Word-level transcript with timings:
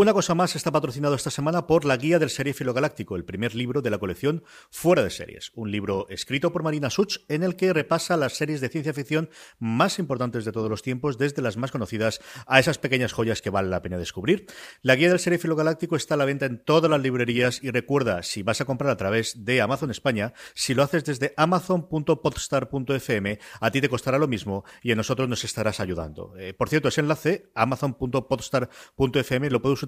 Una 0.00 0.12
cosa 0.12 0.36
más 0.36 0.54
está 0.54 0.70
patrocinado 0.70 1.16
esta 1.16 1.28
semana 1.28 1.66
por 1.66 1.84
la 1.84 1.96
Guía 1.96 2.20
del 2.20 2.30
Serie 2.30 2.54
Galáctico, 2.56 3.16
el 3.16 3.24
primer 3.24 3.56
libro 3.56 3.82
de 3.82 3.90
la 3.90 3.98
colección 3.98 4.44
Fuera 4.70 5.02
de 5.02 5.10
Series, 5.10 5.50
un 5.56 5.72
libro 5.72 6.06
escrito 6.08 6.52
por 6.52 6.62
Marina 6.62 6.88
Such 6.88 7.16
en 7.26 7.42
el 7.42 7.56
que 7.56 7.72
repasa 7.72 8.16
las 8.16 8.34
series 8.34 8.60
de 8.60 8.68
ciencia 8.68 8.94
ficción 8.94 9.28
más 9.58 9.98
importantes 9.98 10.44
de 10.44 10.52
todos 10.52 10.70
los 10.70 10.82
tiempos, 10.82 11.18
desde 11.18 11.42
las 11.42 11.56
más 11.56 11.72
conocidas 11.72 12.20
a 12.46 12.60
esas 12.60 12.78
pequeñas 12.78 13.12
joyas 13.12 13.42
que 13.42 13.50
vale 13.50 13.70
la 13.70 13.82
pena 13.82 13.98
descubrir. 13.98 14.46
La 14.82 14.94
Guía 14.94 15.08
del 15.08 15.18
Serie 15.18 15.40
Galáctico 15.42 15.96
está 15.96 16.14
a 16.14 16.16
la 16.16 16.26
venta 16.26 16.46
en 16.46 16.62
todas 16.62 16.88
las 16.88 17.02
librerías 17.02 17.58
y 17.60 17.72
recuerda, 17.72 18.22
si 18.22 18.44
vas 18.44 18.60
a 18.60 18.66
comprar 18.66 18.92
a 18.92 18.96
través 18.96 19.44
de 19.44 19.60
Amazon 19.60 19.90
España, 19.90 20.32
si 20.54 20.74
lo 20.74 20.84
haces 20.84 21.06
desde 21.06 21.34
amazon.podstar.fm, 21.36 23.40
a 23.60 23.70
ti 23.72 23.80
te 23.80 23.88
costará 23.88 24.20
lo 24.20 24.28
mismo 24.28 24.64
y 24.80 24.92
a 24.92 24.94
nosotros 24.94 25.28
nos 25.28 25.42
estarás 25.42 25.80
ayudando. 25.80 26.36
Eh, 26.38 26.54
por 26.54 26.68
cierto, 26.68 26.86
ese 26.86 27.00
enlace, 27.00 27.50
amazon.podstar.fm, 27.56 29.50
lo 29.50 29.60
puedes 29.60 29.87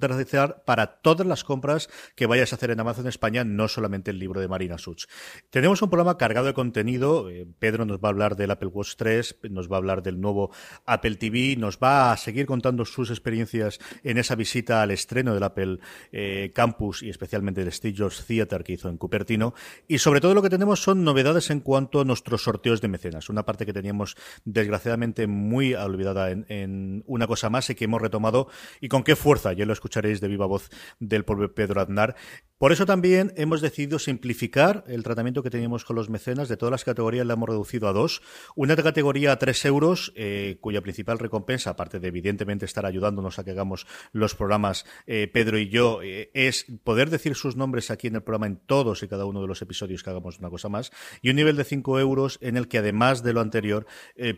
para 0.64 0.86
todas 1.00 1.26
las 1.26 1.44
compras 1.44 1.88
que 2.14 2.26
vayas 2.26 2.52
a 2.52 2.56
hacer 2.56 2.70
en 2.70 2.80
Amazon 2.80 3.06
España, 3.06 3.44
no 3.44 3.68
solamente 3.68 4.10
el 4.10 4.18
libro 4.18 4.40
de 4.40 4.48
Marina 4.48 4.78
Such. 4.78 5.04
Tenemos 5.50 5.82
un 5.82 5.90
programa 5.90 6.18
cargado 6.18 6.46
de 6.46 6.54
contenido. 6.54 7.30
Eh, 7.30 7.46
Pedro 7.58 7.84
nos 7.84 7.98
va 7.98 8.08
a 8.08 8.10
hablar 8.10 8.36
del 8.36 8.50
Apple 8.50 8.68
Watch 8.68 8.94
3, 8.96 9.38
nos 9.50 9.70
va 9.70 9.76
a 9.76 9.78
hablar 9.78 10.02
del 10.02 10.20
nuevo 10.20 10.50
Apple 10.86 11.16
TV, 11.16 11.56
nos 11.56 11.78
va 11.78 12.12
a 12.12 12.16
seguir 12.16 12.46
contando 12.46 12.84
sus 12.84 13.10
experiencias 13.10 13.78
en 14.02 14.18
esa 14.18 14.34
visita 14.34 14.82
al 14.82 14.90
estreno 14.90 15.34
del 15.34 15.42
Apple 15.42 15.78
eh, 16.12 16.52
Campus 16.54 17.02
y 17.02 17.10
especialmente 17.10 17.62
del 17.62 17.72
Steve 17.72 17.94
Jobs 17.96 18.24
Theater 18.26 18.64
que 18.64 18.72
hizo 18.74 18.88
en 18.88 18.96
Cupertino. 18.96 19.54
Y 19.88 19.98
sobre 19.98 20.20
todo 20.20 20.34
lo 20.34 20.42
que 20.42 20.50
tenemos 20.50 20.82
son 20.82 21.04
novedades 21.04 21.50
en 21.50 21.60
cuanto 21.60 22.00
a 22.00 22.04
nuestros 22.04 22.42
sorteos 22.42 22.80
de 22.80 22.88
mecenas. 22.88 23.28
Una 23.28 23.44
parte 23.44 23.66
que 23.66 23.72
teníamos 23.72 24.16
desgraciadamente 24.44 25.26
muy 25.26 25.74
olvidada 25.74 26.30
en, 26.30 26.46
en 26.48 27.04
una 27.06 27.26
cosa 27.26 27.50
más 27.50 27.68
y 27.70 27.74
que 27.74 27.84
hemos 27.84 28.00
retomado 28.00 28.48
y 28.80 28.88
con 28.88 29.02
qué 29.02 29.16
fuerza. 29.16 29.52
Ya 29.52 29.66
lo 29.66 29.72
escucharéis 29.80 30.20
de 30.20 30.28
viva 30.28 30.46
voz 30.46 30.68
del 30.98 31.24
pobre 31.24 31.48
Pedro 31.48 31.80
Aznar. 31.80 32.14
Por 32.60 32.72
eso 32.72 32.84
también 32.84 33.32
hemos 33.36 33.62
decidido 33.62 33.98
simplificar 33.98 34.84
el 34.86 35.02
tratamiento 35.02 35.42
que 35.42 35.48
teníamos 35.48 35.86
con 35.86 35.96
los 35.96 36.10
mecenas. 36.10 36.46
De 36.50 36.58
todas 36.58 36.70
las 36.70 36.84
categorías 36.84 37.26
la 37.26 37.32
hemos 37.32 37.48
reducido 37.48 37.88
a 37.88 37.94
dos. 37.94 38.20
Una 38.54 38.76
categoría 38.76 39.32
a 39.32 39.38
tres 39.38 39.64
euros, 39.64 40.12
eh, 40.14 40.58
cuya 40.60 40.82
principal 40.82 41.18
recompensa, 41.18 41.70
aparte 41.70 42.00
de 42.00 42.08
evidentemente 42.08 42.66
estar 42.66 42.84
ayudándonos 42.84 43.38
a 43.38 43.44
que 43.44 43.52
hagamos 43.52 43.86
los 44.12 44.34
programas 44.34 44.84
eh, 45.06 45.30
Pedro 45.32 45.58
y 45.58 45.70
yo, 45.70 46.02
eh, 46.02 46.30
es 46.34 46.66
poder 46.84 47.08
decir 47.08 47.34
sus 47.34 47.56
nombres 47.56 47.90
aquí 47.90 48.08
en 48.08 48.16
el 48.16 48.22
programa 48.22 48.46
en 48.46 48.56
todos 48.58 49.02
y 49.02 49.08
cada 49.08 49.24
uno 49.24 49.40
de 49.40 49.48
los 49.48 49.62
episodios 49.62 50.02
que 50.02 50.10
hagamos 50.10 50.38
una 50.38 50.50
cosa 50.50 50.68
más. 50.68 50.92
Y 51.22 51.30
un 51.30 51.36
nivel 51.36 51.56
de 51.56 51.64
cinco 51.64 51.98
euros 51.98 52.36
en 52.42 52.58
el 52.58 52.68
que 52.68 52.76
además 52.76 53.22
de 53.22 53.32
lo 53.32 53.40
anterior 53.40 53.86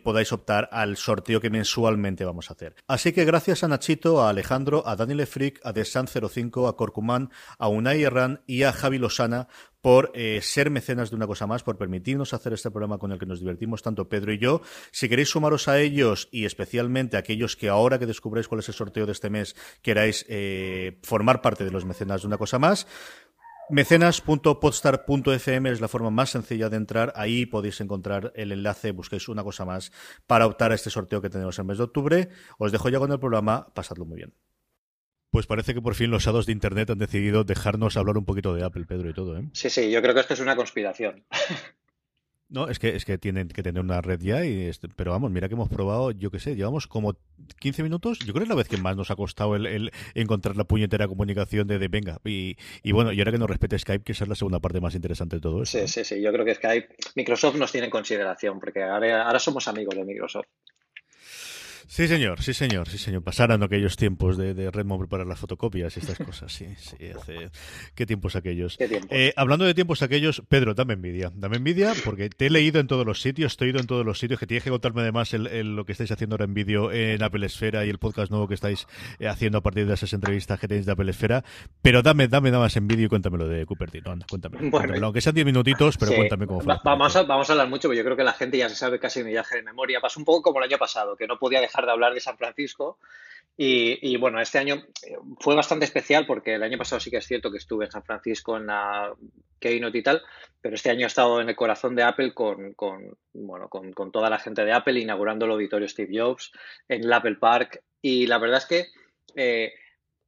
podáis 0.05 0.33
optar 0.33 0.69
al 0.71 0.97
sorteo 0.97 1.41
que 1.41 1.51
mensualmente 1.51 2.25
vamos 2.25 2.51
a 2.51 2.55
hacer. 2.55 2.77
Así 2.87 3.13
que 3.13 3.25
gracias 3.25 3.65
a 3.65 3.69
Nachito, 3.69 4.23
a 4.23 4.31
Alejandro, 4.31 4.87
a 4.87 4.95
Daniel 4.95 5.19
Frick, 5.33 5.61
a 5.65 5.73
Desan05, 5.73 6.69
a 6.69 6.77
Corcumán, 6.77 7.31
a 7.59 7.69
Unai 7.69 8.07
y 8.47 8.63
a 8.63 8.73
Javi 8.73 8.99
Losana 8.99 9.49
por 9.81 10.13
eh, 10.15 10.41
ser 10.43 10.71
mecenas 10.71 11.11
de 11.11 11.17
una 11.17 11.27
cosa 11.27 11.47
más, 11.47 11.65
por 11.65 11.77
permitirnos 11.77 12.35
hacer 12.35 12.53
este 12.53 12.71
programa 12.71 12.99
con 12.99 13.11
el 13.11 13.19
que 13.19 13.27
nos 13.27 13.41
divertimos 13.41 13.83
tanto 13.83 14.09
Pedro 14.09 14.33
y 14.33 14.39
yo. 14.39 14.63
Si 14.93 15.09
queréis 15.09 15.31
sumaros 15.31 15.67
a 15.67 15.81
ellos 15.81 16.29
y 16.31 16.45
especialmente 16.45 17.17
a 17.17 17.21
aquellos 17.21 17.57
que 17.57 17.69
ahora 17.69 17.99
que 17.99 18.07
descubréis 18.07 18.47
cuál 18.47 18.61
es 18.61 18.69
el 18.69 18.75
sorteo 18.75 19.07
de 19.07 19.13
este 19.13 19.31
mes 19.31 19.57
queráis 19.83 20.25
eh, 20.29 21.01
formar 21.03 21.43
parte 21.43 21.65
de 21.65 21.73
los 21.73 21.85
mecenas 21.85 22.23
de 22.23 22.29
una 22.29 22.39
cosa 22.39 22.61
más, 22.61 22.87
Mecenas.podstar.fm 23.71 25.71
es 25.71 25.81
la 25.81 25.89
forma 25.89 26.11
más 26.11 26.31
sencilla 26.31 26.69
de 26.69 26.77
entrar. 26.77 27.13
Ahí 27.17 27.47
podéis 27.47 27.81
encontrar 27.81 28.33
el 28.37 28.53
enlace, 28.53 28.91
busquéis 28.91 29.29
una 29.29 29.43
cosa 29.43 29.65
más 29.65 29.93
para 30.27 30.47
optar 30.47 30.73
a 30.73 30.75
este 30.75 30.91
sorteo 30.91 31.23
que 31.23 31.31
tenemos 31.31 31.59
en 31.59 31.63
el 31.63 31.69
mes 31.69 31.79
de 31.79 31.85
octubre. 31.85 32.29
Os 32.59 32.71
dejo 32.71 32.91
ya 32.91 32.99
con 32.99 33.13
el 33.13 33.19
programa, 33.19 33.69
pasadlo 33.73 34.05
muy 34.05 34.17
bien. 34.17 34.35
Pues 35.33 35.47
parece 35.47 35.73
que 35.73 35.81
por 35.81 35.95
fin 35.95 36.11
los 36.11 36.29
hados 36.29 36.45
de 36.45 36.53
Internet 36.53 36.91
han 36.91 36.99
decidido 36.99 37.43
dejarnos 37.43 37.97
hablar 37.97 38.19
un 38.19 38.27
poquito 38.27 38.55
de 38.55 38.65
Apple, 38.65 38.85
Pedro, 38.87 39.09
y 39.09 39.15
todo, 39.15 39.39
¿eh? 39.39 39.49
Sí, 39.55 39.71
sí, 39.71 39.91
yo 39.91 40.03
creo 40.03 40.13
que 40.13 40.21
esto 40.21 40.35
es 40.35 40.41
una 40.41 40.55
conspiración. 40.55 41.25
No, 42.51 42.69
es 42.69 42.79
que, 42.79 42.95
es 42.95 43.07
que 43.07 43.17
tienen 43.17 43.49
que 43.49 43.63
tener 43.63 43.83
una 43.83 44.03
red 44.03 44.21
ya, 44.21 44.45
y 44.45 44.71
pero 44.95 45.13
vamos, 45.13 45.31
mira 45.31 45.49
que 45.49 45.55
hemos 45.55 45.71
probado, 45.71 46.11
yo 46.11 46.31
qué 46.31 46.39
sé, 46.39 46.55
llevamos 46.55 46.87
como 46.87 47.17
15 47.61 47.83
minutos, 47.83 48.19
yo 48.19 48.35
creo 48.35 48.41
que 48.41 48.43
es 48.43 48.49
la 48.51 48.55
vez 48.57 48.69
que 48.69 48.77
más 48.77 48.95
nos 48.95 49.11
ha 49.11 49.17
costado 49.17 49.57
el, 49.57 49.91
encontrar 50.15 50.55
la 50.59 50.65
puñetera 50.65 51.09
comunicación 51.09 51.67
de, 51.67 51.79
de 51.79 51.89
venga, 51.89 52.19
y, 52.27 52.59
y, 52.83 52.93
bueno, 52.93 53.11
y 53.11 53.19
ahora 53.21 53.33
que 53.33 53.39
nos 53.39 53.49
respete 53.49 53.79
Skype, 53.79 54.05
que 54.05 54.13
esa 54.13 54.25
es 54.25 54.29
la 54.29 54.35
segunda 54.35 54.61
parte 54.61 54.83
más 54.83 54.95
interesante 54.95 55.37
de 55.37 55.41
todo 55.41 55.63
eso. 55.63 55.79
Sí, 55.79 55.89
sí, 55.89 56.05
sí, 56.05 56.21
yo 56.21 56.31
creo 56.31 56.45
que 56.45 56.57
Skype, 56.57 56.89
Microsoft 57.15 57.57
nos 57.57 57.73
tiene 57.73 57.87
en 57.87 57.91
consideración, 57.91 58.61
porque 58.61 58.83
ahora, 58.83 59.23
ahora 59.23 59.39
somos 59.39 59.67
amigos 59.67 59.95
de 59.95 60.05
Microsoft. 60.05 60.49
Sí, 61.87 62.09
señor, 62.09 62.43
sí, 62.43 62.55
señor, 62.55 62.89
sí, 62.89 62.99
señor. 62.99 63.23
Pasaron 63.23 63.63
aquellos 63.63 63.97
tiempos 63.97 64.37
de, 64.37 64.55
de 64.55 64.71
Redmond 64.71 65.01
preparar 65.01 65.27
las 65.27 65.39
fotocopias 65.39 65.97
y 65.97 66.01
estas 66.01 66.19
cosas, 66.19 66.53
sí, 66.53 66.67
sí, 66.79 66.97
hace... 67.11 67.51
¿Qué 67.95 68.07
tiempos 68.07 68.37
aquellos? 68.37 68.77
Eh, 68.79 69.33
hablando 69.37 69.65
de 69.65 69.75
tiempos 69.75 70.03
aquellos, 70.03 70.43
Pedro, 70.49 70.75
dame 70.75 70.95
envidia. 70.95 71.31
Dame 71.35 71.57
envidia 71.57 71.93
porque 72.05 72.31
te 72.31 72.47
he 72.47 72.51
leído 72.51 72.81
en 72.81 72.87
todos 72.87 73.07
los 73.07 73.21
sitios, 73.21 73.57
te 73.57 73.65
he 73.65 73.69
ido 73.69 73.81
en 73.81 73.87
todos 73.87 74.05
los 74.05 74.19
sitios, 74.19 74.39
que 74.39 74.47
tienes 74.47 74.65
que 74.65 74.71
contarme 74.71 75.03
además 75.03 75.35
el, 75.35 75.77
lo 75.77 75.85
que 75.85 75.93
estáis 75.93 76.11
haciendo 76.11 76.35
ahora 76.35 76.45
en 76.45 76.55
vídeo 76.55 76.93
en 76.93 77.23
Apple 77.23 77.45
Esfera 77.47 77.85
y 77.85 77.91
el 77.91 77.99
podcast 77.99 78.31
nuevo 78.31 78.49
que 78.49 78.55
estáis 78.55 78.87
eh, 79.19 79.29
haciendo 79.29 79.59
a 79.59 79.61
partir 79.63 79.87
de 79.87 79.95
esas 79.95 80.13
entrevistas 80.13 80.59
que 80.59 80.69
tenéis 80.69 80.87
de 80.87 80.93
Apple 80.93 81.11
Esfera. 81.11 81.45
Pero 81.83 82.03
dame, 82.03 82.29
dame 82.29 82.51
nada 82.51 82.65
más 82.65 82.77
en 82.77 82.87
vídeo 82.87 83.07
y 83.07 83.09
cuéntamelo 83.09 83.49
de 83.49 83.67
Cupertino. 83.67 84.11
Anda, 84.11 84.27
cuéntame. 84.29 84.59
Bueno, 84.71 84.95
Aunque 85.07 85.21
sean 85.21 85.35
10 85.35 85.47
minutitos, 85.47 85.99
pero 85.99 86.15
cuéntame 86.15 86.47
cómo 86.47 86.61
fue. 86.61 86.75
vamos, 86.85 87.17
a, 87.17 87.23
vamos 87.25 87.49
a 87.49 87.53
hablar 87.53 87.69
mucho, 87.69 87.89
porque 87.89 87.99
yo 87.99 88.05
creo 88.05 88.17
que 88.17 88.25
la 88.25 88.33
gente 88.33 88.59
ya 88.59 88.69
se 88.69 88.77
sabe 88.77 88.99
casi 88.99 89.23
mi 89.25 89.31
viaje 89.31 89.57
de 89.57 89.63
memoria. 89.63 90.01
Pasó 90.01 90.21
un 90.21 90.25
poco 90.25 90.43
como 90.43 90.61
el 90.61 90.71
año 90.71 90.79
pasado, 90.79 91.17
que 91.17 91.27
no 91.27 91.39
podía 91.39 91.61
dejar 91.61 91.72
de 91.81 91.91
hablar 91.91 92.15
de 92.15 92.21
San 92.21 92.37
Francisco 92.37 92.99
y, 93.57 94.17
bueno, 94.17 94.41
este 94.41 94.59
año 94.59 94.77
eh, 94.77 95.17
fue 95.39 95.55
bastante 95.55 95.85
especial 95.85 96.27
porque 96.27 96.55
el 96.55 96.63
año 96.63 96.79
pasado 96.79 97.01
sí 97.01 97.11
que 97.11 97.19
es 97.19 97.27
cierto 97.27 97.51
que 97.51 97.59
estuve 97.59 97.85
en 97.85 97.93
San 97.93 98.03
Francisco 98.03 98.57
en 98.57 98.67
la 98.67 99.15
Keynote 99.61 99.99
y 99.99 100.03
tal, 100.03 100.23
pero 100.61 100.75
este 100.75 100.91
año 100.91 101.05
he 101.05 101.07
estado 101.07 101.41
en 101.41 101.49
el 101.49 101.57
corazón 101.57 101.95
de 101.95 102.03
Apple 102.03 102.33
con, 102.33 102.75
bueno, 103.35 103.69
con, 103.69 104.11
toda 104.11 104.31
la 104.31 104.39
gente 104.39 104.65
de 104.65 104.73
Apple 104.73 104.99
inaugurando 104.99 105.45
el 105.45 105.53
auditorio 105.53 105.89
Steve 105.89 106.19
Jobs 106.19 106.51
en 106.89 107.05
el 107.05 107.13
Apple 107.13 107.37
Park. 107.37 107.83
Y 108.01 108.27
la 108.27 108.39
verdad 108.39 108.59
es 108.59 108.67
que 108.67 108.87
eh, 109.37 109.75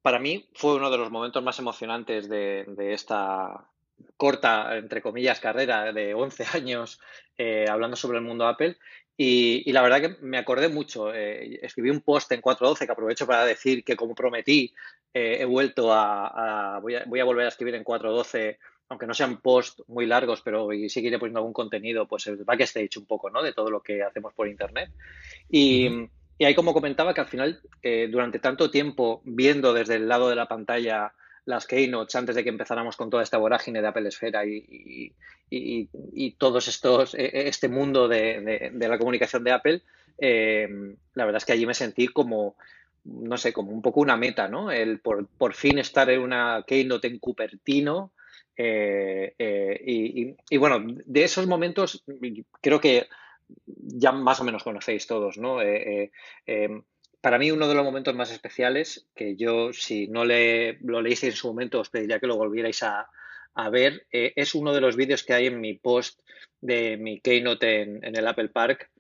para 0.03 0.19
mí 0.19 0.49
fue 0.55 0.77
uno 0.77 0.91
de 0.91 0.99
los 0.99 1.11
momentos 1.11 1.43
más 1.43 1.59
emocionantes 1.59 2.29
de, 2.29 2.67
esta 2.93 3.69
corta, 4.19 4.77
entre 4.77 5.01
comillas, 5.01 5.41
carrera 5.41 5.93
de 5.93 6.15
11 6.15 6.45
años 6.53 7.01
eh, 7.39 7.65
hablando 7.69 7.97
sobre 7.97 8.19
el 8.19 8.25
mundo 8.25 8.47
Apple 8.47 8.77
y, 9.17 9.71
la 9.73 9.83
verdad 9.83 10.01
que 10.01 10.17
me 10.23 10.39
acordé 10.39 10.69
mucho. 10.69 11.15
Eh, 11.15 11.61
escribí 11.63 11.91
un 11.91 12.01
post 12.01 12.33
en 12.33 12.43
4.12 12.43 12.87
que 12.87 12.93
aprovecho 12.93 13.27
para 13.27 13.45
decir 13.45 13.85
que, 13.85 13.97
como 13.97 14.15
prometí, 14.15 14.73
eh, 15.13 15.39
he 15.41 15.45
vuelto 15.45 15.93
a. 15.93 16.81
voy, 16.83 16.97
a, 16.97 17.05
voy, 17.05 17.21
a, 17.21 17.25
volver 17.25 17.47
a 17.47 17.49
escribir 17.49 17.77
en 17.77 17.85
4.12, 17.85 18.59
aunque 18.89 19.07
no 19.07 19.15
sean 19.15 19.41
posts 19.41 19.85
muy 19.87 20.07
largos, 20.07 20.43
pero 20.43 20.73
y 20.73 20.89
seguiré 20.89 21.19
poniendo 21.19 21.39
algún 21.39 21.53
contenido, 21.53 22.09
pues 22.09 22.27
el 22.27 22.39
backstage 22.45 22.97
un 22.97 23.07
poco, 23.07 23.31
¿no? 23.31 23.43
De 23.43 23.53
todo 23.53 23.71
lo 23.71 23.81
que 23.81 24.03
hacemos 24.03 24.35
por 24.35 24.49
internet. 24.49 24.91
Y, 25.49 25.89
y 26.37 26.45
ahí, 26.45 26.55
como 26.55 26.75
comentaba, 26.75 27.15
que 27.15 27.21
al 27.21 27.29
final, 27.29 27.61
eh, 27.83 28.09
durante 28.11 28.41
tanto 28.41 28.71
tiempo 28.71 29.23
viendo 29.25 29.73
desde 29.73 29.97
el 29.97 30.09
lado 30.09 30.29
de 30.29 30.37
la 30.37 30.49
pantalla 30.49 31.13
las 31.47 31.67
keynotes 31.67 32.15
antes 32.17 32.35
de 32.35 32.43
que 32.43 32.49
empezáramos 32.49 32.97
con 32.97 33.11
toda 33.11 33.23
esta 33.23 33.39
vorágine 33.39 33.83
de 33.83 33.89
Apple 33.89 34.09
Esfera 34.09 34.45
y, 34.47 35.13
y, 35.51 36.31
todos 36.33 36.69
estos, 36.69 37.15
e, 37.15 37.25
e, 37.25 37.49
este 37.49 37.69
mundo 37.69 38.09
de, 38.09 38.73
la 38.75 38.99
comunicación 38.99 39.45
de 39.45 39.53
Apple, 39.53 39.83
eh, 40.19 40.69
la 41.15 41.25
verdad 41.25 41.39
es 41.39 41.45
que 41.45 41.53
allí 41.53 41.67
me 41.67 41.75
sentí 41.75 42.09
como, 42.09 42.57
no 43.05 43.37
sé, 43.37 43.53
como 43.53 43.73
un 43.73 43.83
poco 43.83 44.01
una 44.01 44.17
meta, 44.17 44.49
¿no? 44.49 44.71
El 44.71 45.01
por, 45.01 45.27
por 45.27 45.55
fin 45.55 45.79
estar 45.79 46.09
en 46.11 46.21
una 46.21 46.65
Keynote 46.67 47.09
en 47.09 47.19
Cupertino. 47.19 48.13
Eh, 48.57 49.35
eh, 49.37 49.81
y, 49.85 50.37
y, 50.49 50.57
bueno, 50.57 50.81
de 51.05 51.25
esos 51.25 51.47
momentos 51.47 52.05
creo 52.61 52.81
que 52.81 53.09
ya 53.67 54.13
más 54.13 54.41
o 54.41 54.45
menos 54.45 54.63
conocéis 54.63 55.07
todos, 55.07 55.37
¿no? 55.39 55.59
Para 57.25 57.39
mí 57.39 57.51
uno 57.51 57.67
de 57.67 57.75
los 57.75 57.85
momentos 57.87 58.15
más 58.15 58.31
especiales, 58.31 59.07
que 59.15 59.35
yo 59.35 59.73
si 59.73 60.09
no 60.09 60.27
le, 60.27 60.77
lo 60.83 61.01
leísteis 61.01 61.33
en 61.33 61.39
su 61.39 61.47
momento 61.47 61.81
os 61.81 61.89
pediría 61.89 62.21
que 62.21 62.27
lo 62.27 62.37
volvierais 62.37 62.83
a, 62.83 63.09
ver, 63.71 64.07
es 64.11 64.55
uno 64.55 64.75
de 64.75 64.83
los 64.83 64.95
vídeos 64.95 65.23
que 65.25 65.33
hay 65.33 65.47
en 65.47 65.59
mi 65.59 65.73
post 65.73 66.21
de 66.61 66.99
mi 66.99 67.21
Keynote 67.21 67.81
en, 67.81 68.15
el 68.15 68.29
Apple 68.29 68.51
Park, 68.51 68.91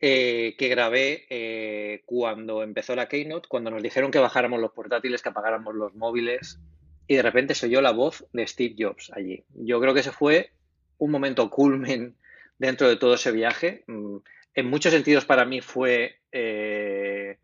eh, 0.00 0.54
que 0.56 0.68
grabé 0.68 1.26
eh, 1.28 2.00
cuando 2.06 2.62
empezó 2.62 2.96
la 2.96 3.06
Keynote, 3.06 3.48
cuando 3.50 3.70
nos 3.70 3.82
dijeron 3.82 4.10
que 4.10 4.18
bajáramos 4.18 4.58
los 4.58 4.72
portátiles, 4.72 5.20
que 5.20 5.28
apagáramos 5.28 5.74
los 5.74 5.94
móviles, 5.94 6.58
y 7.06 7.16
de 7.16 7.22
repente 7.22 7.54
se 7.54 7.66
oyó 7.66 7.82
la 7.82 7.92
voz 7.92 8.24
de 8.32 8.46
Steve 8.46 8.76
Jobs 8.78 9.10
allí. 9.12 9.44
Yo 9.50 9.78
creo 9.78 9.92
que 9.92 10.00
ese 10.00 10.12
fue 10.12 10.52
un 10.96 11.10
momento 11.10 11.50
culmen 11.50 12.16
dentro 12.56 12.88
de 12.88 12.96
todo 12.96 13.12
ese 13.12 13.30
viaje. 13.30 13.84
Mm, 13.88 14.16
en 14.54 14.66
muchos 14.70 14.92
sentidos 14.92 15.26
para 15.26 15.44
mí 15.44 15.60
fue 15.60 16.16
eh, 16.30 17.36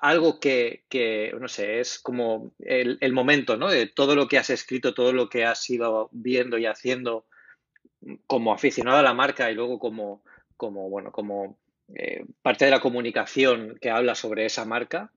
algo 0.00 0.40
que, 0.40 0.84
no 1.40 1.48
sé, 1.48 1.80
es 1.80 1.98
como 1.98 2.52
el, 2.58 2.98
el, 3.00 3.12
momento, 3.12 3.56
¿no? 3.56 3.68
De 3.68 3.86
todo 3.86 4.14
lo 4.14 4.28
que 4.28 4.38
has 4.38 4.50
escrito, 4.50 4.94
todo 4.94 5.12
lo 5.12 5.28
que 5.28 5.44
has 5.44 5.68
ido 5.70 6.08
viendo 6.12 6.58
y 6.58 6.66
haciendo 6.66 7.26
como 8.26 8.52
aficionado 8.52 8.98
a 8.98 9.02
la 9.02 9.14
marca 9.14 9.50
y 9.50 9.54
luego 9.54 9.78
como, 9.78 10.22
como, 10.56 10.88
bueno, 10.88 11.12
como 11.12 11.58
eh, 11.94 12.24
parte 12.42 12.66
de 12.66 12.70
la 12.70 12.80
comunicación 12.80 13.78
que 13.80 13.90
habla 13.90 14.14
sobre 14.14 14.44
esa 14.44 14.64
marca, 14.64 15.10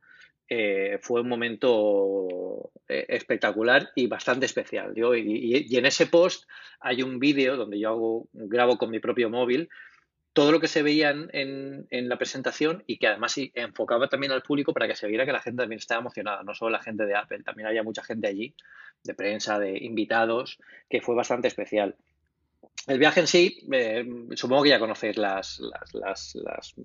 eh, 0.48 1.00
fue 1.02 1.22
un 1.22 1.30
momento 1.30 2.72
eh, 2.88 3.06
espectacular 3.10 3.90
y 3.96 4.08
bastante 4.08 4.46
especial. 4.46 4.94
Yo, 4.96 5.16
y, 5.16 5.66
en 5.76 5.86
ese 5.86 6.08
post 6.08 6.46
hay 6.80 7.04
un 7.04 7.20
vídeo 7.20 7.56
donde 7.56 7.80
yo 7.80 7.90
hago, 7.90 8.28
grabo 8.34 8.78
con 8.78 8.90
mi 8.90 9.00
propio 9.00 9.30
móvil 9.30 9.70
todo 10.34 10.52
lo 10.52 10.60
que 10.60 10.68
se 10.68 10.82
veía 10.82 11.10
en, 11.10 11.88
en, 11.90 12.10
la 12.10 12.18
presentación 12.18 12.84
y 12.88 12.98
que 12.98 13.08
además 13.08 13.36
enfocaba 13.54 14.08
también 14.08 14.32
al 14.32 14.42
público 14.42 14.74
para 14.74 14.88
que 14.88 14.96
se 14.96 15.08
viera 15.08 15.26
que 15.26 15.34
la 15.34 15.42
gente 15.42 15.64
también 15.64 15.80
estaba 15.80 16.00
emocionada, 16.00 16.44
no 16.44 16.54
solo 16.54 16.72
la 16.72 16.82
gente 16.82 17.06
de 17.06 17.16
Apple, 17.16 17.44
también 17.44 17.68
había 17.68 17.84
mucha 17.84 18.04
gente 18.04 18.28
allí, 18.28 18.56
de 19.04 19.14
prensa, 19.14 19.60
de 19.60 19.78
invitados, 19.78 20.58
que 20.90 21.02
fue 21.02 21.16
bastante 21.16 21.50
especial. 21.50 21.96
El 22.88 22.98
viaje 22.98 23.20
en 23.20 23.28
sí, 23.28 23.68
eh, 23.72 24.06
supongo 24.36 24.64
que 24.64 24.70
ya 24.70 24.80
conocéis 24.80 25.18
las, 25.18 25.60
las, 25.94 26.34
las, 26.34 26.76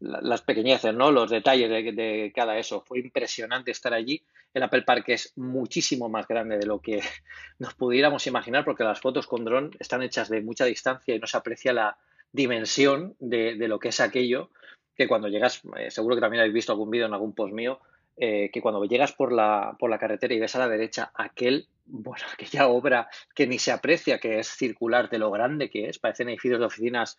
las, 0.00 0.42
pequeñeces, 0.42 0.94
¿no? 0.94 1.10
Los 1.10 1.30
detalles 1.30 1.68
de, 1.70 2.32
cada 2.34 2.58
eso. 2.58 2.82
Fue 2.86 3.00
impresionante 3.00 3.70
estar 3.70 3.92
allí. 3.92 4.22
El 4.52 4.62
Apple 4.62 4.82
Park 4.82 5.08
es 5.08 5.32
muchísimo 5.36 6.08
más 6.08 6.28
grande 6.28 6.58
de 6.58 6.66
lo 6.66 6.80
que 6.80 7.00
nos 7.58 7.74
pudiéramos 7.74 8.26
imaginar 8.26 8.64
porque 8.64 8.84
las 8.84 9.00
fotos 9.00 9.26
con 9.26 9.44
dron 9.44 9.70
están 9.78 10.02
hechas 10.02 10.28
de 10.28 10.42
mucha 10.42 10.64
distancia 10.64 11.14
y 11.14 11.18
no 11.18 11.26
se 11.26 11.36
aprecia 11.36 11.72
la 11.72 11.96
dimensión 12.32 13.16
de, 13.18 13.54
lo 13.68 13.78
que 13.78 13.88
es 13.88 14.00
aquello 14.00 14.50
que 14.94 15.08
cuando 15.08 15.28
llegas, 15.28 15.62
eh, 15.76 15.90
seguro 15.90 16.16
que 16.16 16.20
también 16.20 16.40
habéis 16.40 16.54
visto 16.54 16.72
algún 16.72 16.90
vídeo 16.90 17.06
en 17.06 17.12
algún 17.12 17.34
post 17.34 17.52
mío, 17.52 17.80
eh, 18.16 18.50
que 18.50 18.62
cuando 18.62 18.82
llegas 18.84 19.12
por 19.12 19.32
la, 19.32 19.76
por 19.78 19.90
la 19.90 19.98
carretera 19.98 20.34
y 20.34 20.40
ves 20.40 20.56
a 20.56 20.60
la 20.60 20.68
derecha 20.68 21.10
aquel, 21.14 21.68
bueno, 21.84 22.24
aquella 22.32 22.68
obra 22.68 23.08
que 23.34 23.46
ni 23.46 23.58
se 23.58 23.72
aprecia, 23.72 24.18
que 24.18 24.38
es 24.38 24.48
circular 24.48 25.10
de 25.10 25.18
lo 25.18 25.30
grande 25.30 25.70
que 25.70 25.88
es, 25.88 25.98
parecen 25.98 26.28
edificios 26.28 26.60
de 26.60 26.66
oficinas 26.66 27.18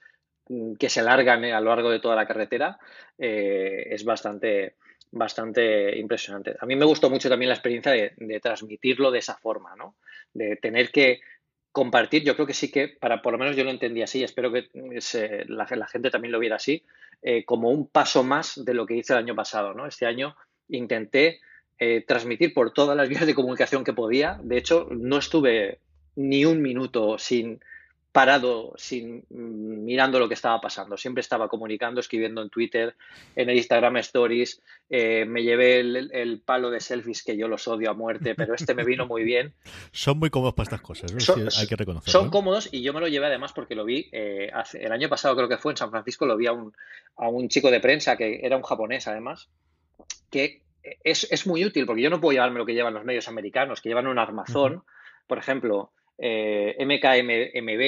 mm, 0.49 0.73
que 0.75 0.89
se 0.89 1.03
largan 1.03 1.45
eh, 1.45 1.53
a 1.53 1.61
lo 1.61 1.69
largo 1.69 1.91
de 1.91 1.99
toda 1.99 2.15
la 2.15 2.27
carretera, 2.27 2.79
es 3.19 4.03
bastante, 4.03 4.75
bastante 5.11 5.97
impresionante. 5.97 6.55
A 6.59 6.65
mí 6.65 6.75
me 6.75 6.85
gustó 6.85 7.09
mucho 7.09 7.29
también 7.29 7.49
la 7.49 7.55
experiencia 7.55 7.91
de, 7.91 8.39
transmitirlo 8.39 9.11
de 9.11 9.19
esa 9.19 9.35
forma, 9.35 9.75
¿no? 9.75 9.95
De 10.33 10.55
tener 10.57 10.91
que 10.91 11.21
compartir, 11.77 12.23
yo 12.23 12.33
creo 12.33 12.47
que 12.47 12.53
sí 12.53 12.71
que, 12.71 12.87
para 12.87 13.21
por 13.21 13.33
lo 13.33 13.39
menos 13.39 13.55
yo 13.55 13.63
lo 13.63 13.69
entendí 13.69 14.01
así, 14.01 14.23
espero 14.23 14.51
que 14.51 14.67
la, 15.47 15.67
la, 15.69 15.87
gente 15.87 16.09
también 16.09 16.31
lo 16.31 16.39
viera 16.39 16.55
así, 16.55 16.83
como 17.45 17.69
un 17.69 17.87
paso 17.87 18.23
más 18.23 18.65
de 18.65 18.73
lo 18.73 18.87
que 18.87 18.95
hice 18.95 19.13
el 19.13 19.19
año 19.19 19.35
pasado, 19.35 19.73
¿no? 19.75 19.85
Este 19.85 20.07
año 20.07 20.35
intenté 20.67 21.39
eh, 21.79 22.03
transmitir 22.07 22.55
por 22.55 22.73
todas 22.73 22.97
las 22.97 23.07
vías 23.07 23.27
de 23.27 23.35
comunicación 23.35 23.83
que 23.83 23.93
podía. 23.93 24.39
De 24.41 24.57
hecho, 24.57 24.87
no 24.89 25.19
estuve 25.19 25.79
ni 26.15 26.43
un 26.43 26.59
minuto 26.59 27.19
sin 27.19 27.59
parado, 28.17 28.73
sin 28.77 29.17
mm, 29.29 29.83
mirando 29.85 30.17
lo 30.17 30.27
que 30.27 30.33
estaba 30.33 30.59
pasando. 30.59 30.97
Siempre 30.97 31.21
estaba 31.21 31.47
comunicando, 31.47 31.99
escribiendo 31.99 32.41
en 32.41 32.49
Twitter, 32.49 32.95
en 33.35 33.47
el 33.47 33.57
Instagram 33.57 33.97
Stories. 33.97 34.59
Eh, 34.89 35.25
me 35.25 35.43
llevé 35.43 35.81
el, 35.81 36.41
palo 36.43 36.71
de 36.71 36.79
selfies 36.79 37.21
que 37.21 37.37
yo 37.37 37.47
los 37.47 37.67
odio 37.67 37.91
a 37.91 37.93
muerte, 37.93 38.33
pero 38.33 38.55
este 38.55 38.73
me 38.73 38.83
vino 38.83 39.05
muy 39.05 39.23
bien. 39.23 39.53
Son 39.91 40.17
muy 40.17 40.31
cómodos 40.31 40.55
para 40.55 40.63
estas 40.63 40.81
cosas, 40.81 41.11
hay 41.59 41.67
que 41.67 41.75
reconocerlo. 41.75 42.11
Son 42.11 42.31
cómodos 42.31 42.69
y 42.71 42.81
yo 42.81 42.91
me 42.91 43.01
lo 43.01 43.07
llevé 43.07 43.27
además 43.27 43.53
porque 43.53 43.75
lo 43.75 43.85
vi 43.85 44.09
eh, 44.11 44.49
hace, 44.51 44.83
el 44.83 44.91
año 44.91 45.09
pasado, 45.09 45.35
creo 45.35 45.47
que 45.47 45.59
fue 45.59 45.73
en 45.73 45.77
San 45.77 45.91
Francisco, 45.91 46.25
lo 46.25 46.37
vi 46.37 46.47
a 46.47 46.53
un, 46.53 46.73
a 47.17 47.29
un 47.29 47.49
chico 47.49 47.69
de 47.69 47.79
prensa 47.79 48.17
que 48.17 48.39
era 48.41 48.57
un 48.57 48.63
japonés 48.63 49.07
además, 49.07 49.47
que 50.31 50.63
es, 51.03 51.45
muy 51.45 51.63
útil 51.63 51.85
porque 51.85 52.01
yo 52.01 52.09
no 52.09 52.19
puedo 52.19 52.33
llevarme 52.33 52.57
lo 52.57 52.65
que 52.65 52.73
llevan 52.73 52.95
los 52.95 53.05
medios 53.05 53.27
americanos, 53.27 53.79
que 53.79 53.89
llevan 53.89 54.07
un 54.07 54.17
armazón, 54.17 54.83
por 55.27 55.37
ejemplo, 55.37 55.91
eh, 56.17 56.75
MKMB, 56.79 57.81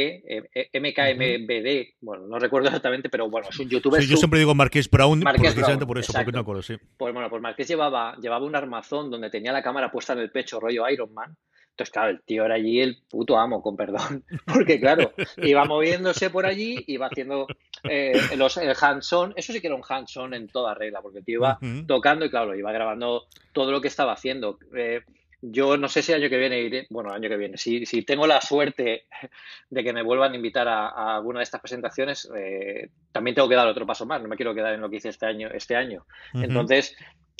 eh, 0.54 0.70
MKMBD, 0.74 1.96
bueno, 2.02 2.28
no 2.28 2.40
recuerdo 2.40 2.68
exactamente, 2.68 3.10
pero 3.10 3.30
bueno, 3.30 3.48
es 3.50 3.60
un 3.60 3.70
youtuber. 3.70 4.02
yo 4.02 4.18
siempre 4.18 4.40
digo 4.40 4.54
Marqués 4.56 4.90
Brown, 4.90 5.22
precisamente 5.22 5.86
por 5.86 5.98
eso, 5.98 6.14
porque 6.14 6.32
no 6.32 6.40
acuerdo, 6.40 6.62
sí. 6.62 6.76
Pues 6.98 7.14
bueno, 7.14 7.30
pues 7.30 7.42
Marqués 7.42 7.68
llevaba, 7.68 8.16
llevaba 8.18 8.46
un 8.46 8.56
armazón 8.56 9.10
donde 9.10 9.30
tenía 9.30 9.52
la 9.52 9.64
cámara 9.64 9.92
puesta 9.92 10.14
en 10.14 10.20
el 10.20 10.32
pecho, 10.32 10.60
rollo 10.60 10.88
Iron 10.90 11.14
Man, 11.14 11.36
entonces, 11.80 11.94
claro, 11.94 12.10
el 12.10 12.22
tío 12.24 12.44
era 12.44 12.56
allí 12.56 12.82
el 12.82 12.98
puto 13.10 13.38
amo, 13.38 13.62
con 13.62 13.78
perdón. 13.78 14.26
Porque, 14.46 14.82
claro, 14.82 15.14
iba 15.38 15.64
moviéndose 15.64 16.30
por 16.30 16.46
allí, 16.46 16.84
iba 16.88 17.08
haciendo 17.08 17.48
eh, 17.84 18.20
los, 18.36 18.58
el 18.58 18.76
hands-on. 18.78 19.32
Eso 19.38 19.54
sí 19.54 19.62
que 19.62 19.68
era 19.68 19.78
un 19.78 19.84
hands-on 19.88 20.34
en 20.34 20.50
toda 20.50 20.74
regla, 20.74 21.02
porque 21.02 21.20
el 21.20 21.24
tío 21.24 21.40
iba 21.40 21.58
tocando 21.88 22.26
y, 22.26 22.30
claro, 22.30 22.54
iba 22.54 22.74
grabando 22.74 23.28
todo 23.54 23.72
lo 23.72 23.80
que 23.80 23.88
estaba 23.88 24.12
haciendo. 24.12 24.60
Eh, 24.76 25.00
yo 25.42 25.78
no 25.78 25.88
sé 25.88 26.02
si 26.02 26.12
el 26.12 26.22
año 26.22 26.30
que 26.30 26.38
viene 26.38 26.60
iré, 26.60 26.88
bueno, 26.90 27.12
año 27.12 27.30
que 27.30 27.38
viene, 27.38 27.58
si, 27.58 27.86
si 27.86 28.02
tengo 28.04 28.28
la 28.28 28.42
suerte 28.42 29.06
de 29.70 29.84
que 29.84 29.94
me 29.94 30.04
vuelvan 30.04 30.34
a 30.34 30.36
invitar 30.36 30.68
a, 30.68 31.16
alguna 31.16 31.40
de 31.40 31.44
estas 31.44 31.62
presentaciones, 31.62 32.30
eh, 32.36 32.90
también 33.12 33.36
tengo 33.36 33.48
que 33.48 33.56
dar 33.56 33.68
otro 33.68 33.86
paso 33.86 34.06
más, 34.06 34.22
no 34.22 34.28
me 34.28 34.36
quiero 34.36 34.54
quedar 34.54 34.74
en 34.74 34.82
lo 34.82 34.90
que 34.90 34.98
hice 34.98 35.10
este 35.10 35.26
año. 35.26 35.50
Este 35.52 35.76
año. 35.76 36.06
Entonces, 36.34 36.96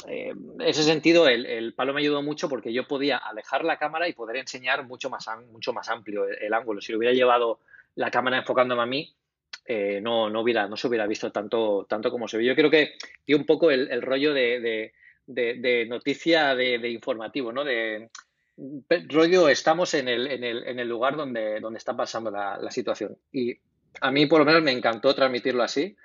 eh, 0.08 0.30
en 0.30 0.62
ese 0.62 0.84
sentido, 0.84 1.28
el, 1.28 1.74
palo 1.74 1.94
me 1.94 2.02
ayudó 2.02 2.22
mucho 2.22 2.48
porque 2.48 2.72
yo 2.72 2.88
podía 2.88 3.18
alejar 3.18 3.66
la 3.66 3.78
cámara 3.78 4.08
y 4.08 4.14
poder 4.14 4.38
enseñar 4.38 4.86
mucho 4.86 5.10
más, 5.10 5.28
mucho 5.52 5.74
más 5.74 5.90
amplio 5.90 6.26
el, 6.28 6.54
ángulo. 6.54 6.82
Si 6.82 6.96
hubiera 6.96 7.14
llevado 7.14 7.60
la 7.96 8.12
cámara 8.12 8.38
enfocándome 8.38 8.82
a 8.82 8.86
mí, 8.86 9.14
eh, 9.66 10.00
no, 10.02 10.30
no, 10.30 10.42
hubiera, 10.42 10.68
no 10.68 10.78
se 10.78 10.88
hubiera 10.88 11.06
visto 11.06 11.32
tanto, 11.32 11.86
tanto 11.90 12.12
como 12.12 12.28
se 12.28 12.38
ve. 12.38 12.46
Yo 12.46 12.56
creo 12.56 12.70
que 12.70 12.94
dio 13.26 13.38
un 13.38 13.46
poco 13.46 13.72
el, 13.72 14.02
rollo 14.02 14.34
de, 14.34 14.94
noticia 15.88 16.56
de, 16.56 16.90
informativo, 16.90 17.52
¿no? 17.52 17.64
De 17.64 18.10
rollo, 19.08 19.48
estamos 19.48 19.94
en 19.94 20.08
el, 20.08 20.28
en 20.28 20.44
el, 20.44 20.68
en 20.68 20.80
el 20.80 20.88
lugar 20.88 21.16
donde, 21.16 21.60
donde 21.60 21.78
está 21.78 21.96
pasando 21.96 22.30
la, 22.32 22.72
situación. 22.72 23.18
Y 23.32 23.56
a 24.02 24.12
mí, 24.12 24.26
por 24.26 24.40
lo 24.40 24.46
menos, 24.46 24.62
me 24.62 24.72
encantó 24.72 25.16
transmitirlo 25.16 25.64
así. 25.64 25.96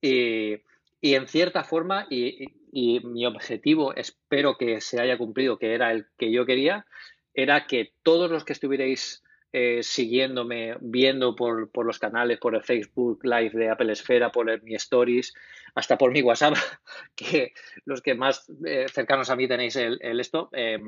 Y, 0.00 0.56
y 1.00 1.16
en 1.16 1.26
cierta 1.26 1.64
forma, 1.64 2.06
y, 2.10 2.48
mi 2.72 3.26
objetivo, 3.26 3.92
espero 3.94 4.56
que 4.56 4.80
se 4.80 5.00
haya 5.00 5.18
cumplido, 5.18 5.58
que 5.58 5.74
era 5.74 5.90
el 5.90 6.06
que 6.16 6.32
yo 6.32 6.46
quería, 6.46 6.86
era 7.34 7.66
que 7.66 7.92
todos 8.02 8.30
los 8.30 8.44
que 8.44 8.52
estuvierais 8.52 9.22
eh, 9.52 9.82
siguiéndome, 9.82 10.76
viendo 10.80 11.36
por, 11.36 11.68
los 11.84 11.98
canales, 11.98 12.38
por 12.38 12.54
el 12.54 12.62
Facebook 12.62 13.20
Live 13.22 13.50
de 13.52 13.68
Apple 13.68 13.92
Esfera, 13.92 14.32
por 14.32 14.62
mi 14.62 14.74
Stories, 14.74 15.34
hasta 15.74 15.98
por 15.98 16.10
mi 16.10 16.22
WhatsApp, 16.22 16.54
que 17.14 17.52
los 17.84 18.00
que 18.00 18.14
más 18.14 18.50
eh, 18.64 18.86
cercanos 18.90 19.30
a 19.30 19.36
mí 19.36 19.46
tenéis 19.46 19.76
el, 19.76 19.98
esto, 20.20 20.48
eh, 20.52 20.80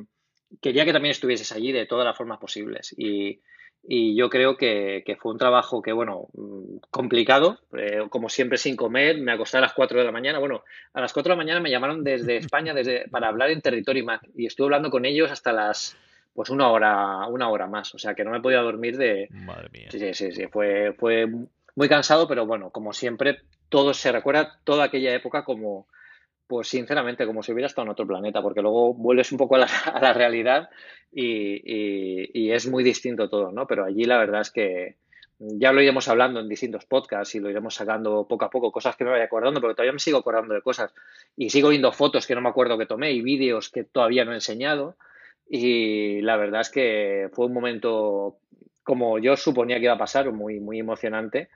quería 0.60 0.84
que 0.84 0.92
también 0.92 1.10
estuvieses 1.10 1.52
allí 1.52 1.72
de 1.72 1.86
todas 1.86 2.06
las 2.06 2.16
formas 2.16 2.38
posibles. 2.38 2.94
Y, 2.96 3.40
y 3.86 4.16
yo 4.16 4.30
creo 4.30 4.56
que, 4.56 5.04
fue 5.20 5.32
un 5.32 5.38
trabajo 5.38 5.82
que, 5.82 5.92
bueno, 5.92 6.28
mm, 6.32 6.76
complicado, 6.90 7.58
eh, 7.76 8.06
como 8.08 8.30
siempre 8.30 8.56
sin 8.56 8.76
comer, 8.76 9.18
me 9.18 9.32
acosté 9.32 9.58
a 9.58 9.60
las 9.60 9.74
4 9.74 9.98
de 9.98 10.04
la 10.06 10.12
mañana. 10.12 10.38
Bueno, 10.38 10.64
a 10.94 11.00
las 11.02 11.12
4 11.12 11.30
de 11.30 11.36
la 11.36 11.44
mañana 11.44 11.60
me 11.60 11.70
llamaron 11.70 12.02
desde 12.02 12.38
España 12.38 12.72
desde, 12.72 13.08
para 13.08 13.28
hablar 13.28 13.50
en 13.50 13.60
Territory 13.60 14.02
Mac 14.02 14.22
y 14.34 14.46
estuve 14.46 14.66
hablando 14.66 14.90
con 14.90 15.04
ellos 15.04 15.30
hasta 15.30 15.52
las, 15.52 15.98
pues 16.34 16.50
una 16.50 16.68
hora, 16.68 17.26
una 17.28 17.48
hora 17.48 17.66
más, 17.66 17.94
o 17.94 17.98
sea 17.98 18.14
que 18.14 18.24
no 18.24 18.30
me 18.30 18.40
podía 18.40 18.60
dormir 18.60 18.96
de... 18.96 19.28
Madre 19.30 19.68
mía. 19.72 19.88
Sí, 19.90 20.14
sí, 20.14 20.32
sí, 20.32 20.46
fue, 20.48 20.92
fue 20.98 21.26
muy 21.76 21.88
cansado, 21.88 22.26
pero 22.26 22.44
bueno, 22.46 22.70
como 22.70 22.92
siempre, 22.92 23.42
todo 23.68 23.94
se 23.94 24.12
recuerda 24.12 24.58
toda 24.64 24.84
aquella 24.84 25.14
época 25.14 25.44
como 25.44 25.86
pues 26.46 26.68
sinceramente, 26.68 27.26
como 27.26 27.42
si 27.42 27.52
hubiera 27.52 27.66
estado 27.66 27.86
en 27.86 27.92
otro 27.92 28.06
planeta, 28.06 28.42
porque 28.42 28.60
luego 28.60 28.94
vuelves 28.94 29.32
un 29.32 29.38
poco 29.38 29.56
a 29.56 29.66
la, 30.00 30.12
realidad 30.12 30.68
y, 31.10 32.50
es 32.50 32.68
muy 32.68 32.84
distinto 32.84 33.28
todo, 33.28 33.50
¿no? 33.50 33.66
Pero 33.66 33.84
allí 33.84 34.04
la 34.04 34.18
verdad 34.18 34.42
es 34.42 34.50
que 34.50 34.96
ya 35.38 35.72
lo 35.72 35.82
iremos 35.82 36.06
hablando 36.08 36.40
en 36.40 36.48
distintos 36.48 36.84
podcasts 36.84 37.34
y 37.34 37.40
lo 37.40 37.50
iremos 37.50 37.74
sacando 37.74 38.26
poco 38.28 38.44
a 38.44 38.50
poco, 38.50 38.70
cosas 38.70 38.94
que 38.96 39.04
me 39.04 39.10
vaya 39.10 39.24
acordando, 39.24 39.60
porque 39.60 39.74
todavía 39.74 39.92
me 39.92 39.98
sigo 39.98 40.18
acordando 40.18 40.54
de 40.54 40.62
cosas 40.62 40.92
y 41.36 41.50
sigo 41.50 41.70
viendo 41.70 41.92
fotos 41.92 42.26
que 42.26 42.34
no 42.34 42.40
me 42.40 42.50
acuerdo 42.50 42.78
que 42.78 42.86
tomé 42.86 43.12
y 43.12 43.22
vídeos 43.22 43.70
que 43.70 43.84
todavía 43.84 44.24
no 44.24 44.32
he 44.32 44.36
enseñado. 44.36 44.96
Y 45.48 46.20
la 46.22 46.36
verdad 46.36 46.62
es 46.62 46.70
que 46.70 47.28
fue 47.32 47.46
un 47.46 47.52
momento 47.52 48.38
como 48.82 49.18
yo 49.18 49.36
suponía 49.36 49.78
que 49.78 49.84
iba 49.84 49.94
a 49.94 49.98
pasar, 49.98 50.30
muy, 50.32 50.60
muy 50.60 50.78
emocionante. 50.78 51.48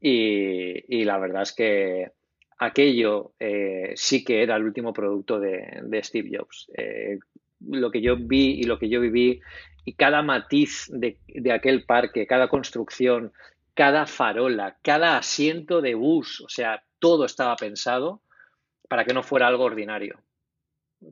Y, 0.00 1.04
la 1.04 1.18
verdad 1.18 1.42
es 1.42 1.52
que 1.52 2.12
aquello 2.58 3.32
eh, 3.40 3.92
sí 3.96 4.24
que 4.24 4.42
era 4.42 4.56
el 4.56 4.64
último 4.64 4.92
producto 4.92 5.40
de, 5.40 6.00
Steve 6.02 6.30
Jobs. 6.36 6.70
Eh, 6.76 7.18
lo 7.60 7.90
que 7.90 8.02
yo 8.02 8.16
vi 8.16 8.60
y 8.60 8.64
lo 8.64 8.78
que 8.78 8.88
yo 8.88 9.00
viví 9.00 9.40
y 9.84 9.94
cada 9.94 10.22
matiz 10.22 10.90
de, 10.92 11.18
aquel 11.52 11.84
parque, 11.84 12.26
cada 12.26 12.48
construcción, 12.48 13.32
cada 13.74 14.06
farola, 14.06 14.76
cada 14.82 15.16
asiento 15.16 15.80
de 15.80 15.94
bus, 15.94 16.40
o 16.40 16.48
sea, 16.48 16.82
todo 16.98 17.24
estaba 17.24 17.56
pensado 17.56 18.20
para 18.88 19.04
que 19.04 19.14
no 19.14 19.22
fuera 19.22 19.46
algo 19.46 19.64
ordinario. 19.64 20.18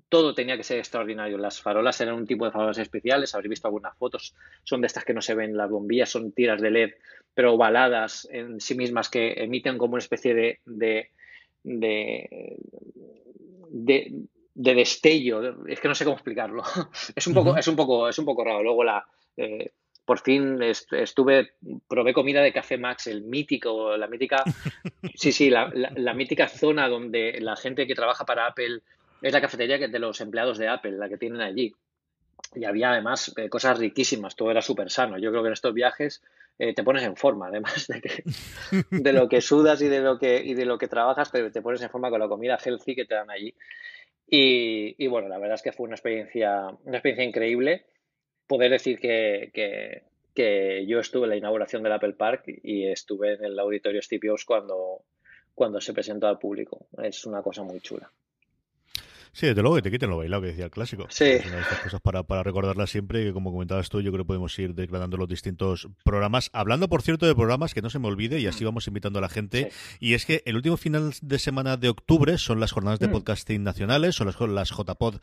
Todo 0.09 0.35
tenía 0.35 0.57
que 0.57 0.64
ser 0.64 0.79
extraordinario. 0.79 1.38
Las 1.38 1.61
farolas 1.61 2.00
eran 2.00 2.14
un 2.14 2.26
tipo 2.26 2.45
de 2.45 2.50
farolas 2.50 2.79
especiales, 2.79 3.35
habréis 3.35 3.50
visto 3.50 3.69
algunas 3.69 3.97
fotos, 3.97 4.35
son 4.62 4.81
de 4.81 4.87
estas 4.87 5.05
que 5.05 5.14
no 5.14 5.23
se 5.23 5.35
ven 5.35 5.57
las 5.57 5.71
bombillas, 5.71 6.11
son 6.11 6.33
tiras 6.33 6.61
de 6.61 6.71
LED, 6.71 6.91
pero 7.35 7.55
ovaladas 7.55 8.26
en 8.31 8.61
sí 8.61 8.75
mismas 8.75 9.09
que 9.09 9.33
emiten 9.37 9.79
como 9.79 9.95
una 9.95 10.03
especie 10.03 10.35
de, 10.35 10.61
de, 10.64 11.11
de, 11.62 12.57
de 14.55 14.75
destello, 14.75 15.67
es 15.67 15.81
que 15.81 15.88
no 15.88 15.95
sé 15.95 16.05
cómo 16.05 16.17
explicarlo. 16.17 16.62
Es 17.17 17.26
un 17.26 17.35
poco, 17.35 17.57
es 17.57 17.69
un 17.69 17.76
poco, 17.76 18.09
es 18.09 18.19
un 18.19 18.25
poco 18.25 18.45
raro. 18.45 18.62
Luego 18.62 18.85
la 18.85 19.05
eh, 19.37 19.73
por 20.05 20.21
fin 20.21 20.61
estuve, 20.62 21.55
probé 21.88 22.12
comida 22.12 22.43
de 22.43 22.53
Café 22.53 22.76
Max, 22.76 23.07
el 23.07 23.23
mítico, 23.23 23.97
la 23.97 24.07
mítica, 24.07 24.45
sí, 25.14 25.33
sí, 25.33 25.50
la, 25.50 25.73
la, 25.75 26.14
mítica 26.14 26.47
zona 26.47 26.88
donde 26.88 27.38
la 27.41 27.57
gente 27.57 27.87
que 27.87 27.95
trabaja 27.95 28.25
para 28.25 28.47
Apple 28.47 28.83
es 29.25 29.33
la 29.33 29.40
cafetería 29.40 29.78
de 29.78 29.99
los 29.99 30.21
empleados 30.21 30.59
de 30.59 30.69
Apple, 30.69 30.93
la 30.93 31.09
que 31.09 31.16
tienen 31.16 31.40
allí. 31.40 31.75
Y 32.54 32.64
había 32.66 32.90
además 32.90 33.33
eh, 33.38 33.49
cosas 33.49 33.78
riquísimas, 33.78 34.37
todo 34.37 34.50
era 34.50 34.61
súper 34.61 34.90
sano. 34.90 35.16
Yo 35.19 35.31
creo 35.31 35.43
que 35.43 35.47
en 35.49 35.54
estos 35.54 35.73
viajes 35.73 36.23
eh, 36.59 36.75
te 36.75 36.85
pones 36.85 37.02
en 37.04 37.16
forma, 37.16 37.47
además 37.47 37.87
de, 37.88 38.02
que, 38.02 38.23
de 38.90 39.12
lo 39.14 39.26
que 39.26 39.40
sudas 39.40 39.81
y 39.81 39.88
de 39.88 40.00
lo 40.00 40.19
que, 40.19 40.43
y 40.45 40.52
de 40.52 40.66
lo 40.66 40.76
que 40.76 40.88
trabajas, 40.88 41.31
pero 41.31 41.50
te 41.50 41.62
pones 41.62 41.81
en 41.81 41.88
forma 41.88 42.11
con 42.11 42.21
la 42.21 42.28
comida 42.28 42.59
healthy 42.62 42.95
que 42.95 43.07
te 43.07 43.14
dan 43.14 43.31
allí. 43.31 43.54
Y, 44.26 45.07
bueno, 45.07 45.28
la 45.28 45.38
verdad 45.38 45.54
es 45.54 45.62
que 45.62 45.73
fue 45.73 45.87
una 45.87 45.95
experiencia, 45.95 46.66
una 46.85 46.99
experiencia 46.99 47.25
increíble 47.25 47.87
poder 48.47 48.73
decir 48.73 48.99
que, 48.99 49.50
que, 50.35 50.85
yo 50.87 50.99
estuve 51.00 51.25
en 51.25 51.31
la 51.31 51.37
inauguración 51.37 51.83
del 51.83 51.93
Apple 51.93 52.12
Park 52.12 52.43
y 52.62 52.88
estuve 52.88 53.35
en 53.35 53.45
el 53.45 53.59
auditorio 53.59 54.00
Jobs 54.02 54.45
cuando, 54.45 55.04
cuando 55.54 55.81
se 55.81 55.95
presentó 55.95 56.26
al 56.26 56.38
público. 56.38 56.88
Es 57.02 57.25
una 57.25 57.43
cosa 57.43 57.62
muy 57.62 57.81
chula. 57.81 58.11
Sí, 59.35 59.47
desde 59.47 59.62
luego 59.62 59.76
que 59.76 59.83
te 59.83 59.91
quiten 59.91 60.11
lo 60.11 60.17
bailado 60.17 60.43
que 60.43 60.49
decía 60.49 60.64
el 60.64 60.71
clásico. 60.71 61.07
Sí. 61.11 61.25
Es 61.25 61.47
una 61.47 61.57
de 61.57 61.62
estas 61.62 61.81
cosas 61.81 62.00
para, 62.00 62.23
para 62.23 62.45
recordarlas 62.45 62.88
siempre 62.88 63.23
y 63.23 63.25
que 63.26 63.33
como 63.33 63.50
comentabas 63.50 63.88
tú, 63.88 64.00
yo 64.00 64.12
creo 64.12 64.25
que 64.25 64.29
podemos 64.29 64.57
ir 64.61 64.75
declarando 64.75 65.17
los 65.17 65.29
distintos 65.29 65.88
programas. 66.05 66.50
Hablando, 66.53 66.88
por 66.88 67.03
cierto, 67.03 67.26
de 67.26 67.35
programas, 67.35 67.75
que 67.75 67.83
no 67.83 67.91
se 67.91 67.99
me 67.99 68.07
olvide 68.07 68.38
y 68.38 68.47
así 68.47 68.62
mm. 68.62 68.67
vamos 68.67 68.87
invitando 68.87 69.19
a 69.19 69.23
la 69.23 69.29
gente. 69.29 69.73
Y 69.99 70.14
es 70.14 70.25
que 70.25 70.43
el 70.47 70.55
último 70.55 70.76
final 70.76 71.12
de 71.21 71.38
semana 71.38 71.76
de 71.76 71.88
octubre 71.88 72.38
son 72.38 72.61
las 72.61 72.71
jornadas 72.71 73.00
de 73.00 73.09
mm. 73.09 73.12
podcasting 73.12 73.62
nacionales, 73.64 74.14
son 74.14 74.29
las, 74.29 74.41
las 74.41 74.71
JPod 74.71 75.17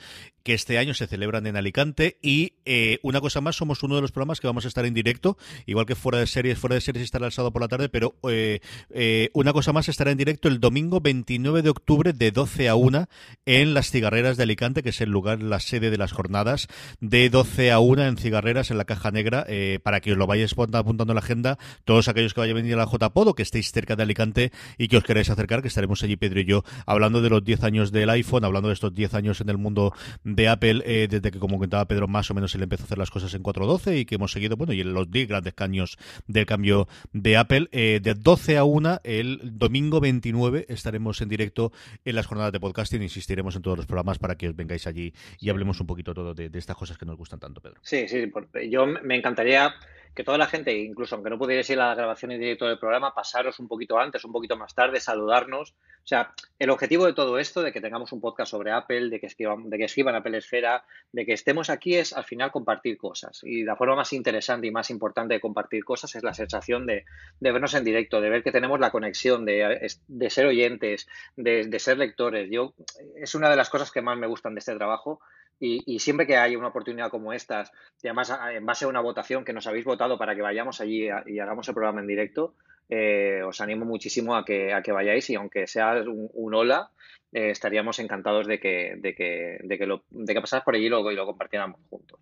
que 0.43 0.53
este 0.53 0.77
año 0.77 0.93
se 0.93 1.07
celebran 1.07 1.47
en 1.47 1.55
Alicante. 1.55 2.17
Y 2.21 2.55
eh, 2.65 2.99
una 3.03 3.21
cosa 3.21 3.39
más, 3.39 3.55
somos 3.55 3.81
uno 3.81 3.95
de 3.95 4.01
los 4.01 4.11
programas 4.11 4.41
que 4.41 4.47
vamos 4.47 4.65
a 4.65 4.67
estar 4.67 4.85
en 4.85 4.93
directo, 4.93 5.37
igual 5.65 5.85
que 5.85 5.95
fuera 5.95 6.19
de 6.19 6.27
series, 6.27 6.59
fuera 6.59 6.75
de 6.75 6.81
series 6.81 7.05
estará 7.05 7.27
el 7.27 7.31
sábado 7.31 7.53
por 7.53 7.61
la 7.61 7.67
tarde, 7.67 7.87
pero 7.87 8.15
eh, 8.29 8.59
eh, 8.89 9.29
una 9.33 9.53
cosa 9.53 9.71
más 9.71 9.87
estará 9.87 10.11
en 10.11 10.17
directo 10.17 10.47
el 10.47 10.59
domingo 10.59 10.99
29 10.99 11.61
de 11.61 11.69
octubre 11.69 12.13
de 12.13 12.31
12 12.31 12.67
a 12.67 12.75
1 12.75 13.07
en 13.45 13.73
las 13.73 13.91
Cigarreras 14.01 14.35
de 14.35 14.41
Alicante, 14.41 14.81
que 14.81 14.89
es 14.89 14.99
el 15.01 15.11
lugar, 15.11 15.43
la 15.43 15.59
sede 15.59 15.91
de 15.91 15.97
las 15.99 16.11
jornadas, 16.11 16.67
de 17.01 17.29
12 17.29 17.71
a 17.71 17.77
1 17.77 18.03
en 18.03 18.17
Cigarreras, 18.17 18.71
en 18.71 18.79
la 18.79 18.85
Caja 18.85 19.11
Negra, 19.11 19.45
eh, 19.47 19.77
para 19.83 20.01
que 20.01 20.13
os 20.13 20.17
lo 20.17 20.25
vayáis 20.25 20.55
apuntando 20.57 21.13
en 21.13 21.15
la 21.15 21.19
agenda, 21.19 21.59
todos 21.85 22.07
aquellos 22.07 22.33
que 22.33 22.39
vayan 22.39 22.57
a 22.57 22.61
venir 22.61 22.73
a 22.73 22.77
la 22.77 22.87
JPod 22.87 23.27
o 23.27 23.35
que 23.35 23.43
estéis 23.43 23.71
cerca 23.71 23.95
de 23.95 24.01
Alicante 24.01 24.51
y 24.79 24.87
que 24.87 24.97
os 24.97 25.03
queráis 25.03 25.29
acercar, 25.29 25.61
que 25.61 25.67
estaremos 25.67 26.01
allí 26.01 26.15
Pedro 26.15 26.39
y 26.39 26.45
yo 26.45 26.63
hablando 26.87 27.21
de 27.21 27.29
los 27.29 27.43
10 27.43 27.63
años 27.63 27.91
del 27.91 28.09
iPhone, 28.09 28.43
hablando 28.43 28.69
de 28.69 28.73
estos 28.73 28.91
10 28.91 29.13
años 29.13 29.39
en 29.39 29.49
el 29.49 29.59
mundo 29.59 29.93
de 30.23 30.49
Apple, 30.49 30.81
eh, 30.83 31.07
desde 31.07 31.29
que, 31.29 31.37
como 31.37 31.57
comentaba 31.57 31.85
Pedro, 31.85 32.07
más 32.07 32.31
o 32.31 32.33
menos 32.33 32.55
él 32.55 32.63
empezó 32.63 32.81
a 32.81 32.85
hacer 32.85 32.97
las 32.97 33.11
cosas 33.11 33.31
en 33.35 33.43
4.12 33.43 33.99
y 33.99 34.05
que 34.05 34.15
hemos 34.15 34.31
seguido, 34.31 34.57
bueno, 34.57 34.73
y 34.73 34.81
en 34.81 34.95
los 34.95 35.11
10 35.11 35.27
grandes 35.27 35.53
caños 35.53 35.99
del 36.25 36.47
cambio 36.47 36.87
de 37.13 37.37
Apple. 37.37 37.69
Eh, 37.71 37.99
de 38.01 38.15
12 38.15 38.57
a 38.57 38.63
1, 38.63 39.01
el 39.03 39.59
domingo 39.59 39.99
29 39.99 40.65
estaremos 40.69 41.21
en 41.21 41.29
directo 41.29 41.71
en 42.03 42.15
las 42.15 42.25
jornadas 42.25 42.51
de 42.51 42.59
podcasting, 42.59 43.03
insistiremos 43.03 43.55
en 43.55 43.61
todos 43.61 43.77
los 43.77 43.85
programas 43.91 44.17
para 44.17 44.35
que 44.35 44.47
os 44.47 44.55
vengáis 44.55 44.87
allí 44.87 45.13
y 45.39 45.49
hablemos 45.49 45.79
un 45.81 45.87
poquito 45.87 46.13
todo 46.13 46.33
de, 46.33 46.49
estas 46.53 46.75
cosas 46.75 46.97
que 46.97 47.05
nos 47.05 47.17
gustan 47.17 47.39
tanto, 47.39 47.61
Pedro. 47.61 47.79
Sí, 47.83 48.07
sí, 48.07 48.31
yo 48.69 48.87
me 48.87 49.15
encantaría 49.15 49.75
que 50.13 50.23
toda 50.23 50.37
la 50.37 50.47
gente, 50.47 50.77
incluso 50.77 51.15
aunque 51.15 51.29
no 51.29 51.37
pudierais 51.37 51.69
ir 51.69 51.79
a 51.79 51.89
la 51.89 51.95
grabación 51.95 52.31
en 52.31 52.39
directo 52.39 52.67
del 52.67 52.77
programa, 52.77 53.13
pasaros 53.13 53.59
un 53.59 53.67
poquito 53.67 53.97
antes, 53.97 54.25
un 54.25 54.31
poquito 54.31 54.57
más 54.57 54.75
tarde, 54.75 54.99
saludarnos. 54.99 55.71
O 56.03 56.07
sea, 56.07 56.33
el 56.59 56.69
objetivo 56.69 57.05
de 57.05 57.13
todo 57.13 57.37
esto, 57.37 57.61
de 57.61 57.71
que 57.71 57.79
tengamos 57.79 58.11
un 58.11 58.19
podcast 58.19 58.51
sobre 58.51 58.71
Apple, 58.71 59.09
de 59.09 59.19
que 59.19 59.27
escriban, 59.27 59.69
de 59.69 59.77
que 59.77 59.85
Apple 59.85 60.37
Esfera, 60.37 60.83
de 61.11 61.25
que 61.25 61.33
estemos 61.33 61.69
aquí, 61.69 61.95
es 61.95 62.11
al 62.13 62.25
final 62.25 62.51
compartir 62.51 62.97
cosas. 62.97 63.41
Y 63.43 63.63
la 63.63 63.75
forma 63.75 63.95
más 63.95 64.11
interesante 64.11 64.67
y 64.67 64.71
más 64.71 64.89
importante 64.89 65.35
de 65.35 65.39
compartir 65.39 65.85
cosas 65.85 66.15
es 66.15 66.23
la 66.23 66.33
sensación 66.33 66.85
de, 66.85 67.05
vernos 67.39 67.73
en 67.73 67.83
directo, 67.83 68.19
de 68.19 68.29
ver 68.29 68.43
que 68.43 68.51
tenemos 68.51 68.79
la 68.79 68.91
conexión, 68.91 69.45
de, 69.45 69.89
ser 70.29 70.47
oyentes, 70.47 71.07
de, 71.35 71.67
de 71.67 71.79
ser 71.79 71.97
lectores. 71.97 72.49
Yo, 72.51 72.73
es 73.15 73.35
una 73.35 73.49
de 73.49 73.55
las 73.55 73.69
cosas 73.69 73.91
que 73.91 74.01
más 74.01 74.17
me 74.17 74.27
gustan 74.27 74.55
de 74.55 74.59
este 74.59 74.75
trabajo 74.75 75.21
y, 75.63 75.99
siempre 75.99 76.25
que 76.25 76.37
hay 76.37 76.55
una 76.55 76.69
oportunidad 76.69 77.11
como 77.11 77.33
estas, 77.33 77.71
y 78.01 78.07
además 78.07 78.35
en 78.51 78.65
base 78.65 78.85
a 78.85 78.87
una 78.87 78.99
votación 78.99 79.45
que 79.45 79.53
nos 79.53 79.67
habéis 79.67 79.85
votado 79.85 80.17
para 80.17 80.35
que 80.35 80.41
vayamos 80.41 80.81
allí 80.81 81.07
y 81.27 81.39
hagamos 81.39 81.67
el 81.67 81.75
programa 81.75 82.01
en 82.01 82.07
directo, 82.07 82.55
eh, 82.89 83.43
os 83.45 83.61
animo 83.61 83.85
muchísimo 83.85 84.35
a 84.35 84.43
que, 84.43 84.73
a 84.73 84.81
que 84.81 84.91
vayáis 84.91 85.29
y 85.29 85.35
aunque 85.35 85.67
sea 85.67 86.03
un, 86.03 86.53
hola, 86.55 86.89
eh, 87.31 87.51
estaríamos 87.51 87.99
encantados 87.99 88.47
de 88.47 88.59
que, 88.59 88.95
de 88.97 89.13
que, 89.13 89.59
de 89.63 89.77
que, 89.77 89.85
lo, 89.85 90.03
de 90.09 90.33
que 90.33 90.41
pasaras 90.41 90.65
por 90.65 90.75
allí 90.75 90.87
y 90.87 90.89
lo, 90.89 91.09
y 91.11 91.15
lo 91.15 91.25
compartiéramos 91.25 91.79
juntos. 91.89 92.19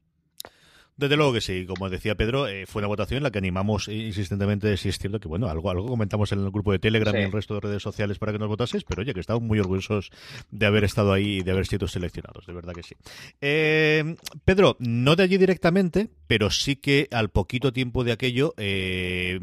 Desde 1.00 1.16
luego 1.16 1.32
que 1.32 1.40
sí, 1.40 1.66
como 1.66 1.90
decía 1.90 2.16
Pedro, 2.16 2.50
eh, 2.50 2.66
fue 2.66 2.82
una 2.82 2.90
votación 2.90 3.20
en 3.20 3.24
la 3.24 3.32
que 3.32 3.38
animamos 3.38 3.88
insistentemente, 3.88 4.76
si 4.76 4.90
es 4.90 5.00
cierto 5.00 5.22
que, 5.22 5.30
bueno, 5.30 5.48
algo, 5.48 5.72
algo 5.72 5.88
comentamos 5.88 6.34
en 6.34 6.40
el 6.40 6.52
grupo 6.52 6.74
de 6.74 6.80
Telegram 6.80 7.16
y 7.16 7.20
en 7.20 7.28
el 7.28 7.32
resto 7.32 7.54
de 7.54 7.62
redes 7.62 7.82
sociales 7.82 8.20
para 8.20 8.34
que 8.34 8.38
nos 8.38 8.50
votaseis, 8.50 8.84
pero 8.84 9.02
oye, 9.02 9.14
que 9.14 9.22
estamos 9.22 9.42
muy 9.42 9.62
orgullosos 9.62 10.12
de 10.52 10.66
haber 10.66 10.84
estado 10.84 11.14
ahí 11.14 11.38
y 11.38 11.42
de 11.42 11.52
haber 11.52 11.68
sido 11.68 11.88
seleccionados, 11.88 12.46
de 12.46 12.52
verdad 12.52 12.74
que 12.74 12.84
sí. 12.84 12.96
Eh, 13.40 14.18
Pedro, 14.44 14.76
no 14.80 15.16
de 15.16 15.24
allí 15.24 15.38
directamente, 15.38 16.10
pero 16.28 16.50
sí 16.50 16.76
que 16.76 17.08
al 17.12 17.30
poquito 17.30 17.72
tiempo 17.72 18.04
de 18.04 18.12
aquello, 18.12 18.54
eh, 18.58 19.40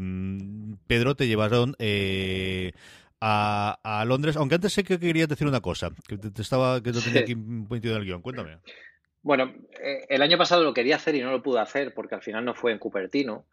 Pedro, 0.85 1.15
te 1.15 1.27
llevaron... 1.27 1.75
A, 3.19 4.03
Londres, 4.05 4.37
aunque 4.37 4.53
antes 4.53 4.73
sé 4.73 4.83
que 4.83 4.99
querías 4.99 5.27
decir 5.27 5.47
una 5.47 5.59
cosa, 5.59 5.89
que 6.07 6.19
te, 6.19 6.39
estaba 6.39 6.83
que 6.83 6.91
no 6.91 7.01
tenía 7.01 7.21
aquí 7.21 7.33
metido 7.35 7.95
en 7.95 8.01
el 8.01 8.05
guion. 8.05 8.21
Cuéntame. 8.21 8.59
Bueno, 9.27 9.53
eh, 9.83 10.05
el 10.07 10.21
año 10.21 10.37
pasado 10.37 10.63
lo 10.63 10.73
quería 10.73 10.95
hacer 10.95 11.13
y 11.15 11.21
no 11.21 11.31
lo 11.31 11.43
pude 11.43 11.59
hacer 11.59 11.93
porque 11.93 12.15
al 12.15 12.21
final 12.21 12.45
no 12.45 12.53
fue 12.53 12.71
en 12.71 12.79
Cupertino. 12.79 13.45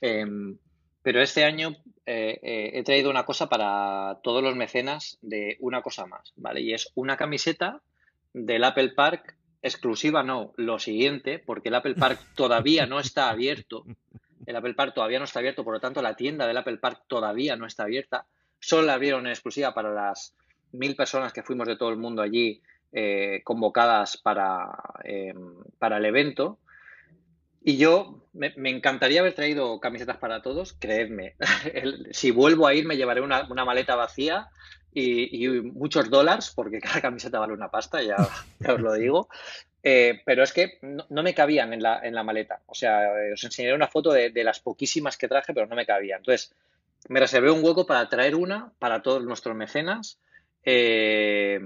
Em, 0.00 0.58
pero 1.02 1.22
este 1.22 1.44
año 1.44 1.76
eh, 2.04 2.40
eh, 2.42 2.70
he 2.74 2.82
traído 2.82 3.10
una 3.10 3.24
cosa 3.24 3.48
para 3.48 4.18
todos 4.24 4.42
los 4.42 4.56
mecenas 4.56 5.18
de 5.22 5.56
una 5.60 5.82
cosa 5.82 6.04
más, 6.06 6.32
¿vale? 6.34 6.62
Y 6.62 6.74
es 6.74 6.90
una 6.96 7.16
camiseta 7.16 7.80
del 8.32 8.64
Apple 8.64 8.88
Park 8.88 9.36
exclusiva, 9.62 10.24
no, 10.24 10.52
lo 10.56 10.80
siguiente, 10.80 11.38
porque 11.38 11.68
el 11.68 11.76
Apple 11.76 11.94
Park 11.94 12.18
todavía 12.34 12.86
no 12.86 12.98
está 12.98 13.30
abierto. 13.30 13.84
El 14.46 14.56
Apple 14.56 14.74
Park 14.74 14.94
todavía 14.94 15.20
no 15.20 15.26
está 15.26 15.38
abierto, 15.38 15.62
por 15.62 15.74
lo 15.74 15.80
tanto 15.80 16.02
la 16.02 16.16
tienda 16.16 16.44
del 16.48 16.56
Apple 16.56 16.78
Park 16.78 17.04
todavía 17.06 17.54
no 17.54 17.66
está 17.66 17.84
abierta. 17.84 18.26
Solo 18.58 18.82
la 18.82 18.94
abrieron 18.94 19.26
en 19.26 19.30
exclusiva 19.30 19.74
para 19.74 19.94
las 19.94 20.34
mil 20.72 20.96
personas 20.96 21.32
que 21.32 21.44
fuimos 21.44 21.68
de 21.68 21.76
todo 21.76 21.90
el 21.90 21.98
mundo 21.98 22.20
allí 22.20 22.60
eh, 22.92 23.40
convocadas 23.44 24.16
para, 24.16 24.70
eh, 25.04 25.34
para, 25.78 25.98
el 25.98 26.04
evento. 26.04 26.58
Y 27.62 27.76
yo 27.76 28.24
me, 28.32 28.52
encantaría 28.70 29.20
haber 29.20 29.34
traído 29.34 29.80
camisetas 29.80 30.16
para 30.16 30.42
todos, 30.42 30.74
creedme. 30.78 31.34
si 32.10 32.30
vuelvo 32.30 32.66
a 32.66 32.74
ir 32.74 32.86
me 32.86 32.96
llevaré 32.96 33.20
una, 33.20 33.44
maleta 33.64 33.96
vacía 33.96 34.48
y, 34.92 35.46
muchos 35.48 36.10
dólares, 36.10 36.52
porque 36.54 36.80
cada 36.80 37.00
camiseta 37.00 37.38
vale 37.38 37.52
una 37.52 37.70
pasta, 37.70 38.02
ya, 38.02 38.16
os 38.68 38.80
lo 38.80 38.94
digo. 38.94 39.28
Eh, 39.82 40.20
pero 40.26 40.42
es 40.42 40.52
que 40.52 40.78
no, 40.82 41.22
me 41.22 41.34
cabían 41.34 41.72
en 41.72 41.82
la, 41.82 42.00
en 42.02 42.14
la, 42.14 42.22
maleta. 42.22 42.60
O 42.66 42.74
sea, 42.74 43.08
os 43.32 43.44
enseñaré 43.44 43.74
una 43.74 43.88
foto 43.88 44.12
de, 44.12 44.30
de, 44.30 44.44
las 44.44 44.60
poquísimas 44.60 45.16
que 45.16 45.28
traje, 45.28 45.54
pero 45.54 45.66
no 45.66 45.76
me 45.76 45.86
cabían. 45.86 46.18
Entonces, 46.18 46.54
me 47.08 47.20
reservé 47.20 47.50
un 47.50 47.64
hueco 47.64 47.86
para 47.86 48.08
traer 48.08 48.34
una 48.34 48.72
para 48.78 49.02
todos 49.02 49.24
nuestros 49.24 49.56
mecenas. 49.56 50.18
Eh, 50.64 51.60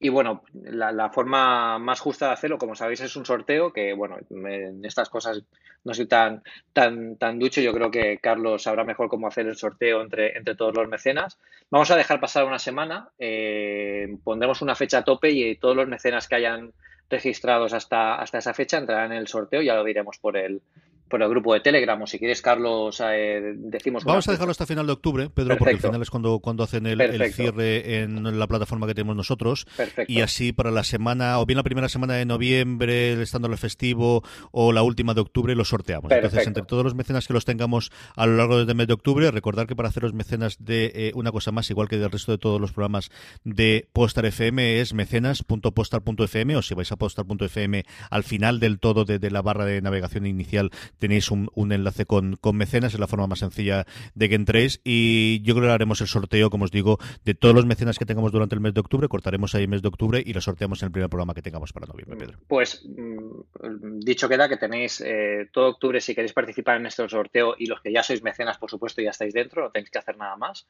y 0.00 0.10
bueno, 0.10 0.44
la, 0.52 1.10
forma 1.10 1.78
más 1.80 1.98
justa 1.98 2.26
de 2.26 2.32
hacerlo, 2.32 2.56
como 2.56 2.76
sabéis, 2.76 3.00
es 3.00 3.16
un 3.16 3.26
sorteo 3.26 3.72
que, 3.72 3.92
bueno, 3.94 4.16
en 4.30 4.84
estas 4.84 5.08
cosas 5.08 5.42
no 5.82 5.92
soy 5.92 6.06
tan, 6.06 6.44
tan, 6.72 7.16
tan 7.16 7.38
ducho. 7.40 7.60
Yo 7.60 7.72
creo 7.72 7.90
que 7.90 8.18
Carlos 8.18 8.62
sabrá 8.62 8.84
mejor 8.84 9.08
cómo 9.08 9.26
hacer 9.26 9.48
el 9.48 9.56
sorteo 9.56 10.00
entre, 10.02 10.36
entre 10.38 10.54
todos 10.54 10.76
los 10.76 10.88
mecenas. 10.88 11.36
Vamos 11.70 11.90
a 11.90 11.96
dejar 11.96 12.20
pasar 12.20 12.44
una 12.44 12.60
semana, 12.60 13.08
eh, 13.18 14.16
pondremos 14.22 14.62
una 14.62 14.76
fecha 14.76 14.98
a 14.98 15.04
tope 15.04 15.30
y 15.30 15.56
todos 15.56 15.74
los 15.74 15.88
mecenas 15.88 16.28
que 16.28 16.36
hayan 16.36 16.72
registrados 17.10 17.72
hasta, 17.72 18.14
hasta 18.16 18.38
esa 18.38 18.54
fecha 18.54 18.78
entrarán 18.78 19.10
en 19.10 19.18
el 19.18 19.26
sorteo. 19.26 19.62
Ya 19.62 19.74
lo 19.74 19.82
diremos 19.82 20.18
por 20.18 20.36
el, 20.36 20.62
por 21.08 21.22
el 21.22 21.28
grupo 21.28 21.54
de 21.54 21.60
Telegram 21.60 22.00
o 22.00 22.06
si 22.06 22.18
quieres, 22.18 22.42
Carlos, 22.42 23.02
eh, 23.04 23.54
decimos... 23.56 24.04
Vamos 24.04 24.28
a 24.28 24.32
dejarlo 24.32 24.50
hasta 24.50 24.66
final 24.66 24.86
de 24.86 24.92
octubre, 24.92 25.30
Pedro, 25.30 25.56
porque 25.56 25.74
al 25.74 25.80
final 25.80 26.02
es 26.02 26.10
cuando, 26.10 26.38
cuando 26.40 26.64
hacen 26.64 26.86
el, 26.86 27.32
cierre 27.32 28.02
en 28.02 28.38
la 28.38 28.46
plataforma 28.46 28.86
que 28.86 28.94
tenemos 28.94 29.16
nosotros. 29.16 29.66
Y 30.06 30.20
así 30.20 30.52
para 30.52 30.70
la 30.70 30.84
semana, 30.84 31.40
o 31.40 31.46
bien 31.46 31.56
la 31.56 31.62
primera 31.62 31.88
semana 31.88 32.14
de 32.14 32.26
noviembre, 32.26 33.20
estando 33.22 33.48
el 33.48 33.56
festivo, 33.58 34.22
o 34.52 34.72
la 34.72 34.82
última 34.82 35.14
de 35.14 35.20
octubre, 35.20 35.54
lo 35.54 35.64
sorteamos. 35.64 36.12
Entonces, 36.12 36.46
entre 36.46 36.62
todos 36.64 36.84
los 36.84 36.94
mecenas 36.94 37.26
que 37.26 37.32
los 37.32 37.44
tengamos 37.44 37.90
a 38.14 38.26
lo 38.26 38.36
largo 38.36 38.64
del 38.64 38.76
mes 38.76 38.86
de 38.86 38.94
octubre, 38.94 39.30
recordar 39.30 39.66
que 39.66 39.76
para 39.76 39.88
hacer 39.88 40.02
los 40.02 40.12
mecenas 40.12 40.56
de 40.58 40.92
eh, 40.94 41.12
una 41.14 41.32
cosa 41.32 41.52
más, 41.52 41.70
igual 41.70 41.88
que 41.88 41.96
del 41.96 42.10
resto 42.10 42.32
de 42.32 42.38
todos 42.38 42.60
los 42.60 42.72
programas 42.72 43.10
de 43.44 43.88
Postar 43.92 44.26
FM, 44.26 44.80
es 44.80 44.92
mecenas.postar.fm, 44.92 46.56
o 46.56 46.62
si 46.62 46.74
vais 46.74 46.92
a 46.92 46.96
postar.fm 46.96 47.84
al 48.10 48.24
final 48.24 48.60
del 48.60 48.78
todo 48.78 49.04
de, 49.04 49.18
de 49.18 49.30
la 49.30 49.42
barra 49.42 49.64
de 49.64 49.80
navegación 49.80 50.26
inicial 50.26 50.70
tenéis 50.98 51.30
un, 51.30 51.48
enlace 51.72 52.06
con, 52.06 52.36
con, 52.36 52.56
mecenas, 52.56 52.94
es 52.94 53.00
la 53.00 53.06
forma 53.06 53.26
más 53.26 53.40
sencilla 53.40 53.86
de 54.14 54.28
que 54.28 54.34
entréis 54.34 54.80
y 54.84 55.40
yo 55.42 55.54
creo 55.54 55.68
que 55.68 55.72
haremos 55.72 56.00
el 56.00 56.06
sorteo, 56.06 56.50
como 56.50 56.64
os 56.64 56.70
digo, 56.70 56.98
de 57.24 57.34
todos 57.34 57.54
los 57.54 57.66
mecenas 57.66 57.98
que 57.98 58.04
tengamos 58.04 58.32
durante 58.32 58.54
el 58.54 58.60
mes 58.60 58.74
de 58.74 58.80
octubre, 58.80 59.08
cortaremos 59.08 59.54
ahí 59.54 59.62
el 59.62 59.68
mes 59.68 59.82
de 59.82 59.88
octubre 59.88 60.22
y 60.24 60.32
lo 60.32 60.40
sorteamos 60.40 60.82
en 60.82 60.86
el 60.86 60.92
primer 60.92 61.08
programa 61.08 61.34
que 61.34 61.42
tengamos 61.42 61.72
para 61.72 61.86
noviembre, 61.86 62.16
Pedro. 62.16 62.38
Pues 62.46 62.84
mm, 62.84 64.00
dicho 64.00 64.28
queda 64.28 64.48
que 64.48 64.56
tenéis 64.56 65.00
eh, 65.00 65.48
todo 65.52 65.68
octubre 65.68 66.00
si 66.00 66.14
queréis 66.14 66.32
participar 66.32 66.76
en 66.76 66.86
este 66.86 67.08
sorteo 67.08 67.54
y 67.58 67.66
los 67.66 67.80
que 67.80 67.92
ya 67.92 68.02
sois 68.02 68.22
mecenas, 68.22 68.58
por 68.58 68.70
supuesto, 68.70 69.02
ya 69.02 69.10
estáis 69.10 69.34
dentro, 69.34 69.62
no 69.62 69.70
tenéis 69.70 69.90
que 69.90 69.98
hacer 69.98 70.16
nada 70.16 70.36
más. 70.36 70.66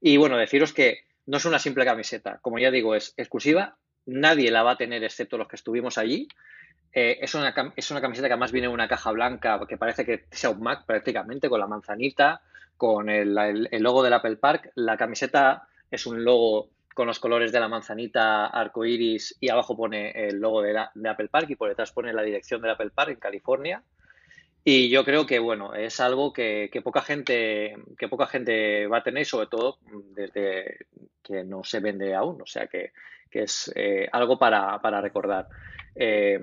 Y 0.00 0.16
bueno, 0.16 0.36
deciros 0.36 0.72
que 0.72 1.04
no 1.26 1.36
es 1.36 1.44
una 1.44 1.58
simple 1.58 1.84
camiseta, 1.84 2.38
como 2.42 2.58
ya 2.58 2.70
digo, 2.70 2.94
es 2.94 3.14
exclusiva, 3.16 3.76
nadie 4.06 4.50
la 4.50 4.62
va 4.62 4.72
a 4.72 4.76
tener 4.76 5.04
excepto 5.04 5.38
los 5.38 5.48
que 5.48 5.56
estuvimos 5.56 5.98
allí. 5.98 6.28
Eh, 6.94 7.18
es, 7.22 7.34
una, 7.34 7.54
es 7.74 7.90
una 7.90 8.00
camiseta 8.00 8.28
que 8.28 8.34
además 8.34 8.52
viene 8.52 8.66
en 8.66 8.72
una 8.72 8.88
caja 8.88 9.10
blanca 9.12 9.58
que 9.66 9.78
parece 9.78 10.04
que 10.04 10.26
sea 10.30 10.50
un 10.50 10.60
Mac 10.60 10.84
prácticamente, 10.84 11.48
con 11.48 11.60
la 11.60 11.66
manzanita, 11.66 12.42
con 12.76 13.08
el, 13.08 13.34
logo 13.80 14.02
del 14.02 14.12
Apple 14.12 14.36
Park. 14.36 14.72
La 14.74 14.96
camiseta 14.96 15.68
es 15.90 16.06
un 16.06 16.24
logo 16.24 16.68
con 16.94 17.06
los 17.06 17.18
colores 17.18 17.50
de 17.52 17.60
la 17.60 17.68
manzanita, 17.68 18.46
arco 18.46 18.84
iris, 18.84 19.36
y 19.40 19.48
abajo 19.48 19.74
pone 19.74 20.10
el 20.10 20.38
logo 20.38 20.60
de, 20.60 20.78
Apple 20.78 21.28
Park 21.28 21.48
y 21.48 21.56
por 21.56 21.70
detrás 21.70 21.92
pone 21.92 22.12
la 22.12 22.22
dirección 22.22 22.60
del 22.60 22.72
Apple 22.72 22.90
Park 22.90 23.10
en 23.10 23.16
California. 23.16 23.82
Y 24.64 24.90
yo 24.90 25.04
creo 25.04 25.26
que 25.26 25.38
bueno, 25.38 25.74
es 25.74 25.98
algo 25.98 26.32
que, 26.32 26.68
poca 26.84 27.00
gente, 27.00 27.74
que 27.96 28.08
poca 28.08 28.26
gente 28.26 28.86
va 28.86 28.98
a 28.98 29.02
tener, 29.02 29.24
sobre 29.24 29.46
todo 29.46 29.78
desde 30.14 30.86
que 31.22 31.42
no 31.44 31.64
se 31.64 31.80
vende 31.80 32.14
aún. 32.14 32.42
O 32.42 32.46
sea 32.46 32.66
que, 32.66 32.92
es 33.40 33.72
eh, 33.74 34.08
algo 34.12 34.38
para, 34.38 34.80
para 34.80 35.00
recordar. 35.00 35.48
Eh, 35.94 36.40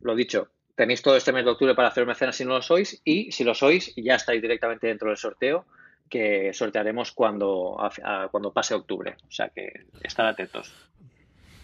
lo 0.00 0.14
dicho, 0.14 0.48
tenéis 0.74 1.02
todo 1.02 1.16
este 1.16 1.32
mes 1.32 1.44
de 1.44 1.50
octubre 1.50 1.74
para 1.74 1.88
hacer 1.88 2.06
mecenas 2.06 2.36
si 2.36 2.44
no 2.44 2.54
lo 2.54 2.62
sois 2.62 3.00
y 3.04 3.30
si 3.32 3.44
lo 3.44 3.54
sois 3.54 3.94
ya 3.96 4.16
estáis 4.16 4.40
directamente 4.42 4.86
dentro 4.86 5.08
del 5.08 5.16
sorteo 5.16 5.66
que 6.08 6.52
sortearemos 6.52 7.12
cuando, 7.12 7.78
cuando 8.30 8.52
pase 8.52 8.74
octubre. 8.74 9.16
O 9.26 9.32
sea 9.32 9.48
que 9.48 9.86
estar 10.02 10.26
atentos. 10.26 10.70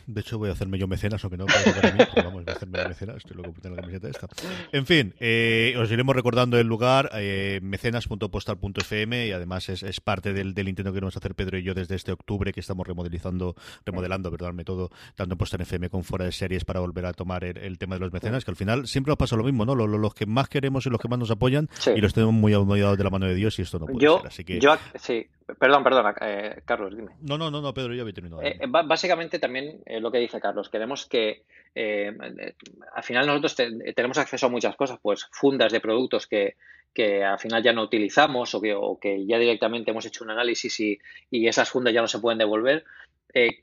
De 0.08 0.22
hecho, 0.22 0.38
voy 0.38 0.48
a 0.48 0.52
hacerme 0.52 0.78
yo 0.78 0.88
mecenas, 0.88 1.22
aunque 1.22 1.36
no 1.36 1.44
para 1.44 1.92
mí, 1.92 2.02
pero 2.14 2.28
vamos, 2.28 2.42
voy 2.42 2.50
a 2.50 2.56
hacerme 2.56 2.82
mecenas, 2.88 3.18
estoy 3.18 3.36
loco 3.36 3.52
por 3.52 3.60
tener 3.60 3.76
la 3.76 3.82
camiseta 3.82 4.08
esta. 4.08 4.26
En 4.72 4.86
fin, 4.86 5.14
eh, 5.20 5.74
os 5.78 5.90
iremos 5.90 6.16
recordando 6.16 6.58
el 6.58 6.66
lugar, 6.66 7.10
eh, 7.12 7.60
mecenas.postal.fm, 7.62 9.26
y 9.26 9.32
además 9.32 9.68
es, 9.68 9.82
es 9.82 10.00
parte 10.00 10.32
del, 10.32 10.54
del, 10.54 10.66
intento 10.70 10.92
que 10.92 10.96
queremos 10.96 11.14
hacer 11.14 11.34
Pedro 11.34 11.58
y 11.58 11.62
yo 11.62 11.74
desde 11.74 11.94
este 11.94 12.10
octubre, 12.10 12.54
que 12.54 12.60
estamos 12.60 12.86
remodelizando, 12.86 13.54
remodelando, 13.84 14.30
perdón, 14.30 14.56
todo, 14.64 14.88
tanto 15.14 15.34
en 15.34 15.38
Postal 15.38 15.60
FM 15.60 15.90
como 15.90 16.02
fuera 16.02 16.24
de 16.24 16.32
series, 16.32 16.64
para 16.64 16.80
volver 16.80 17.04
a 17.04 17.12
tomar 17.12 17.44
el, 17.44 17.76
tema 17.76 17.96
de 17.96 18.00
los 18.00 18.10
mecenas, 18.10 18.46
que 18.46 18.50
al 18.50 18.56
final 18.56 18.86
siempre 18.86 19.10
nos 19.10 19.18
pasa 19.18 19.36
lo 19.36 19.44
mismo, 19.44 19.66
¿no? 19.66 19.74
Los, 19.74 20.14
que 20.14 20.24
más 20.24 20.48
queremos 20.48 20.86
y 20.86 20.90
los 20.90 21.02
que 21.02 21.08
más 21.08 21.18
nos 21.18 21.30
apoyan, 21.30 21.68
y 21.94 22.00
los 22.00 22.14
tenemos 22.14 22.32
muy, 22.32 22.52
dados 22.80 22.96
de 22.96 23.04
la 23.04 23.10
mano 23.10 23.26
de 23.26 23.34
Dios, 23.34 23.58
y 23.58 23.62
esto 23.62 23.78
no 23.78 23.84
puede 23.84 24.08
ser. 24.08 24.26
Así 24.26 24.42
que... 24.42 24.58
yo 24.58 24.74
sí, 24.94 25.28
Perdón, 25.58 25.82
perdona, 25.82 26.14
eh, 26.20 26.60
Carlos, 26.66 26.94
dime. 26.94 27.12
No, 27.22 27.38
no, 27.38 27.50
no, 27.50 27.62
no, 27.62 27.72
Pedro, 27.72 27.94
ya 27.94 28.02
había 28.02 28.12
terminado. 28.12 28.42
Eh, 28.42 28.60
básicamente 28.86 29.38
también 29.38 29.80
eh, 29.98 30.00
lo 30.00 30.10
que 30.10 30.18
dice 30.18 30.40
Carlos, 30.40 30.68
queremos 30.68 31.06
que 31.06 31.42
al 31.74 33.04
final 33.04 33.26
nosotros 33.26 33.54
tenemos 33.94 34.18
acceso 34.18 34.46
a 34.46 34.48
muchas 34.48 34.74
cosas, 34.74 34.98
pues 35.00 35.28
fundas 35.30 35.70
de 35.70 35.80
productos 35.80 36.26
que, 36.26 36.56
que 36.92 37.22
al 37.22 37.38
final 37.38 37.62
ya 37.62 37.72
no 37.72 37.82
utilizamos 37.82 38.52
o 38.54 38.60
que, 38.60 38.74
o 38.74 38.98
que 38.98 39.24
ya 39.26 39.38
directamente 39.38 39.92
hemos 39.92 40.04
hecho 40.04 40.24
un 40.24 40.30
análisis 40.30 40.80
y, 40.80 40.98
y, 41.30 41.46
esas 41.46 41.70
fundas 41.70 41.94
ya 41.94 42.00
no 42.00 42.08
se 42.08 42.18
pueden 42.18 42.38
devolver. 42.38 42.84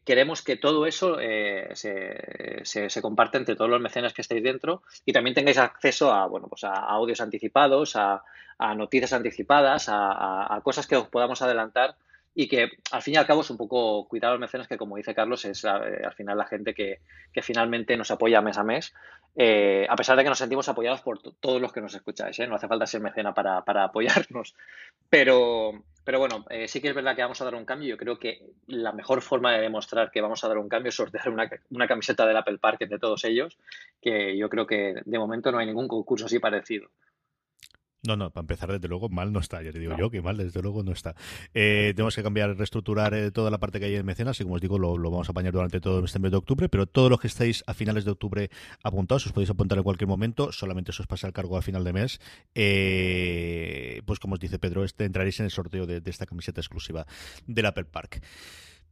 queremos 0.06 0.42
que 0.44 0.56
todo 0.56 0.86
eso 0.86 1.18
se, 1.18 1.68
se, 2.64 2.90
se, 2.90 3.02
comparte 3.02 3.38
entre 3.38 3.58
todos 3.58 3.70
los 3.70 3.82
mecenas 3.82 4.14
que 4.14 4.22
estéis 4.22 4.44
dentro 4.44 4.84
y 5.04 5.12
también 5.12 5.34
tengáis 5.34 5.58
acceso 5.58 6.14
a, 6.14 6.26
bueno, 6.28 6.48
pues 6.48 6.64
a 6.64 6.72
audios 6.74 7.20
anticipados, 7.20 7.98
a, 7.98 8.24
a 8.58 8.76
noticias 8.76 9.14
anticipadas, 9.14 9.88
a, 9.90 10.60
cosas 10.64 10.88
que 10.88 10.96
os 10.96 11.08
podamos 11.08 11.42
adelantar 11.42 11.96
y 12.38 12.50
que 12.50 12.70
al 12.92 13.02
fin 13.02 13.14
y 13.14 13.18
al 13.18 13.26
cabo 13.26 13.42
es 13.42 13.50
un 13.50 13.58
poco 13.58 14.06
cuidar 14.10 14.30
a 14.30 14.34
los 14.34 14.42
mecenas 14.42 14.68
que 14.68 14.78
como 14.78 14.98
dice 14.98 15.16
Carlos 15.16 15.46
es 15.46 15.64
eh, 15.64 15.68
al 15.68 16.14
final 16.14 16.38
la 16.38 16.46
gente 16.46 16.74
que, 16.74 17.00
finalmente 17.42 17.96
nos 17.96 18.12
apoya 18.12 18.42
mes 18.42 18.58
a 18.58 18.64
mes 18.64 18.94
eh, 19.38 19.88
a 19.90 19.96
pesar 19.96 20.18
de 20.18 20.24
que 20.24 20.30
nos 20.30 20.38
sentimos 20.38 20.68
apoyados 20.68 21.02
por 21.02 21.20
todos 21.20 21.62
los 21.62 21.72
que 21.72 21.80
nos 21.80 21.96
escucháis 21.96 22.38
¿eh? 22.40 22.48
no 22.48 22.56
hace 22.56 22.68
falta 22.68 22.86
ser 22.86 23.02
mecena 23.02 23.34
para, 23.34 23.64
apoyarnos. 23.84 24.56
Pero 25.10 25.84
pero 26.04 26.20
bueno 26.20 26.46
sí 26.68 26.82
que 26.82 26.90
es 26.90 26.96
verdad 26.96 27.16
que 27.16 27.22
vamos 27.22 27.42
a 27.42 27.46
dar 27.46 27.56
un 27.56 27.66
cambio. 27.66 27.90
Yo 27.90 27.98
creo 27.98 28.20
que 28.20 28.42
la 28.68 28.92
mejor 28.92 29.22
forma 29.22 29.54
de 29.54 29.62
demostrar 29.62 30.12
que 30.12 30.22
vamos 30.22 30.44
a 30.44 30.48
dar 30.48 30.58
un 30.58 30.70
cambio 30.70 30.90
es 30.90 30.96
sortear 30.96 31.30
una, 31.30 31.50
una 31.70 31.88
camiseta 31.88 32.26
del 32.26 32.38
Apple 32.38 32.58
Park 32.58 32.82
entre 32.82 33.00
todos 33.00 33.24
ellos 33.24 33.58
que 34.02 34.38
yo 34.38 34.50
creo 34.50 34.68
que 34.68 34.96
de 35.04 35.20
momento 35.20 35.52
no 35.52 35.58
hay 35.58 35.66
ningún 35.66 35.88
concurso 35.88 36.26
así 36.26 36.40
parecido 36.40 36.90
no, 38.06 38.16
no, 38.16 38.30
para 38.32 38.44
empezar, 38.44 38.72
desde 38.72 38.88
luego, 38.88 39.10
mal 39.10 39.32
no 39.32 39.40
está. 39.40 39.62
Ya 39.62 39.72
te 39.72 39.80
digo 39.80 39.96
yo 39.98 40.10
que 40.10 40.22
mal, 40.22 40.38
desde 40.38 40.62
luego, 40.62 40.84
no 40.84 40.92
está. 40.92 41.16
Eh, 41.54 41.94
tenemos 41.96 42.16
que 42.16 42.24
cambiar, 42.24 42.56
reestructurar 42.56 43.14
eh, 43.14 43.32
toda 43.32 43.50
la 43.50 43.58
parte 43.58 43.80
que 43.80 43.86
hay 43.86 43.96
en 43.96 44.06
mecenas 44.06 44.40
y, 44.40 44.44
como 44.44 44.56
os 44.56 44.62
digo, 44.62 44.78
lo, 44.78 44.96
vamos 44.98 45.28
a 45.28 45.32
apañar 45.32 45.54
durante 45.54 45.80
todo 45.80 46.04
este 46.06 46.20
mes 46.20 46.32
de 46.32 46.38
octubre. 46.38 46.70
Pero 46.70 46.86
todos 46.86 47.10
los 47.10 47.20
que 47.20 47.28
estáis 47.28 47.64
a 47.68 47.74
finales 47.74 48.06
de 48.06 48.12
octubre 48.12 48.50
apuntados, 48.84 49.26
os 49.26 49.34
podéis 49.34 49.50
apuntar 49.50 49.78
en 49.78 49.84
cualquier 49.84 50.08
momento. 50.08 50.52
Solamente 50.52 50.92
os 50.92 51.08
pasa 51.08 51.28
el 51.28 51.34
cargo 51.34 51.58
a 51.58 51.62
final 51.62 51.84
de 51.84 51.94
mes. 51.94 52.20
Eh, 52.54 54.02
pues, 54.06 54.20
como 54.20 54.36
os 54.36 54.40
dice 54.40 54.60
Pedro, 54.60 54.84
este, 54.84 55.06
entraréis 55.06 55.40
en 55.40 55.46
el 55.46 55.52
sorteo 55.52 55.86
de, 55.86 56.02
de 56.02 56.12
esta 56.12 56.26
camiseta 56.26 56.62
exclusiva 56.62 57.06
del 57.48 57.66
Apple 57.66 57.86
Park. 57.86 58.22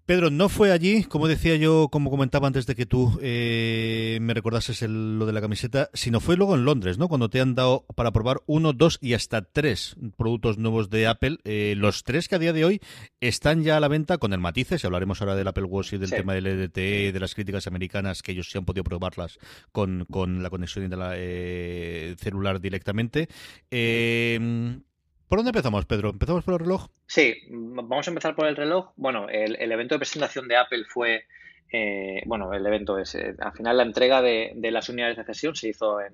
Pedro, 0.06 0.30
no 0.30 0.50
fue 0.50 0.74
allí, 0.74 1.06
como 1.06 1.30
decía 1.30 1.56
yo, 1.56 1.88
como 1.90 2.10
comentaba 2.10 2.48
antes 2.48 2.66
de 2.66 2.76
que 2.76 2.86
tú 2.86 3.18
eh, 3.22 4.18
me 4.22 4.34
recordases 4.34 4.82
lo 4.82 5.26
de 5.26 5.32
la 5.32 5.40
camiseta, 5.40 5.90
sino 5.94 6.20
fue 6.20 6.36
luego 6.36 6.56
en 6.56 6.66
Londres, 6.66 6.98
¿no? 6.98 7.08
Cuando 7.08 7.30
te 7.30 7.40
han 7.40 7.56
dado 7.56 7.86
para 7.96 8.12
probar 8.12 8.42
uno, 8.46 8.74
dos 8.74 8.98
y 9.00 9.14
hasta 9.14 9.44
tres 9.44 9.96
productos 10.18 10.58
nuevos 10.58 10.90
de 10.90 11.08
Apple. 11.08 11.38
Eh, 11.46 11.76
los 11.78 12.04
tres 12.04 12.28
que 12.28 12.36
a 12.36 12.40
día 12.40 12.52
de 12.52 12.66
hoy 12.66 12.82
están 13.22 13.64
ya 13.64 13.78
a 13.78 13.80
la 13.80 13.88
venta 13.88 14.18
con 14.18 14.34
el 14.34 14.40
matices, 14.40 14.84
y 14.84 14.88
hablaremos 14.88 15.22
ahora 15.22 15.36
del 15.36 15.48
Apple 15.48 15.64
Watch 15.64 15.94
y 15.94 15.98
del 15.98 16.10
tema 16.10 16.34
del 16.34 16.48
EDT, 16.48 17.14
de 17.14 17.20
las 17.22 17.34
críticas 17.34 17.68
americanas, 17.68 18.22
que 18.22 18.34
ellos 18.34 18.50
sí 18.52 18.58
han 18.58 18.66
podido 18.66 18.84
probarlas 18.84 19.40
con, 19.72 20.06
con 20.12 20.44
la 20.44 20.50
conexión 20.50 20.90
de 20.90 20.98
la, 20.98 21.14
eh, 21.16 22.16
celular 22.20 22.60
directamente. 22.60 23.30
Eh, 23.72 24.82
¿Por 25.28 25.40
dónde 25.40 25.50
empezamos, 25.50 25.86
Pedro? 25.86 26.10
¿Empezamos 26.10 26.44
por 26.44 26.54
el 26.56 26.60
reloj? 26.60 26.88
Sí, 27.08 27.36
vamos 27.50 28.08
a 28.08 28.12
empezar 28.12 28.36
por 28.36 28.48
el 28.48 28.56
reloj. 28.56 28.92
Bueno, 28.96 29.28
el, 29.30 29.72
evento 29.72 29.96
de 29.96 30.00
presentación 30.00 30.48
de 30.48 30.58
Apple 30.58 30.86
fue, 30.88 31.26
eh, 31.72 32.22
bueno, 32.26 32.54
el 32.54 32.66
evento 32.66 32.98
es, 33.00 33.16
eh, 33.16 33.36
al 33.40 33.54
final 33.54 33.78
la 33.78 33.84
entrega 33.84 34.22
de, 34.22 34.54
las 34.56 34.90
unidades 34.90 35.18
de 35.18 35.26
sesión 35.26 35.56
se 35.56 35.70
hizo 35.70 36.02
en, 36.02 36.14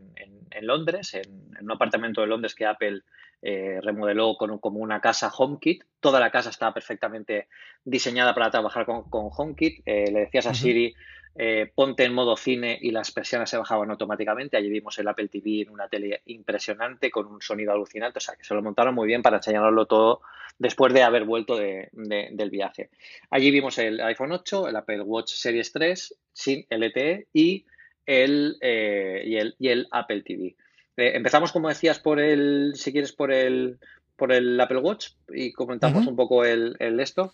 Londres, 0.61 1.13
en, 1.15 1.57
un 1.61 1.71
apartamento 1.71 2.21
de 2.21 2.27
Londres 2.27 2.55
que 2.55 2.65
Apple 2.65 3.01
eh, 3.41 3.79
remodeló 3.81 4.35
con, 4.35 4.57
como 4.59 4.79
una 4.79 5.01
casa 5.01 5.31
HomeKit. 5.35 5.83
Toda 5.99 6.19
la 6.19 6.31
casa 6.31 6.49
estaba 6.49 6.73
perfectamente 6.73 7.47
diseñada 7.83 8.33
para 8.33 8.51
trabajar 8.51 8.85
con, 8.85 9.03
HomeKit. 9.09 9.85
le 9.85 10.19
decías 10.19 10.45
a 10.45 10.53
Siri 10.53 10.93
eh, 11.41 11.71
ponte 11.73 12.03
en 12.03 12.13
modo 12.13 12.35
cine 12.35 12.77
y 12.81 12.91
las 12.91 13.11
persianas 13.11 13.49
se 13.49 13.55
bajaban 13.55 13.89
automáticamente. 13.89 14.57
Allí 14.57 14.67
vimos 14.67 14.99
el 14.99 15.07
Apple 15.07 15.29
TV 15.29 15.61
en 15.61 15.69
una 15.69 15.87
tele 15.87 16.21
impresionante 16.25 17.09
con 17.09 17.27
un 17.27 17.41
sonido 17.41 17.71
alucinante. 17.71 18.17
O 18.17 18.21
sea, 18.21 18.35
que 18.35 18.43
se 18.43 18.53
lo 18.53 18.61
montaron 18.61 18.93
muy 18.93 19.07
bien 19.07 19.21
para 19.21 19.37
enseñarlo 19.37 19.85
todo 19.85 20.19
después 20.57 20.93
de 20.93 21.01
haber 21.01 21.23
vuelto 21.23 21.55
del 21.57 22.49
viaje. 22.49 22.89
Allí 23.29 23.51
vimos 23.51 23.77
el 23.77 24.01
iPhone 24.01 24.33
8, 24.33 24.67
el 24.67 24.75
Apple 24.75 24.99
Watch 24.99 25.31
Series 25.31 25.71
3 25.71 26.13
sin 26.33 26.65
LTE 26.69 27.27
y 27.31 27.65
el, 28.05 28.57
eh, 28.59 29.23
y 29.25 29.37
el, 29.37 29.55
y 29.59 29.69
el 29.69 29.87
Apple 29.91 30.23
TV. 30.23 30.57
Eh, 30.97 31.11
empezamos, 31.15 31.53
como 31.53 31.69
decías, 31.69 31.99
por 31.99 32.19
el, 32.19 32.73
si 32.75 32.91
quieres, 32.91 33.13
por 33.13 33.31
el, 33.31 33.79
por 34.17 34.33
el 34.33 34.59
Apple 34.59 34.79
Watch 34.79 35.11
y 35.29 35.53
comentamos 35.53 36.05
un 36.05 36.17
poco 36.17 36.43
el, 36.43 36.75
el 36.79 36.99
esto. 36.99 37.33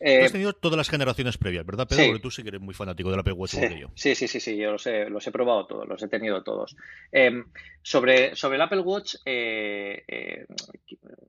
Has 0.00 0.32
tenido 0.32 0.52
todas 0.52 0.76
las 0.76 0.88
generaciones 0.88 1.38
previas, 1.38 1.64
¿verdad, 1.64 1.86
Pedro? 1.88 2.06
Porque 2.06 2.22
tú 2.22 2.30
sí 2.30 2.42
que 2.42 2.48
eres 2.48 2.60
muy 2.60 2.74
fanático 2.74 3.10
del 3.10 3.20
Apple 3.20 3.32
Watch 3.32 3.52
sí, 3.52 3.78
yo. 3.78 3.88
Sí, 3.94 4.14
sí, 4.14 4.28
sí, 4.28 4.40
sí, 4.40 4.56
yo 4.56 4.72
los 4.72 4.86
he, 4.86 5.08
los 5.08 5.26
he 5.26 5.32
probado 5.32 5.66
todos, 5.66 5.88
los 5.88 6.02
he 6.02 6.08
tenido 6.08 6.42
todos. 6.42 6.76
Em, 7.12 7.44
sobre, 7.82 8.34
sobre 8.36 8.56
el 8.56 8.62
Apple 8.62 8.80
Watch, 8.80 9.16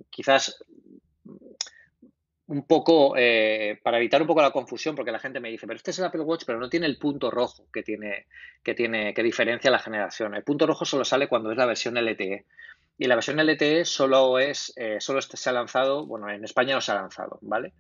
quizás 0.10 0.58
un 2.47 2.67
poco, 2.67 3.15
eh, 3.17 3.80
para 3.84 3.97
evitar 3.97 4.21
un 4.21 4.28
poco 4.28 4.41
la 4.41 4.51
confusión, 4.51 4.95
porque 4.95 5.12
la 5.12 5.19
gente 5.19 5.39
me 5.39 5.49
dice, 5.49 5.65
pero 5.65 5.78
este 5.78 5.91
es 5.91 5.99
el 5.99 6.06
Apple 6.06 6.21
Watch, 6.21 6.43
pero 6.45 6.60
no 6.60 6.69
tiene 6.69 6.86
el 6.86 6.97
punto 6.97 7.32
rojo 7.32 7.67
que 7.73 7.82
tiene, 7.82 8.28
que 8.63 8.75
tiene, 8.75 9.13
que 9.13 9.23
diferencia 9.23 9.71
la 9.71 9.80
generación. 9.80 10.36
El 10.36 10.43
punto 10.43 10.67
rojo 10.67 10.86
solo 10.86 11.04
sale 11.06 11.28
cuando 11.28 11.51
es 11.51 11.58
la 11.58 11.65
versión 11.65 11.95
LTE. 11.95 12.45
Y 12.97 13.08
la 13.08 13.15
versión 13.15 13.38
LTE 13.43 13.84
solo 13.84 14.38
es, 14.38 14.73
eh, 14.78 14.97
solo 14.99 15.21
se 15.21 15.49
ha 15.49 15.54
lanzado, 15.54 16.06
bueno, 16.06 16.30
en 16.30 16.43
España 16.43 16.75
no 16.75 16.82
se 16.82 16.91
ha 16.91 16.95
lanzado, 16.95 17.39
¿vale? 17.41 17.73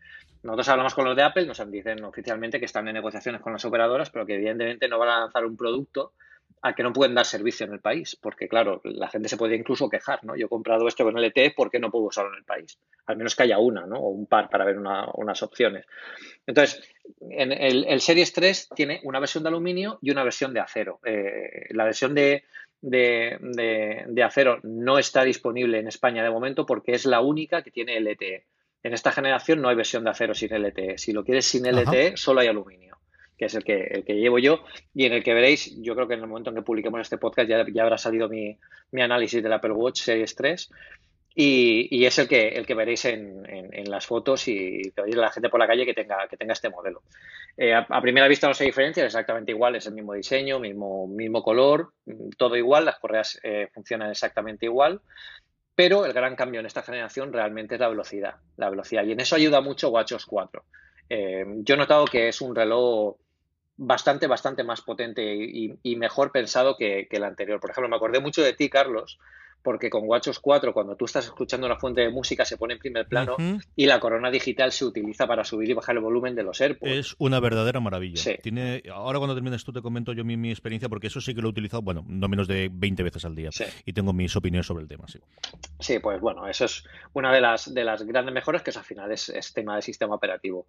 Nosotros 0.45 0.69
hablamos 0.69 0.93
con 0.93 1.05
los 1.05 1.15
de 1.15 1.23
Apple, 1.23 1.47
nos 1.47 1.71
dicen 1.71 2.03
oficialmente 2.03 2.59
que 2.59 2.65
están 2.65 2.87
en 2.87 2.93
negociaciones 2.93 3.41
con 3.41 3.51
las 3.51 3.65
operadoras, 3.65 4.11
pero 4.11 4.27
que 4.27 4.35
evidentemente 4.35 4.87
no 4.87 4.99
van 4.99 5.09
a 5.09 5.19
lanzar 5.21 5.43
un 5.43 5.57
producto 5.57 6.13
a 6.61 6.75
que 6.75 6.83
no 6.83 6.93
pueden 6.93 7.15
dar 7.15 7.25
servicio 7.25 7.65
en 7.65 7.73
el 7.73 7.79
país, 7.79 8.15
porque 8.15 8.47
claro, 8.47 8.79
la 8.83 9.09
gente 9.09 9.27
se 9.27 9.37
puede 9.37 9.55
incluso 9.55 9.89
quejar, 9.89 10.23
¿no? 10.23 10.35
Yo 10.35 10.45
he 10.45 10.49
comprado 10.49 10.87
esto 10.87 11.03
con 11.03 11.19
LTE, 11.19 11.55
¿por 11.55 11.71
qué 11.71 11.79
no 11.79 11.89
puedo 11.89 12.05
usarlo 12.05 12.31
en 12.33 12.37
el 12.37 12.43
país? 12.43 12.77
Al 13.07 13.17
menos 13.17 13.35
que 13.35 13.41
haya 13.41 13.57
una, 13.57 13.87
¿no? 13.87 13.97
O 13.97 14.09
un 14.09 14.27
par 14.27 14.47
para 14.47 14.65
ver 14.65 14.77
unas 14.77 15.41
opciones. 15.41 15.87
Entonces, 16.45 16.93
en 17.21 17.51
el, 17.51 17.99
Series 17.99 18.31
3 18.31 18.69
tiene 18.75 19.01
una 19.03 19.19
versión 19.19 19.43
de 19.43 19.49
aluminio 19.49 19.97
y 20.03 20.11
una 20.11 20.23
versión 20.23 20.53
de 20.53 20.59
acero. 20.59 20.99
Eh, 21.05 21.69
la 21.71 21.85
versión 21.85 22.13
de, 22.13 22.43
de, 22.81 24.23
acero 24.23 24.59
no 24.61 24.99
está 24.99 25.23
disponible 25.23 25.79
en 25.79 25.87
España 25.87 26.23
de 26.23 26.29
momento 26.29 26.67
porque 26.67 26.91
es 26.91 27.07
la 27.07 27.21
única 27.21 27.63
que 27.63 27.71
tiene 27.71 27.99
LTE. 27.99 28.45
En 28.85 28.93
esta 28.93 29.11
generación 29.11 29.63
no 29.63 29.69
hay 29.69 29.75
versión 29.75 30.03
de 30.03 30.11
acero 30.11 30.35
sin 30.35 30.53
LTE. 30.53 30.99
Si 30.99 31.11
lo 31.11 31.25
quieres 31.25 31.47
sin 31.47 31.63
LTE, 31.67 32.17
solo 32.17 32.41
hay 32.41 32.47
aluminio 32.47 32.95
que 33.35 33.45
es 33.45 33.55
el 33.55 33.63
que, 33.63 33.81
el 33.81 34.05
que 34.05 34.13
llevo 34.13 34.39
yo, 34.39 34.63
y 34.93 35.05
en 35.05 35.11
el 35.11 35.21
que 35.21 35.33
veréis, 35.33 35.75
yo 35.81 35.93
creo 35.93 36.07
que 36.07 36.13
en 36.13 36.21
el 36.21 36.27
momento 36.27 36.51
en 36.51 36.55
que 36.55 36.61
publiquemos 36.61 37.01
este 37.01 37.17
podcast 37.17 37.49
ya, 37.49 37.65
ya 37.69 37.83
habrá 37.83 37.97
salido 37.97 38.29
mi, 38.29 38.57
mi, 38.91 39.01
análisis 39.01 39.43
del 39.43 39.51
Apple 39.51 39.73
Watch 39.73 40.03
Series 40.03 40.35
3, 40.35 40.69
y, 41.35 41.89
y 41.91 42.05
es 42.05 42.17
el 42.17 42.29
que, 42.29 42.47
el 42.47 42.65
que 42.65 42.75
veréis 42.75 43.03
en, 43.03 43.45
en, 43.45 43.91
las 43.91 44.05
fotos 44.05 44.47
y 44.47 44.93
que 44.95 45.01
a 45.01 45.05
la 45.05 45.31
gente 45.31 45.49
por 45.49 45.59
la 45.59 45.67
calle 45.67 45.85
que 45.85 45.93
tenga, 45.93 46.29
que 46.29 46.37
tenga 46.37 46.53
este 46.53 46.69
modelo. 46.69 47.01
Eh, 47.57 47.73
a, 47.73 48.01
primera 48.01 48.29
vista 48.29 48.47
no 48.47 48.53
se 48.53 48.63
diferencia, 48.63 49.01
es 49.01 49.07
exactamente 49.07 49.51
igual, 49.51 49.75
es 49.75 49.85
el 49.85 49.95
mismo 49.95 50.13
diseño, 50.13 50.59
mismo, 50.59 51.07
mismo 51.07 51.43
color, 51.43 51.91
todo 52.37 52.55
igual, 52.55 52.85
las 52.85 52.99
correas 52.99 53.37
eh, 53.43 53.67
funcionan 53.73 54.11
exactamente 54.11 54.65
igual, 54.65 55.01
pero 55.75 56.05
el 56.05 56.13
gran 56.13 56.35
cambio 56.35 56.59
en 56.61 56.65
esta 56.65 56.81
generación 56.81 57.33
realmente 57.33 57.75
es 57.75 57.81
la 57.81 57.89
velocidad, 57.89 58.35
la 58.57 58.69
velocidad, 58.69 59.03
y 59.03 59.11
en 59.11 59.19
eso 59.19 59.35
ayuda 59.35 59.61
mucho 59.61 59.89
WatchOS 59.89 60.25
4. 60.25 60.63
Eh, 61.09 61.45
yo 61.59 61.75
he 61.75 61.77
notado 61.77 62.05
que 62.05 62.29
es 62.29 62.41
un 62.41 62.55
reloj 62.55 63.17
bastante, 63.77 64.27
bastante 64.27 64.63
más 64.63 64.81
potente 64.81 65.21
y, 65.23 65.95
mejor 65.97 66.31
pensado 66.31 66.77
que, 66.77 67.07
que, 67.09 67.17
el 67.17 67.25
anterior. 67.25 67.59
Por 67.59 67.71
ejemplo, 67.71 67.89
me 67.89 67.97
acordé 67.97 68.19
mucho 68.19 68.41
de 68.41 68.53
ti, 68.53 68.69
Carlos, 68.69 69.19
porque 69.65 69.89
con 69.89 70.03
WatchOS 70.05 70.39
4, 70.39 70.73
cuando 70.73 70.95
tú 70.95 71.05
estás 71.05 71.25
escuchando 71.25 71.65
una 71.65 71.75
fuente 71.75 72.01
de 72.01 72.09
música, 72.09 72.45
se 72.45 72.55
pone 72.55 72.75
en 72.75 72.79
primer 72.79 73.07
plano 73.07 73.35
y 73.75 73.87
la 73.87 73.99
corona 73.99 74.29
digital 74.29 74.71
se 74.71 74.85
utiliza 74.85 75.25
para 75.25 75.43
subir 75.43 75.71
y 75.71 75.73
bajar 75.73 75.95
el 75.95 76.03
volumen 76.03 76.35
de 76.35 76.43
los 76.43 76.61
AirPods. 76.61 76.91
Es 76.91 77.15
una 77.17 77.39
verdadera 77.39 77.79
maravilla. 77.79 78.37
Tiene, 78.43 78.83
ahora 78.93 79.17
cuando 79.17 79.33
termines 79.33 79.63
tú 79.63 79.73
te 79.73 79.81
comento 79.81 80.13
yo 80.13 80.23
mi, 80.23 80.51
experiencia, 80.51 80.87
porque 80.87 81.07
eso 81.07 81.19
sí 81.19 81.33
que 81.33 81.41
lo 81.41 81.47
he 81.47 81.49
utilizado, 81.49 81.81
bueno, 81.81 82.05
no 82.07 82.27
menos 82.27 82.47
de 82.47 82.69
20 82.71 83.01
veces 83.01 83.25
al 83.25 83.35
día. 83.35 83.49
Y 83.85 83.93
tengo 83.93 84.13
mis 84.13 84.35
opiniones 84.35 84.67
sobre 84.67 84.83
el 84.83 84.87
tema, 84.87 85.07
sí. 85.07 85.19
Sí, 85.79 85.97
pues 85.97 86.21
bueno, 86.21 86.47
eso 86.47 86.65
es 86.65 86.83
una 87.13 87.33
de 87.33 87.41
las, 87.41 87.73
de 87.73 87.83
las 87.83 88.03
grandes 88.03 88.35
mejoras 88.35 88.61
que 88.61 88.69
es, 88.69 88.77
al 88.77 88.83
final 88.83 89.11
es, 89.11 89.31
tema 89.55 89.75
de 89.77 89.81
sistema 89.81 90.13
operativo. 90.13 90.67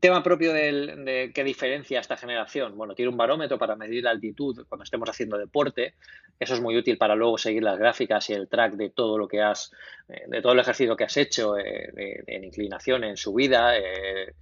Tema 0.00 0.22
propio 0.22 0.54
del, 0.54 1.04
de 1.04 1.32
qué 1.34 1.44
diferencia 1.44 2.00
esta 2.00 2.16
generación. 2.16 2.78
Bueno, 2.78 2.94
tiene 2.94 3.10
un 3.10 3.18
barómetro 3.18 3.58
para 3.58 3.76
medir 3.76 4.04
la 4.04 4.10
altitud 4.10 4.64
cuando 4.70 4.84
estemos 4.84 5.10
haciendo 5.10 5.36
deporte. 5.36 5.94
Eso 6.40 6.54
es 6.54 6.60
muy 6.62 6.76
útil 6.78 6.96
para 6.96 7.14
luego 7.14 7.36
seguir 7.36 7.62
las 7.62 7.78
gráficas 7.78 8.30
y 8.30 8.37
el 8.38 8.48
track 8.48 8.74
de 8.74 8.90
todo 8.90 9.18
lo 9.18 9.28
que 9.28 9.42
has, 9.42 9.72
eh, 10.08 10.24
de 10.26 10.40
todo 10.40 10.52
el 10.52 10.60
ejercicio 10.60 10.96
que 10.96 11.04
has 11.04 11.16
hecho 11.16 11.58
eh, 11.58 12.22
en 12.26 12.44
inclinación, 12.44 13.04
en 13.04 13.16
subida. 13.16 13.76
Eh, 13.76 14.34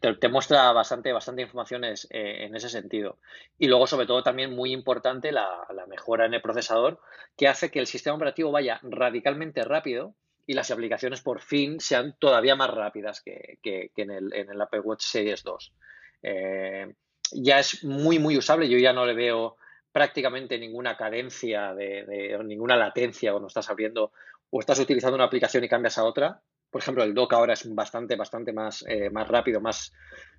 te, 0.00 0.28
muestra 0.28 0.70
bastante, 0.72 1.12
bastante 1.12 1.40
informaciones 1.40 2.06
en 2.10 2.54
ese 2.54 2.68
sentido. 2.68 3.16
Y 3.58 3.68
luego, 3.68 3.86
sobre 3.86 4.06
todo, 4.06 4.22
también 4.22 4.54
muy 4.54 4.70
importante 4.70 5.32
la, 5.32 5.66
mejora 5.88 6.26
en 6.26 6.34
el 6.34 6.42
procesador, 6.42 7.00
que 7.38 7.48
hace 7.48 7.70
que 7.70 7.78
el 7.78 7.86
sistema 7.86 8.16
operativo 8.16 8.50
vaya 8.50 8.80
radicalmente 8.82 9.62
rápido 9.62 10.14
y 10.46 10.52
las 10.52 10.70
aplicaciones 10.70 11.22
por 11.22 11.40
fin 11.40 11.80
sean 11.80 12.14
todavía 12.18 12.54
más 12.54 12.68
rápidas 12.68 13.22
que, 13.22 13.58
en, 13.96 14.10
el, 14.10 14.34
en, 14.34 14.50
el, 14.50 14.60
Apple 14.60 14.80
Watch 14.80 15.04
Series 15.04 15.42
2. 15.42 15.72
ya 17.32 17.58
es 17.58 17.82
muy, 17.82 18.18
muy 18.18 18.36
usable. 18.36 18.68
Yo 18.68 18.76
ya 18.76 18.92
no 18.92 19.06
le 19.06 19.14
veo 19.14 19.56
prácticamente 19.92 20.58
ninguna 20.58 20.96
cadencia 20.96 21.74
de, 21.74 22.38
ninguna 22.44 22.76
latencia 22.76 23.30
cuando 23.30 23.48
estás 23.48 23.68
abriendo 23.70 24.12
o 24.50 24.60
estás 24.60 24.78
utilizando 24.78 25.14
una 25.14 25.26
aplicación 25.26 25.62
y 25.64 25.68
cambias 25.68 25.98
a 25.98 26.04
otra. 26.04 26.40
Por 26.70 26.80
ejemplo, 26.80 27.04
el 27.04 27.14
dock 27.14 27.34
ahora 27.34 27.52
es 27.52 27.72
bastante, 27.74 28.16
bastante 28.16 28.52
más, 28.52 28.84
eh, 28.88 29.10
más 29.10 29.28
rápido, 29.28 29.60
más, 29.60 29.92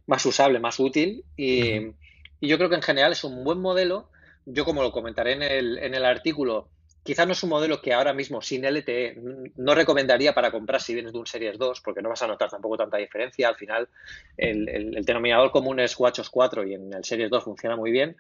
más 0.08 0.26
usable, 0.26 0.60
más 0.60 0.80
útil. 0.80 1.24
Y, 1.38 1.94
yo 2.42 2.58
creo 2.58 2.70
que 2.70 2.76
en 2.76 2.82
general 2.82 3.14
es 3.14 3.24
un 3.24 3.44
buen 3.44 3.60
modelo. 3.60 4.10
Yo, 4.46 4.66
como 4.66 4.84
lo 4.84 4.92
comentaré 4.92 5.34
en 5.34 5.44
el, 5.44 5.78
en 5.78 5.94
el 5.94 6.04
artículo, 6.04 6.68
quizás 7.02 7.26
no 7.26 7.32
es 7.32 7.42
un 7.42 7.52
modelo 7.52 7.82
que 7.82 7.94
ahora 7.94 8.14
mismo 8.14 8.42
sin 8.42 8.66
LTE 8.66 9.16
no 9.56 9.74
recomendaría 9.74 10.34
para 10.34 10.52
comprar 10.52 10.82
si 10.82 10.94
vienes 10.94 11.14
de 11.14 11.20
un 11.20 11.26
Series 11.26 11.58
2, 11.58 11.80
porque 11.80 12.02
no 12.02 12.10
vas 12.10 12.22
a 12.22 12.28
notar 12.28 12.50
tampoco 12.50 12.76
tanta 12.76 12.98
diferencia. 12.98 13.48
Al 13.48 13.56
final, 13.56 13.88
el, 14.36 14.68
el 14.68 15.06
denominador 15.06 15.52
común 15.52 15.80
es 15.80 15.98
WatchOS 15.98 16.30
4 16.30 16.66
y 16.66 16.74
en 16.74 16.94
el 16.94 17.06
Series 17.06 17.30
2 17.30 17.44
funciona 17.44 17.78
muy 17.78 17.92
bien 17.92 18.18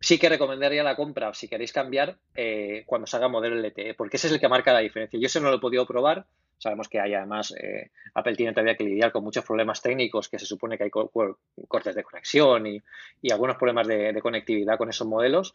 sí 0.00 0.18
que 0.18 0.30
recomendaría 0.30 0.82
la 0.82 0.96
compra 0.96 1.32
si 1.34 1.46
queréis 1.46 1.72
cambiar 1.72 2.16
eh, 2.34 2.84
cuando 2.86 3.06
salga 3.06 3.28
modelo 3.28 3.56
LTE, 3.56 3.94
porque 3.94 4.16
ese 4.16 4.28
es 4.28 4.32
el 4.32 4.40
que 4.40 4.48
marca 4.48 4.72
la 4.72 4.80
diferencia. 4.80 5.20
Yo 5.20 5.26
eso 5.26 5.40
no 5.40 5.50
lo 5.50 5.56
he 5.56 5.60
podido 5.60 5.86
probar. 5.86 6.26
Sabemos 6.58 6.88
que 6.88 7.00
hay 7.00 7.14
además, 7.14 7.54
eh, 7.58 7.90
Apple 8.14 8.36
tiene 8.36 8.52
todavía 8.52 8.76
que 8.76 8.84
lidiar 8.84 9.12
con 9.12 9.24
muchos 9.24 9.44
problemas 9.44 9.80
técnicos, 9.80 10.28
que 10.28 10.38
se 10.38 10.46
supone 10.46 10.76
que 10.76 10.84
hay 10.84 10.90
cortes 10.90 11.94
de 11.94 12.02
conexión 12.02 12.66
y, 12.66 12.82
algunos 13.30 13.56
problemas 13.56 13.86
de, 13.86 14.18
conectividad 14.20 14.76
con 14.76 14.90
esos 14.90 15.06
modelos. 15.06 15.54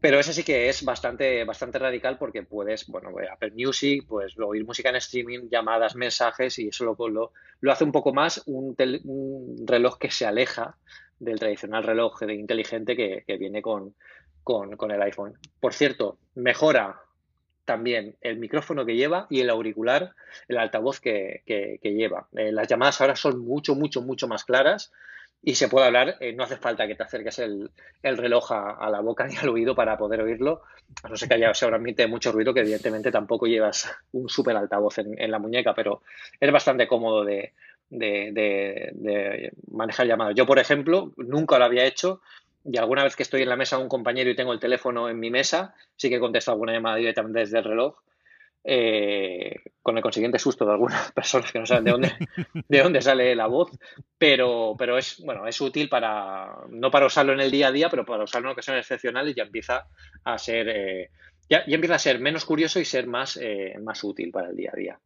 Pero 0.00 0.20
ese 0.20 0.32
sí 0.32 0.44
que 0.44 0.68
es 0.68 0.84
bastante, 0.84 1.44
bastante 1.44 1.78
radical 1.78 2.18
porque 2.18 2.42
puedes, 2.42 2.86
bueno, 2.86 3.10
Apple 3.32 3.52
Music, 3.56 4.04
pues 4.06 4.38
oír 4.38 4.64
música 4.64 4.90
en 4.90 4.96
streaming, 4.96 5.48
llamadas, 5.50 5.96
mensajes 5.96 6.58
y 6.58 6.68
eso 6.68 6.84
lo, 6.84 7.30
lo, 7.60 7.72
hace 7.72 7.84
un 7.84 7.92
poco 7.92 8.12
más 8.12 8.42
un 8.46 8.76
reloj 9.66 9.98
que 9.98 10.10
se 10.10 10.26
aleja 10.26 10.76
del 11.18 11.38
tradicional 11.38 11.82
reloj 11.82 12.20
de 12.20 12.34
inteligente 12.34 12.96
que, 12.96 13.36
viene 13.36 13.62
con, 13.62 13.94
el 14.90 15.02
iPhone. 15.02 15.38
Por 15.60 15.72
cierto, 15.72 16.18
mejora 16.34 17.00
también 17.64 18.16
el 18.20 18.38
micrófono 18.38 18.86
que 18.86 18.96
lleva 18.96 19.26
y 19.28 19.40
el 19.40 19.50
auricular, 19.50 20.14
el 20.48 20.58
altavoz 20.58 21.00
que, 21.00 21.42
lleva. 21.82 22.28
Eh, 22.36 22.52
las 22.52 22.68
llamadas 22.68 23.00
ahora 23.00 23.16
son 23.16 23.40
mucho, 23.40 23.74
mucho, 23.74 24.02
mucho 24.02 24.28
más 24.28 24.44
claras 24.44 24.92
y 25.42 25.54
se 25.54 25.68
puede 25.68 25.86
hablar, 25.86 26.16
eh, 26.20 26.32
no 26.32 26.44
hace 26.44 26.56
falta 26.56 26.86
que 26.86 26.94
te 26.94 27.02
acerques 27.02 27.38
el, 27.38 27.70
reloj 28.02 28.52
a, 28.52 28.90
la 28.90 29.00
boca 29.00 29.26
ni 29.28 29.36
al 29.36 29.48
oído 29.48 29.74
para 29.74 29.96
poder 29.96 30.20
oírlo, 30.20 30.62
a 31.02 31.08
no 31.08 31.16
ser 31.16 31.28
que 31.28 31.34
haya 31.34 31.54
seguramente 31.54 32.06
mucho 32.06 32.32
ruido, 32.32 32.54
que 32.54 32.60
evidentemente 32.60 33.10
tampoco 33.10 33.46
llevas 33.46 33.92
un 34.12 34.28
súper 34.28 34.56
altavoz 34.56 34.98
en, 34.98 35.20
en, 35.20 35.30
la 35.30 35.38
muñeca, 35.38 35.74
pero 35.74 36.02
es 36.40 36.52
bastante 36.52 36.88
cómodo 36.88 37.24
de, 37.24 37.52
de, 37.90 39.52
manejar 39.70 40.06
llamadas. 40.06 40.34
Yo, 40.34 40.46
por 40.46 40.58
ejemplo, 40.58 41.12
nunca 41.16 41.58
lo 41.58 41.64
había 41.64 41.84
hecho 41.84 42.20
y 42.64 42.76
alguna 42.78 43.04
vez 43.04 43.14
que 43.14 43.22
estoy 43.22 43.42
en 43.42 43.48
la 43.48 43.56
mesa 43.56 43.76
de 43.76 43.82
un 43.82 43.88
compañero 43.88 44.30
y 44.30 44.36
tengo 44.36 44.52
el 44.52 44.60
teléfono 44.60 45.08
en 45.08 45.20
mi 45.20 45.30
mesa, 45.30 45.74
sí 45.96 46.10
que 46.10 46.18
contesto 46.18 46.50
alguna 46.50 46.72
llamada 46.72 46.96
directamente 46.96 47.40
desde 47.40 47.58
el 47.58 47.64
reloj. 47.64 47.96
Eh, 48.68 49.60
con 49.80 49.96
el 49.96 50.02
consiguiente 50.02 50.40
susto 50.40 50.64
de 50.64 50.72
algunas 50.72 51.12
personas 51.12 51.52
que 51.52 51.60
no 51.60 51.66
saben 51.66 51.84
de 51.84 51.90
dónde, 51.92 52.12
de 52.68 52.82
dónde 52.82 53.00
sale 53.00 53.36
la 53.36 53.46
voz, 53.46 53.70
pero, 54.18 54.74
pero 54.76 54.98
es, 54.98 55.22
bueno, 55.24 55.46
es 55.46 55.60
útil 55.60 55.88
para, 55.88 56.52
no 56.70 56.90
para 56.90 57.06
usarlo 57.06 57.32
en 57.32 57.38
el 57.38 57.52
día 57.52 57.68
a 57.68 57.72
día, 57.72 57.88
pero 57.88 58.04
para 58.04 58.24
usarlo 58.24 58.48
en 58.48 58.54
ocasiones 58.54 58.80
excepcionales 58.80 59.36
ya 59.36 59.44
empieza 59.44 59.86
a 60.24 60.36
ser, 60.38 60.68
eh, 60.68 61.10
ya, 61.48 61.62
empieza 61.68 61.94
a 61.94 62.00
ser 62.00 62.18
menos 62.18 62.44
curioso 62.44 62.80
y 62.80 62.84
ser 62.84 63.06
más, 63.06 63.38
eh, 63.40 63.76
más 63.80 64.02
útil 64.02 64.32
para 64.32 64.48
el 64.48 64.56
día 64.56 64.72
a 64.72 64.76
día. 64.76 65.00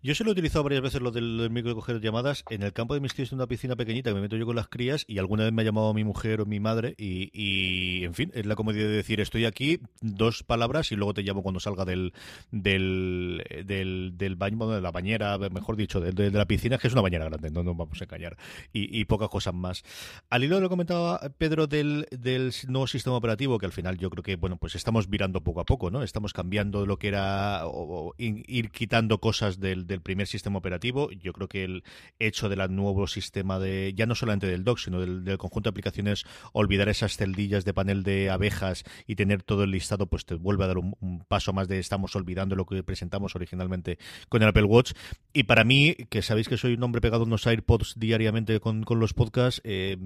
Yo 0.00 0.14
se 0.14 0.22
lo 0.22 0.30
he 0.30 0.32
utilizado 0.32 0.62
varias 0.62 0.80
veces 0.80 1.02
lo 1.02 1.10
del, 1.10 1.50
micro 1.50 1.70
de 1.70 1.74
coger 1.74 2.00
llamadas. 2.00 2.44
En 2.50 2.62
el 2.62 2.72
campo 2.72 2.94
de 2.94 3.00
mis 3.00 3.14
tíos 3.14 3.32
en 3.32 3.36
una 3.38 3.48
piscina 3.48 3.74
pequeñita 3.74 4.10
que 4.10 4.14
me 4.14 4.20
meto 4.20 4.36
yo 4.36 4.46
con 4.46 4.54
las 4.54 4.68
crías 4.68 5.04
y 5.08 5.18
alguna 5.18 5.42
vez 5.42 5.52
me 5.52 5.62
ha 5.62 5.64
llamado 5.64 5.92
mi 5.92 6.04
mujer 6.04 6.40
o 6.40 6.46
mi 6.46 6.60
madre 6.60 6.94
y, 6.96 8.04
en 8.04 8.14
fin, 8.14 8.30
es 8.32 8.46
la 8.46 8.54
comodidad 8.54 8.86
de 8.86 8.92
decir 8.92 9.20
estoy 9.20 9.44
aquí, 9.44 9.80
dos 10.00 10.44
palabras 10.44 10.92
y 10.92 10.96
luego 10.96 11.14
te 11.14 11.22
llamo 11.22 11.42
cuando 11.42 11.58
salga 11.58 11.84
del 11.84 12.12
del, 12.52 13.42
del, 13.64 14.36
baño, 14.36 14.68
de 14.68 14.80
la 14.80 14.92
bañera, 14.92 15.36
mejor 15.38 15.76
dicho, 15.76 16.00
de, 16.00 16.30
la 16.30 16.46
piscina, 16.46 16.78
que 16.78 16.86
es 16.86 16.92
una 16.92 17.02
bañera 17.02 17.24
grande, 17.24 17.50
no 17.50 17.64
nos 17.64 17.76
vamos 17.76 18.00
a 18.00 18.04
engañar, 18.04 18.36
y, 18.72 19.04
pocas 19.06 19.28
cosas 19.28 19.54
más. 19.54 19.82
Al 20.30 20.44
hilo 20.44 20.56
de 20.56 20.60
lo 20.62 20.68
que 20.68 20.72
comentaba 20.72 21.20
Pedro 21.38 21.66
del, 21.66 22.06
del 22.10 22.52
nuevo 22.68 22.86
sistema 22.86 23.16
operativo, 23.16 23.58
que 23.58 23.66
al 23.66 23.72
final 23.72 23.98
yo 23.98 24.10
creo 24.10 24.22
que, 24.22 24.36
bueno, 24.36 24.58
pues 24.58 24.76
estamos 24.76 25.08
virando 25.08 25.42
poco 25.42 25.60
a 25.60 25.64
poco, 25.64 25.90
¿no? 25.90 26.02
Estamos 26.02 26.32
cambiando 26.32 26.86
lo 26.86 26.98
que 26.98 27.08
era, 27.08 27.62
o, 27.64 28.14
ir 28.18 28.70
quitando 28.70 29.18
cosas 29.18 29.58
del 29.58 29.87
del 29.88 30.00
primer 30.00 30.28
sistema 30.28 30.58
operativo. 30.58 31.10
Yo 31.10 31.32
creo 31.32 31.48
que 31.48 31.64
el 31.64 31.82
hecho 32.18 32.48
del 32.48 32.58
nuevo 32.74 33.06
sistema 33.06 33.58
de, 33.58 33.92
ya 33.96 34.06
no 34.06 34.14
solamente 34.14 34.46
del 34.46 34.62
dock, 34.62 34.78
sino 34.78 35.00
del, 35.00 35.38
conjunto 35.38 35.68
de 35.68 35.72
aplicaciones, 35.72 36.24
olvidar 36.52 36.88
esas 36.88 37.16
celdillas 37.16 37.64
de 37.64 37.74
panel 37.74 38.02
de 38.04 38.30
abejas 38.30 38.84
y 39.06 39.16
tener 39.16 39.42
todo 39.42 39.64
el 39.64 39.70
listado, 39.70 40.06
pues 40.06 40.24
te 40.24 40.34
vuelve 40.34 40.64
a 40.64 40.68
dar 40.68 40.78
un, 40.78 41.24
paso 41.26 41.52
más 41.52 41.66
de 41.66 41.78
estamos 41.78 42.14
olvidando 42.14 42.54
lo 42.54 42.66
que 42.66 42.82
presentamos 42.82 43.34
originalmente 43.34 43.98
con 44.28 44.42
el 44.42 44.48
Apple 44.48 44.64
Watch. 44.64 44.92
Y 45.32 45.44
para 45.44 45.64
mí, 45.64 45.94
que 46.10 46.22
sabéis 46.22 46.48
que 46.48 46.56
soy 46.56 46.74
un 46.74 46.82
hombre 46.82 47.00
pegado 47.00 47.24
a 47.24 47.26
unos 47.26 47.46
AirPods 47.46 47.94
diariamente 47.98 48.60
con, 48.60 48.84
los 48.88 49.14
podcasts, 49.14 49.60
eh, 49.64 49.96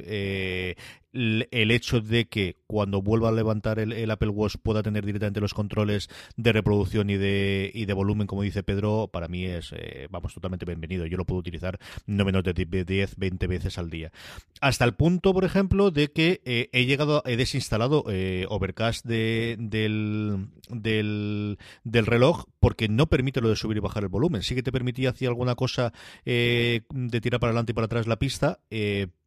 eh, 0.00 0.76
el 1.12 1.70
hecho 1.70 2.00
de 2.00 2.28
que 2.28 2.56
cuando 2.66 3.02
vuelva 3.02 3.30
a 3.30 3.32
levantar 3.32 3.80
el, 3.80 4.10
Apple 4.10 4.28
Watch 4.28 4.56
pueda 4.62 4.82
tener 4.82 5.04
directamente 5.04 5.40
los 5.40 5.54
controles 5.54 6.08
de 6.36 6.52
reproducción 6.52 7.10
y 7.10 7.16
de, 7.16 7.70
y 7.74 7.86
de 7.86 7.92
volumen, 7.92 8.26
como 8.26 8.42
dice 8.42 8.62
Pedro, 8.62 9.08
para 9.12 9.28
mí 9.30 9.46
es, 9.46 9.72
eh, 9.72 10.08
vamos, 10.10 10.34
totalmente 10.34 10.66
bienvenido. 10.66 11.06
Yo 11.06 11.16
lo 11.16 11.24
puedo 11.24 11.40
utilizar 11.40 11.78
no 12.06 12.24
menos 12.24 12.44
de 12.44 12.52
10, 12.52 13.16
20 13.16 13.46
veces 13.46 13.78
al 13.78 13.88
día. 13.88 14.12
Hasta 14.60 14.84
el 14.84 14.94
punto, 14.94 15.32
por 15.32 15.44
ejemplo, 15.44 15.90
de 15.90 16.12
que 16.12 16.42
eh, 16.44 16.68
he 16.72 16.84
llegado, 16.84 17.22
he 17.24 17.36
desinstalado 17.36 18.04
eh, 18.08 18.46
Overcast 18.48 19.06
de, 19.06 19.56
del, 19.58 20.48
del, 20.68 21.58
del, 21.84 22.06
reloj 22.06 22.44
porque 22.58 22.88
no 22.88 23.06
permite 23.06 23.40
lo 23.40 23.48
de 23.48 23.56
subir 23.56 23.78
y 23.78 23.80
bajar 23.80 24.02
el 24.02 24.08
volumen. 24.08 24.42
Sí 24.42 24.54
que 24.54 24.62
te 24.62 24.72
permitía 24.72 25.10
hacer 25.10 25.28
alguna 25.28 25.54
cosa 25.54 25.92
de 26.24 26.82
tirar 27.22 27.40
para 27.40 27.50
adelante 27.50 27.72
y 27.72 27.74
para 27.74 27.86
atrás 27.86 28.06
la 28.06 28.18
pista, 28.18 28.60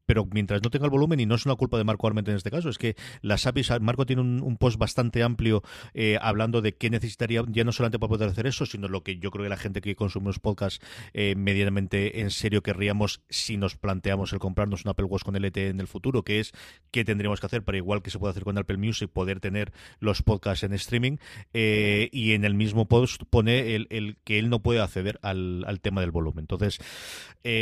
pero 0.06 0.28
mientras 0.32 0.62
no 0.63 0.70
tenga 0.70 0.86
el 0.86 0.92
volumen, 0.92 1.20
y 1.20 1.26
no 1.26 1.36
es 1.36 1.46
una 1.46 1.56
culpa 1.56 1.78
de 1.78 1.84
Marco 1.84 2.08
Arment 2.08 2.28
en 2.28 2.36
este 2.36 2.52
caso, 2.52 2.70
es 2.70 2.78
que 2.78 2.96
las 3.22 3.48
APIs, 3.48 3.72
Marco 3.82 4.06
tiene 4.06 4.22
un, 4.22 4.58
post 4.58 4.78
bastante 4.78 5.24
amplio 5.24 5.63
eh, 5.94 6.18
hablando 6.22 6.62
de 6.62 6.76
qué 6.76 6.89
necesitaría, 6.89 7.44
ya 7.48 7.63
no 7.63 7.72
solamente 7.72 8.00
para 8.00 8.10
poder 8.10 8.30
hacer 8.30 8.48
eso, 8.48 8.66
sino 8.66 8.88
lo 8.88 9.04
que 9.04 9.18
yo 9.18 9.32
creo 9.32 9.44
que 9.44 9.50
la 9.50 9.58
gente 9.58 9.82
que 9.82 9.96
consumimos 9.96 10.39
podcast 10.39 10.82
eh, 11.13 11.36
medianamente 11.36 12.22
en 12.22 12.30
serio 12.30 12.62
querríamos 12.62 13.22
si 13.30 13.58
nos 13.58 13.76
planteamos 13.76 14.32
el 14.34 14.39
comprarnos 14.39 14.86
un 14.86 14.92
Apple 14.92 15.06
Watch 15.06 15.24
con 15.24 15.36
LTE 15.36 15.70
en 15.70 15.80
el 15.80 15.88
futuro, 15.88 16.24
que 16.24 16.39
es 16.39 16.52
qué 16.92 17.04
tendríamos 17.04 17.39
que 17.39 17.46
hacer 17.48 17.63
para 17.63 17.78
igual 17.78 18.02
que 18.02 18.12
se 18.12 18.20
puede 18.20 18.32
hacer 18.32 18.44
con 18.44 18.58
Apple 18.58 18.78
Music, 18.78 19.10
poder 19.10 19.39
tener 19.39 19.74
los 20.00 20.22
podcasts 20.22 20.63
en 20.63 20.74
streaming, 20.74 21.18
eh, 21.54 22.10
y 22.12 22.34
en 22.34 22.46
el 22.46 22.54
mismo 22.54 22.88
post 22.88 23.24
pone 23.30 23.76
el, 23.76 24.18
que 24.24 24.39
él 24.39 24.50
no 24.50 24.62
puede 24.62 24.82
acceder 24.82 25.20
al, 25.22 25.66
tema 25.82 26.02
del 26.02 26.12
volumen. 26.12 26.44
Entonces, 26.44 26.80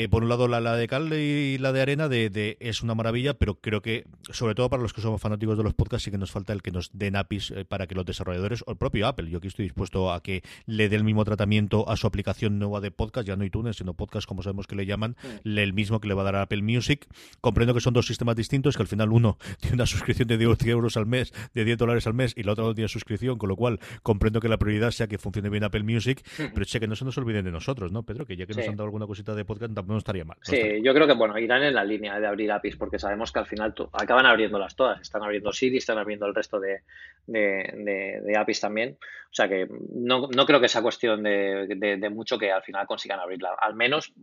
por 0.10 0.24
un 0.24 0.30
lado 0.30 0.48
la, 0.48 0.60
la 0.60 0.76
de 0.76 0.88
cal 0.88 1.12
y 1.14 1.58
la 1.58 1.72
de 1.72 1.82
arena 1.82 2.08
de 2.08 2.31
es 2.60 2.84
una 2.84 2.96
maravilla, 2.96 3.34
pero 3.34 3.56
creo 3.56 3.82
que, 3.82 4.06
sobre 4.30 4.56
todo 4.56 4.70
para 4.70 4.82
los 4.82 4.94
que 4.94 5.02
somos 5.02 5.22
fanáticos 5.22 5.58
de 5.58 5.64
los 5.64 5.74
podcasts, 5.74 6.06
sí 6.06 6.12
que 6.12 6.18
nos 6.18 6.32
falta 6.32 6.54
el 6.54 6.62
que 6.62 6.72
nos 6.72 6.90
den 6.94 7.16
APIs 7.16 7.52
eh, 7.52 7.66
para 7.66 7.88
que 7.88 7.96
los 7.96 8.06
desarrolladores 8.06 8.64
o 8.66 8.72
el 8.72 8.78
propio 8.78 9.08
Apple, 9.08 9.30
yo 9.30 9.38
aquí 9.38 9.48
estoy 9.48 9.64
dispuesto 9.64 10.12
a 10.12 10.22
que 10.24 10.44
le 10.66 10.90
dé 10.90 10.96
el 10.96 11.04
mismo 11.04 11.24
tratamiento 11.26 11.90
a 11.90 11.98
su 11.98 12.08
aplicación 12.08 12.60
nueva 12.60 12.82
de 12.82 12.92
podcast, 12.92 13.28
ya 13.28 13.36
no 13.36 13.44
iTunes, 13.44 13.78
sino 13.78 13.94
podcast, 13.94 14.28
como 14.28 14.44
sabemos 14.44 14.68
que 14.68 14.76
le 14.76 14.86
llaman, 14.86 15.16
el 15.44 15.74
mismo 15.74 16.00
que 16.00 16.08
le 16.08 16.14
va 16.14 16.22
a 16.22 16.26
dar 16.26 16.36
a 16.36 16.42
Apple 16.44 16.62
Music. 16.62 17.08
Comprendo 17.42 17.74
que 17.74 17.82
son 17.82 17.94
dos 17.94 18.08
sistemas 18.08 18.36
distintos, 18.36 18.76
que 18.78 18.84
al 18.84 18.88
final 18.88 19.12
uno 19.12 19.38
tiene 19.60 19.76
una 19.76 19.86
suscripción 19.86 20.28
de 20.28 20.38
10 20.38 20.66
euros 20.68 20.98
al 20.98 21.06
mes, 21.06 21.34
de 21.54 21.66
10 21.66 21.78
dólares 21.78 22.08
al 22.08 22.14
mes, 22.14 22.34
y 22.36 22.42
el 22.42 22.50
otro 22.50 22.66
no 22.66 22.74
tiene 22.74 22.88
suscripción, 22.88 23.38
con 23.38 23.50
lo 23.50 23.56
cual 23.56 23.80
comprendo 24.04 24.40
que 24.40 24.50
la 24.50 24.58
prioridad 24.58 24.92
sea 24.92 25.08
que 25.08 25.18
funcione 25.18 25.50
bien 25.50 25.64
Apple 25.64 25.84
Music, 25.84 26.24
pero 26.54 26.66
sé 26.66 26.80
que 26.80 26.88
no 26.88 26.96
se 26.96 27.06
nos 27.06 27.18
olviden 27.18 27.46
de 27.46 27.52
nosotros, 27.52 27.92
¿no, 27.92 28.04
Pedro? 28.04 28.26
Que 28.26 28.36
ya 28.36 28.46
que 28.46 28.54
nos 28.54 28.68
han 28.68 28.76
dado 28.76 28.86
alguna 28.86 29.08
cosita 29.08 29.36
de 29.36 29.46
podcast, 29.46 29.74
tampoco 29.74 29.98
estaría 29.98 30.26
mal. 30.26 30.38
sí, 30.42 30.60
yo 30.84 30.94
creo 30.94 31.08
que, 31.08 31.14
bueno, 31.14 31.38
irán 31.38 31.64
en 31.64 31.74
la 31.74 31.84
línea 31.84 32.20
de 32.22 32.28
abrir 32.28 32.52
APIs, 32.52 32.78
porque 32.78 33.00
sabemos 33.00 33.32
que 33.32 33.40
al 33.40 33.46
final 33.46 33.74
acaban 33.92 34.26
abriéndolas 34.26 34.76
todas. 34.76 35.02
Están 35.02 35.24
abriendo 35.24 35.52
Siri, 35.52 35.78
están 35.78 35.98
abriendo 35.98 36.26
el 36.26 36.36
resto 36.36 36.60
de, 36.60 36.82
de, 37.28 38.38
APIs 38.38 38.62
también. 38.62 38.98
O 39.02 39.34
sea 39.34 39.50
que 39.50 39.68
no, 39.94 40.28
no 40.28 40.46
creo 40.46 40.62
que 40.62 40.70
sea 40.70 40.82
cuestión 40.82 41.24
de, 41.24 42.10
mucho 42.12 42.38
que 42.38 42.52
al 42.52 42.64
final 42.64 42.88
consigan 42.88 43.20
abrirla. 43.20 43.56
Al 43.60 43.76
menos, 43.76 44.14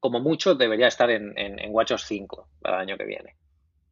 como 0.00 0.20
mucho, 0.20 0.54
debería 0.54 0.88
estar 0.88 1.10
en, 1.10 1.36
en, 1.38 1.58
en 1.58 1.70
WatchOS 1.72 2.04
5 2.04 2.48
para 2.60 2.76
el 2.76 2.82
año 2.82 2.98
que 2.98 3.06
viene. 3.06 3.36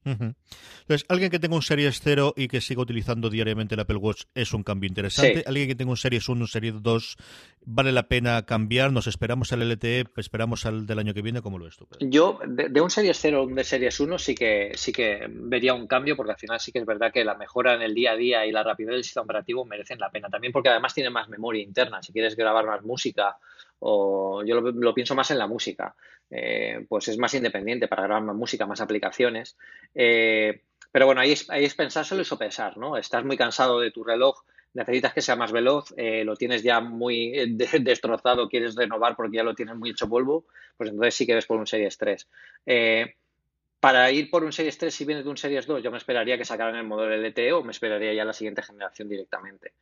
Entonces, 0.04 1.06
alguien 1.08 1.30
que 1.30 1.38
tenga 1.38 1.54
un 1.54 1.62
Series 1.62 2.00
0 2.02 2.34
y 2.36 2.48
que 2.48 2.60
siga 2.60 2.82
utilizando 2.82 3.30
diariamente 3.30 3.74
el 3.74 3.80
Apple 3.80 3.96
Watch 3.96 4.24
es 4.34 4.52
un 4.52 4.62
cambio 4.62 4.88
interesante. 4.88 5.44
Alguien 5.46 5.68
que 5.68 5.74
tenga 5.74 5.90
un 5.90 5.96
Series 5.96 6.28
1, 6.28 6.40
un 6.40 6.48
Series 6.48 6.82
2, 6.82 7.16
vale 7.64 7.92
la 7.92 8.08
pena 8.08 8.44
cambiar. 8.44 8.92
Nos 8.92 9.06
esperamos 9.06 9.52
al 9.52 9.68
LTE, 9.68 10.06
esperamos 10.16 10.66
al 10.66 10.86
del 10.86 10.98
año 10.98 11.14
que 11.14 11.22
viene. 11.22 11.42
¿Cómo 11.42 11.58
lo 11.58 11.66
ves 11.66 11.76
tú? 11.76 11.86
Yo, 12.00 12.40
de, 12.46 12.80
un 12.80 12.90
Series 12.90 13.18
0 13.20 13.42
o 13.42 13.46
un 13.46 13.54
de 13.54 13.64
Series 13.64 13.98
1, 14.00 14.18
sí 14.18 14.34
que, 14.34 14.72
sí 14.74 14.92
que 14.92 15.26
vería 15.28 15.74
un 15.74 15.86
cambio, 15.86 16.16
porque 16.16 16.32
al 16.32 16.38
final 16.38 16.58
sí 16.60 16.72
que 16.72 16.80
es 16.80 16.86
verdad 16.86 17.12
que 17.12 17.24
la 17.24 17.34
mejora 17.34 17.74
en 17.74 17.82
el 17.82 17.94
día 17.94 18.12
a 18.12 18.16
día 18.16 18.46
y 18.46 18.52
la 18.52 18.62
rapidez 18.62 18.92
del 18.92 19.04
sistema 19.04 19.24
operativo 19.24 19.64
merecen 19.64 19.98
la 19.98 20.10
pena. 20.10 20.28
También 20.28 20.52
porque 20.52 20.68
además 20.68 20.94
tiene 20.94 21.10
más 21.10 21.28
memoria 21.28 21.62
interna. 21.62 22.02
Si 22.02 22.12
quieres 22.12 22.36
grabar 22.36 22.66
más 22.66 22.82
música 22.82 23.36
o 23.84 24.44
yo 24.44 24.60
lo, 24.60 24.94
pienso 24.94 25.14
más 25.16 25.30
en 25.32 25.38
la 25.38 25.48
música, 25.48 25.96
eh, 26.34 26.86
pues 26.88 27.08
es 27.08 27.18
más 27.18 27.34
independiente 27.34 27.88
para 27.88 28.04
grabar 28.04 28.22
más 28.22 28.36
música, 28.36 28.66
más 28.66 28.80
aplicaciones. 28.80 29.56
Eh, 29.94 30.62
pero 30.90 31.04
bueno, 31.04 31.20
ahí 31.20 31.32
es, 31.32 31.48
ahí 31.50 31.64
es 31.64 31.74
pensárselo 31.74 32.22
y 32.22 32.24
sopesar, 32.24 32.78
¿no? 32.78 32.96
Estás 32.96 33.24
muy 33.24 33.36
cansado 33.36 33.78
de 33.80 33.90
tu 33.90 34.02
reloj, 34.02 34.42
necesitas 34.72 35.12
que 35.12 35.20
sea 35.20 35.36
más 35.36 35.52
veloz, 35.52 35.92
eh, 35.98 36.24
lo 36.24 36.34
tienes 36.34 36.62
ya 36.62 36.80
muy 36.80 37.54
destrozado, 37.80 38.48
quieres 38.48 38.74
renovar 38.74 39.14
porque 39.14 39.36
ya 39.36 39.42
lo 39.42 39.54
tienes 39.54 39.76
muy 39.76 39.90
hecho 39.90 40.08
polvo, 40.08 40.46
pues 40.78 40.88
entonces 40.88 41.14
sí 41.14 41.26
que 41.26 41.34
ves 41.34 41.46
por 41.46 41.58
un 41.58 41.66
Series 41.66 41.98
3. 41.98 42.28
para 43.78 44.10
ir 44.10 44.30
por 44.30 44.44
un 44.44 44.52
Series 44.52 44.78
3 44.78 44.94
si 44.94 45.04
vienes 45.04 45.24
de 45.24 45.30
un 45.30 45.36
Series 45.36 45.66
2, 45.66 45.82
yo 45.82 45.90
me 45.90 45.98
esperaría 45.98 46.38
que 46.38 46.46
sacaran 46.46 46.76
el 46.76 46.86
modelo 46.86 47.14
LTE 47.14 47.52
o 47.52 47.62
me 47.62 47.72
esperaría 47.72 48.14
ya 48.14 48.24
la 48.24 48.32
siguiente 48.32 48.62
generación 48.62 49.08
directamente 49.08 49.74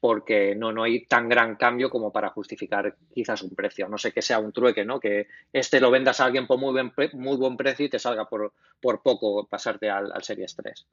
porque 0.00 0.54
no, 0.54 0.72
no 0.72 0.84
hay 0.84 1.06
tan 1.06 1.28
gran 1.28 1.56
cambio 1.56 1.90
como 1.90 2.12
para 2.12 2.30
justificar 2.30 2.96
quizás 3.12 3.42
un 3.42 3.50
precio. 3.50 3.88
No 3.88 3.98
sé 3.98 4.12
que 4.12 4.22
sea 4.22 4.38
un 4.38 4.52
trueque, 4.52 4.84
¿no? 4.84 5.00
Que 5.00 5.26
este 5.52 5.80
lo 5.80 5.90
vendas 5.90 6.20
a 6.20 6.26
alguien 6.26 6.46
por 6.46 6.58
muy 6.58 6.72
buen, 6.72 6.92
muy 7.14 7.36
buen 7.36 7.56
precio 7.56 7.86
y 7.86 7.90
te 7.90 7.98
salga 7.98 8.28
por, 8.28 8.52
por 8.80 9.02
poco 9.02 9.46
pasarte 9.46 9.90
al, 9.90 10.12
al 10.12 10.22
Series 10.22 10.54
3. 10.54 10.86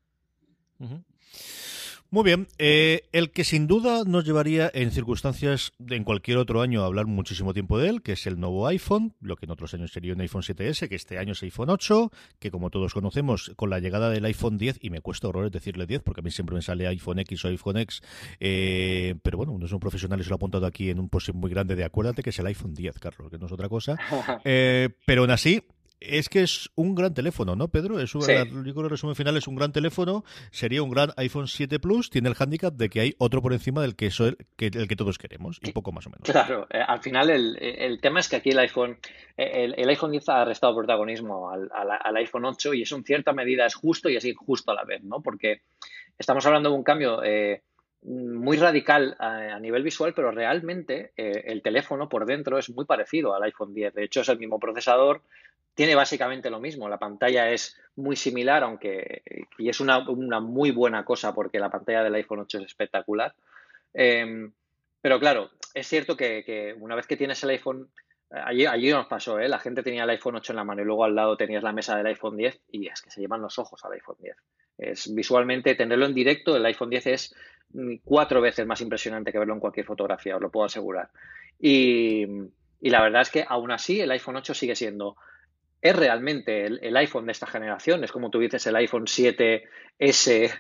Muy 2.16 2.24
bien, 2.24 2.48
eh, 2.60 3.10
el 3.12 3.32
que 3.32 3.44
sin 3.44 3.68
duda 3.68 4.06
nos 4.06 4.24
llevaría 4.24 4.72
en 4.74 4.92
circunstancias 4.92 5.74
de 5.80 5.98
en 5.98 6.06
cualquier 6.06 6.38
otro 6.38 6.62
año 6.62 6.82
a 6.82 6.86
hablar 6.86 7.08
muchísimo 7.08 7.54
tiempo 7.54 7.78
de 7.78 7.90
él, 7.90 8.02
que 8.02 8.14
es 8.14 8.26
el 8.26 8.40
nuevo 8.40 8.68
iPhone, 8.68 9.14
lo 9.20 9.36
que 9.36 9.44
en 9.44 9.52
otros 9.52 9.74
años 9.74 9.92
sería 9.92 10.14
un 10.14 10.22
iPhone 10.22 10.42
7S, 10.42 10.88
que 10.88 10.96
este 10.96 11.18
año 11.18 11.34
es 11.34 11.44
iPhone 11.44 11.70
8, 11.70 12.12
que 12.40 12.52
como 12.52 12.70
todos 12.70 12.94
conocemos, 12.94 13.52
con 13.58 13.70
la 13.70 13.82
llegada 13.82 14.10
del 14.10 14.24
iPhone 14.24 14.58
10, 14.58 14.78
y 14.80 14.92
me 14.92 15.02
cuesta 15.02 15.28
horrores 15.28 15.52
decirle 15.52 15.88
10, 15.88 16.04
porque 16.04 16.22
a 16.22 16.24
mí 16.24 16.32
siempre 16.32 16.56
me 16.56 16.62
sale 16.62 16.88
iPhone 16.88 17.20
X 17.20 17.44
o 17.44 17.48
iPhone 17.50 17.76
X, 17.80 18.02
eh, 18.40 19.16
pero 19.22 19.38
bueno, 19.38 19.52
uno 19.52 19.66
es 19.66 19.74
un 19.74 19.82
profesional 19.82 20.18
y 20.22 20.24
se 20.24 20.30
lo 20.30 20.36
ha 20.36 20.38
apuntado 20.38 20.66
aquí 20.68 20.90
en 20.90 21.00
un 21.00 21.10
post 21.10 21.34
muy 21.34 21.52
grande 21.52 21.76
de 21.76 21.84
acuérdate 21.84 22.24
que 22.24 22.30
es 22.30 22.40
el 22.40 22.48
iPhone 22.48 22.74
10, 22.74 22.98
Carlos, 22.98 23.30
que 23.30 23.38
no 23.38 23.48
es 23.48 23.52
otra 23.52 23.68
cosa, 23.68 23.98
eh, 24.46 24.88
pero 25.06 25.24
aún 25.24 25.32
así, 25.32 25.62
es 26.08 26.30
que 26.30 26.42
es 26.42 26.70
un 26.76 26.96
gran 26.96 27.14
teléfono, 27.14 27.56
¿no, 27.56 27.68
Pedro? 27.68 28.00
Es 28.00 28.16
un, 28.16 28.30
el 28.30 28.90
resumen 28.90 29.16
final 29.16 29.38
es 29.38 29.48
un 29.48 29.56
gran 29.56 29.72
teléfono, 29.72 30.24
sería 30.52 30.84
un 30.84 30.90
gran 30.90 31.12
iPhone 31.18 31.48
7 31.48 31.80
Plus, 31.80 32.10
tiene 32.10 32.30
el 32.30 32.36
hándicap 32.36 32.74
de 32.76 32.90
que 32.90 33.00
hay 33.02 33.16
otro 33.18 33.42
por 33.42 33.54
encima 33.54 33.82
del 33.82 33.96
que, 33.96 34.08
el 34.08 34.88
que 34.88 34.96
todos 34.96 35.18
queremos, 35.18 35.60
y 35.64 35.72
poco 35.72 35.92
más 35.92 36.08
o 36.08 36.10
menos. 36.10 36.24
Claro, 36.24 36.68
eh, 36.70 36.80
al 36.86 37.02
final 37.02 37.30
el, 37.30 38.00
tema 38.02 38.20
es 38.20 38.30
que 38.30 38.38
aquí 38.38 38.50
el 38.52 38.60
iPhone, 38.60 38.98
el, 39.38 39.90
iPhone 39.90 40.12
10 40.12 40.30
ha 40.30 40.46
restado 40.46 40.76
protagonismo 40.76 41.50
al, 41.52 42.18
iPhone 42.18 42.46
8 42.46 42.74
y 42.74 42.84
eso 42.84 42.96
en 42.96 43.04
cierta 43.04 43.34
medida 43.34 43.66
es 43.66 43.76
justo 43.76 44.10
y 44.10 44.18
así 44.18 44.34
justo 44.34 44.72
a 44.72 44.76
la 44.76 44.84
vez, 44.84 45.04
¿no? 45.04 45.22
Porque 45.22 45.62
estamos 46.18 46.46
hablando 46.46 46.70
de 46.70 46.76
un 46.76 46.84
cambio... 46.84 47.24
Eh, 47.24 47.62
muy 48.06 48.58
radical 48.58 49.16
a, 49.20 49.60
nivel 49.60 49.84
visual, 49.84 50.14
pero 50.14 50.32
realmente 50.32 51.12
eh, 51.18 51.44
el 51.46 51.62
teléfono 51.62 52.08
por 52.08 52.26
dentro 52.26 52.60
es 52.60 52.70
muy 52.70 52.86
parecido 52.86 53.34
al 53.34 53.44
iPhone 53.44 53.74
10. 53.74 53.94
De 53.96 54.04
hecho, 54.04 54.22
es 54.22 54.30
el 54.30 54.38
mismo 54.38 54.60
procesador, 54.60 55.24
tiene 55.76 55.94
básicamente 55.94 56.50
lo 56.50 56.60
mismo. 56.60 56.90
La 56.90 56.98
pantalla 56.98 57.52
es 57.52 57.78
muy 57.98 58.16
similar, 58.16 58.64
aunque 58.64 59.22
y 59.58 59.70
es 59.70 59.80
una, 59.80 60.00
muy 60.40 60.72
buena 60.72 61.06
cosa 61.06 61.36
porque 61.36 61.60
la 61.60 61.70
pantalla 61.70 62.04
del 62.04 62.16
iPhone 62.16 62.40
8 62.40 62.60
es 62.60 62.66
espectacular. 62.66 63.36
Em, 63.94 64.52
pero 65.02 65.20
claro, 65.20 65.52
es 65.74 65.88
cierto 65.88 66.16
que, 66.18 66.76
una 66.80 66.96
vez 66.96 67.06
que 67.06 67.18
tienes 67.18 67.44
el 67.44 67.52
iPhone, 67.52 67.90
allí, 68.32 68.66
allí 68.66 68.90
nos 68.90 69.08
pasó, 69.08 69.38
¿eh? 69.38 69.48
la 69.48 69.60
gente 69.60 69.84
tenía 69.84 70.04
el 70.04 70.10
iPhone 70.10 70.38
8 70.38 70.54
en 70.54 70.58
la 70.58 70.64
mano 70.64 70.82
y 70.82 70.86
luego 70.86 71.04
al 71.04 71.14
lado 71.14 71.38
tenías 71.38 71.62
la 71.62 71.74
mesa 71.74 71.96
del 71.98 72.08
iPhone 72.08 72.38
10 72.38 72.62
y 72.72 72.88
es 72.88 73.02
que 73.02 73.12
se 73.12 73.22
llevan 73.22 73.42
los 73.42 73.60
ojos 73.60 73.84
al 73.84 73.94
iPhone 73.94 74.18
10. 74.20 74.36
Es 74.78 75.14
visualmente 75.14 75.76
tenerlo 75.76 76.06
en 76.06 76.14
directo, 76.14 76.56
el 76.56 76.66
iPhone 76.66 76.90
10 76.90 77.08
es 77.08 77.36
cuatro 78.04 78.42
veces 78.42 78.66
más 78.66 78.82
impresionante 78.82 79.32
que 79.32 79.40
verlo 79.40 79.54
en 79.54 79.60
cualquier 79.60 79.86
fotografía, 79.86 80.38
os 80.38 80.42
lo 80.42 80.50
puedo 80.50 80.66
asegurar. 80.66 81.10
Y, 81.60 82.26
y 82.82 82.90
la 82.90 83.02
verdad 83.02 83.22
es 83.22 83.30
que 83.30 83.46
aún 83.48 83.72
así 83.72 84.00
el 84.00 84.12
iPhone 84.12 84.38
8 84.38 84.54
sigue 84.54 84.76
siendo 84.76 85.18
es 85.86 85.96
realmente 85.96 86.66
el, 86.66 86.98
iPhone 86.98 87.28
de 87.28 87.32
esta 87.32 87.46
generación, 87.46 88.04
es 88.04 88.12
como 88.12 88.32
tú 88.32 88.40
dices 88.40 88.66
el 88.66 88.76
iPhone 88.76 89.06
7S 89.06 90.52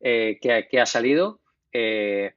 eh, 0.00 0.38
que, 0.38 0.80
ha 0.80 0.84
salido. 0.84 1.40
Eh, 1.72 2.34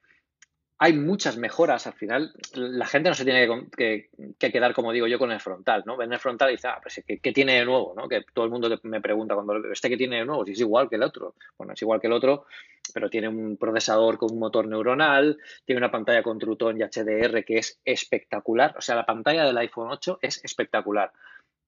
hay 0.77 0.93
muchas 0.93 1.35
mejoras. 1.35 1.87
Al 1.87 1.93
final, 1.93 2.31
la 2.53 2.85
gente 2.85 3.09
no 3.09 3.15
se 3.15 3.25
tiene 3.25 3.67
que, 3.75 4.09
quedar, 4.39 4.73
como 4.73 4.93
digo 4.93 5.07
yo, 5.07 5.19
con 5.19 5.33
el 5.33 5.41
frontal, 5.41 5.83
¿no? 5.85 5.97
Ven 5.97 6.13
el 6.13 6.19
frontal 6.19 6.47
y 6.49 6.53
dice, 6.53 6.69
ah, 6.69 6.79
pues, 6.81 7.03
¿qué, 7.05 7.33
tiene 7.33 7.59
de 7.59 7.65
nuevo? 7.65 7.93
¿no? 7.97 8.07
Que 8.07 8.23
todo 8.33 8.45
el 8.45 8.51
mundo 8.51 8.69
me 8.83 9.01
pregunta 9.01 9.35
cuando 9.35 9.69
este 9.69 9.89
que 9.89 9.97
tiene 9.97 10.19
de 10.19 10.25
nuevo, 10.25 10.45
si 10.45 10.53
es 10.53 10.59
igual 10.61 10.87
que 10.87 10.95
el 10.95 11.03
otro. 11.03 11.35
Bueno, 11.57 11.73
es 11.73 11.81
igual 11.81 11.99
que 11.99 12.07
el 12.07 12.13
otro, 12.13 12.45
pero 12.93 13.09
tiene 13.09 13.27
un 13.27 13.57
procesador 13.57 14.17
con 14.17 14.31
un 14.31 14.39
motor 14.39 14.69
neuronal, 14.69 15.37
tiene 15.65 15.79
una 15.79 15.91
pantalla 15.91 16.23
con 16.23 16.39
Truton 16.39 16.79
y 16.79 16.83
HDR 16.83 17.43
que 17.43 17.57
es 17.57 17.81
espectacular. 17.83 18.73
O 18.77 18.81
sea, 18.81 18.95
la 18.95 19.05
pantalla 19.05 19.43
del 19.43 19.57
iPhone 19.57 19.89
8 19.91 20.19
es 20.21 20.41
espectacular. 20.45 21.11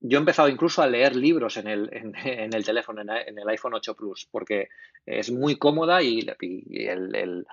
Yo 0.01 0.17
he 0.17 0.21
empezado 0.21 0.47
incluso 0.47 0.81
a 0.81 0.87
leer 0.87 1.15
libros 1.15 1.57
en 1.57 1.67
el, 1.67 1.89
en, 1.91 2.53
el 2.53 2.63
teléfono, 2.63 3.01
en, 3.01 3.37
el 3.37 3.49
iPhone 3.49 3.73
8 3.73 3.95
Plus, 3.95 4.27
porque 4.31 4.69
es 5.05 5.29
muy 5.31 5.57
cómoda 5.57 6.01
y, 6.01 6.19
el, 6.19 7.45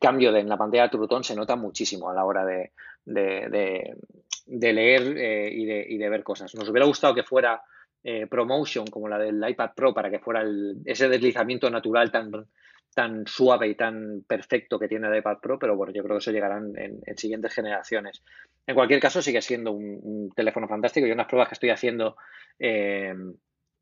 cambio 0.00 0.32
de, 0.32 0.40
en 0.40 0.48
la 0.48 0.56
pantalla 0.56 0.84
de 0.84 0.90
Trutón 0.90 1.24
se 1.24 1.34
nota 1.34 1.56
muchísimo 1.56 2.08
a 2.08 2.14
la 2.14 2.24
hora 2.24 2.44
de, 2.44 2.70
leer 3.04 5.18
eh, 5.18 5.50
y, 5.52 5.96
de, 5.96 6.08
ver 6.08 6.22
cosas. 6.22 6.54
Nos 6.54 6.68
hubiera 6.68 6.86
gustado 6.86 7.14
que 7.14 7.24
fuera 7.24 7.62
eh, 8.04 8.28
ProMotion, 8.28 8.86
como 8.86 9.08
la 9.08 9.18
del 9.18 9.42
iPad 9.48 9.70
Pro, 9.74 9.92
para 9.92 10.08
que 10.08 10.20
fuera 10.20 10.44
ese 10.84 11.08
deslizamiento 11.08 11.68
natural 11.68 12.12
tan, 12.12 12.30
tan 12.94 13.26
suave 13.26 13.68
y 13.68 13.74
tan 13.74 14.24
perfecto 14.26 14.78
que 14.78 14.88
tiene 14.88 15.08
el 15.08 15.16
iPad 15.18 15.38
Pro, 15.40 15.58
pero 15.58 15.76
bueno, 15.76 15.92
yo 15.92 16.02
creo 16.02 16.16
que 16.16 16.20
eso 16.20 16.32
llegará 16.32 16.58
en, 16.58 17.00
siguientes 17.16 17.54
generaciones. 17.54 18.22
En 18.66 18.74
cualquier 18.74 19.00
caso, 19.00 19.22
sigue 19.22 19.40
siendo 19.42 19.72
un, 19.72 20.30
teléfono 20.34 20.68
fantástico 20.68 21.06
y 21.06 21.12
unas 21.12 21.26
pruebas 21.26 21.48
que 21.48 21.54
estoy 21.54 21.70
haciendo 21.70 22.16
eh, 22.58 23.14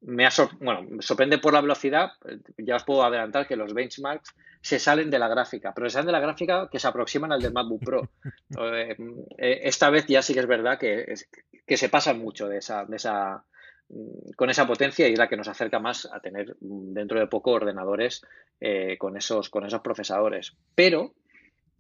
me 0.03 0.29
bueno, 0.61 1.03
sorprende 1.03 1.38
por 1.38 1.53
la 1.53 1.61
velocidad. 1.61 2.11
Ya 2.59 2.77
os 2.77 2.85
puedo 2.85 3.03
adelantar 3.03 3.47
que 3.47 3.57
los 3.57 3.73
benchmarks 3.75 4.35
se 4.61 4.79
salen 4.79 5.11
de 5.11 5.19
la 5.19 5.29
gráfica, 5.29 5.73
pero 5.75 5.88
se 5.88 5.95
salen 5.95 6.07
de 6.07 6.12
la 6.12 6.21
gráfica 6.21 6.69
que 6.71 6.79
se 6.79 6.88
aproximan 6.88 7.33
al 7.33 7.40
del 7.40 7.53
MacBook 7.53 7.85
Pro. 7.85 8.09
Eh, 8.59 8.97
eh, 9.38 9.61
esta 9.64 9.90
vez 9.90 10.07
ya 10.07 10.23
sí 10.23 10.33
que 10.33 10.40
es 10.40 10.47
verdad 10.47 10.79
que, 10.79 11.14
que 11.66 11.77
se 11.77 11.88
pasan 11.88 12.21
mucho 12.21 12.49
de 12.49 12.59
esa, 12.59 12.85
de 12.85 12.97
esa 12.97 13.45
con 14.35 14.51
esa 14.51 14.66
potencia 14.66 15.09
y 15.09 15.16
la 15.16 15.29
que 15.29 15.37
nos 15.37 15.49
acerca 15.49 15.79
más 15.79 16.09
a 16.12 16.20
tener 16.20 16.57
mm, 16.61 16.92
dentro 16.92 17.20
de 17.20 17.27
poco 17.27 17.53
ordenadores 17.53 18.22
eh, 18.61 18.96
con, 18.99 19.16
esos, 19.16 19.49
con 19.49 19.64
esos 19.64 19.81
procesadores. 19.81 20.57
Pero 20.75 21.14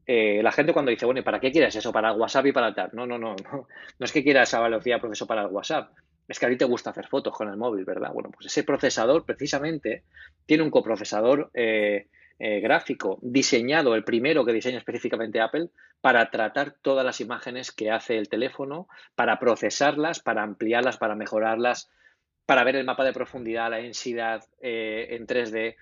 eh, 0.06 0.40
la 0.42 0.52
gente 0.52 0.72
cuando 0.72 0.90
dice, 0.90 1.04
bueno, 1.04 1.20
¿y 1.20 1.24
para 1.24 1.40
qué 1.40 1.50
quieres 1.50 1.74
eso? 1.74 1.92
¿Para 1.92 2.12
WhatsApp 2.12 2.46
y 2.46 2.52
para 2.52 2.74
tal? 2.74 2.90
No, 2.92 3.06
no, 3.06 3.18
no, 3.18 3.34
no. 3.52 3.66
No 3.98 4.04
es 4.04 4.12
que 4.12 4.22
quieras 4.22 4.48
esa 4.48 4.62
velocidad 4.62 4.96
de 4.96 5.00
proceso 5.00 5.26
para 5.26 5.42
el 5.42 5.48
WhatsApp. 5.48 5.92
Es 6.28 6.38
que 6.38 6.46
a 6.46 6.48
ti 6.48 6.56
te 6.56 6.64
gusta 6.64 6.90
hacer 6.90 7.06
fotos 7.06 7.34
con 7.34 7.48
el 7.48 7.56
móvil, 7.56 7.84
¿verdad? 7.84 8.12
Bueno, 8.12 8.30
pues 8.30 8.46
ese 8.46 8.64
procesador 8.64 9.24
precisamente 9.24 10.04
tiene 10.44 10.64
un 10.64 10.70
coprocesador 10.70 11.50
eh, 11.54 12.08
gráfico 12.38 13.18
diseñado, 13.22 13.94
el 13.94 14.04
primero 14.04 14.44
que 14.44 14.52
diseña 14.52 14.78
específicamente 14.78 15.40
Apple, 15.40 15.70
para 16.00 16.30
tratar 16.30 16.74
todas 16.82 17.04
las 17.04 17.20
imágenes 17.20 17.72
que 17.72 17.90
hace 17.90 18.18
el 18.18 18.28
teléfono, 18.28 18.88
para 19.14 19.38
procesarlas, 19.38 20.20
para 20.20 20.42
ampliarlas, 20.42 20.98
para 20.98 21.14
mejorarlas, 21.14 21.90
para 22.46 22.64
ver 22.64 22.76
el 22.76 22.84
mapa 22.84 23.04
de 23.04 23.12
profundidad, 23.12 23.70
la 23.70 23.78
densidad 23.78 24.44
eh, 24.60 25.08
en 25.10 25.26
3D. 25.26 25.76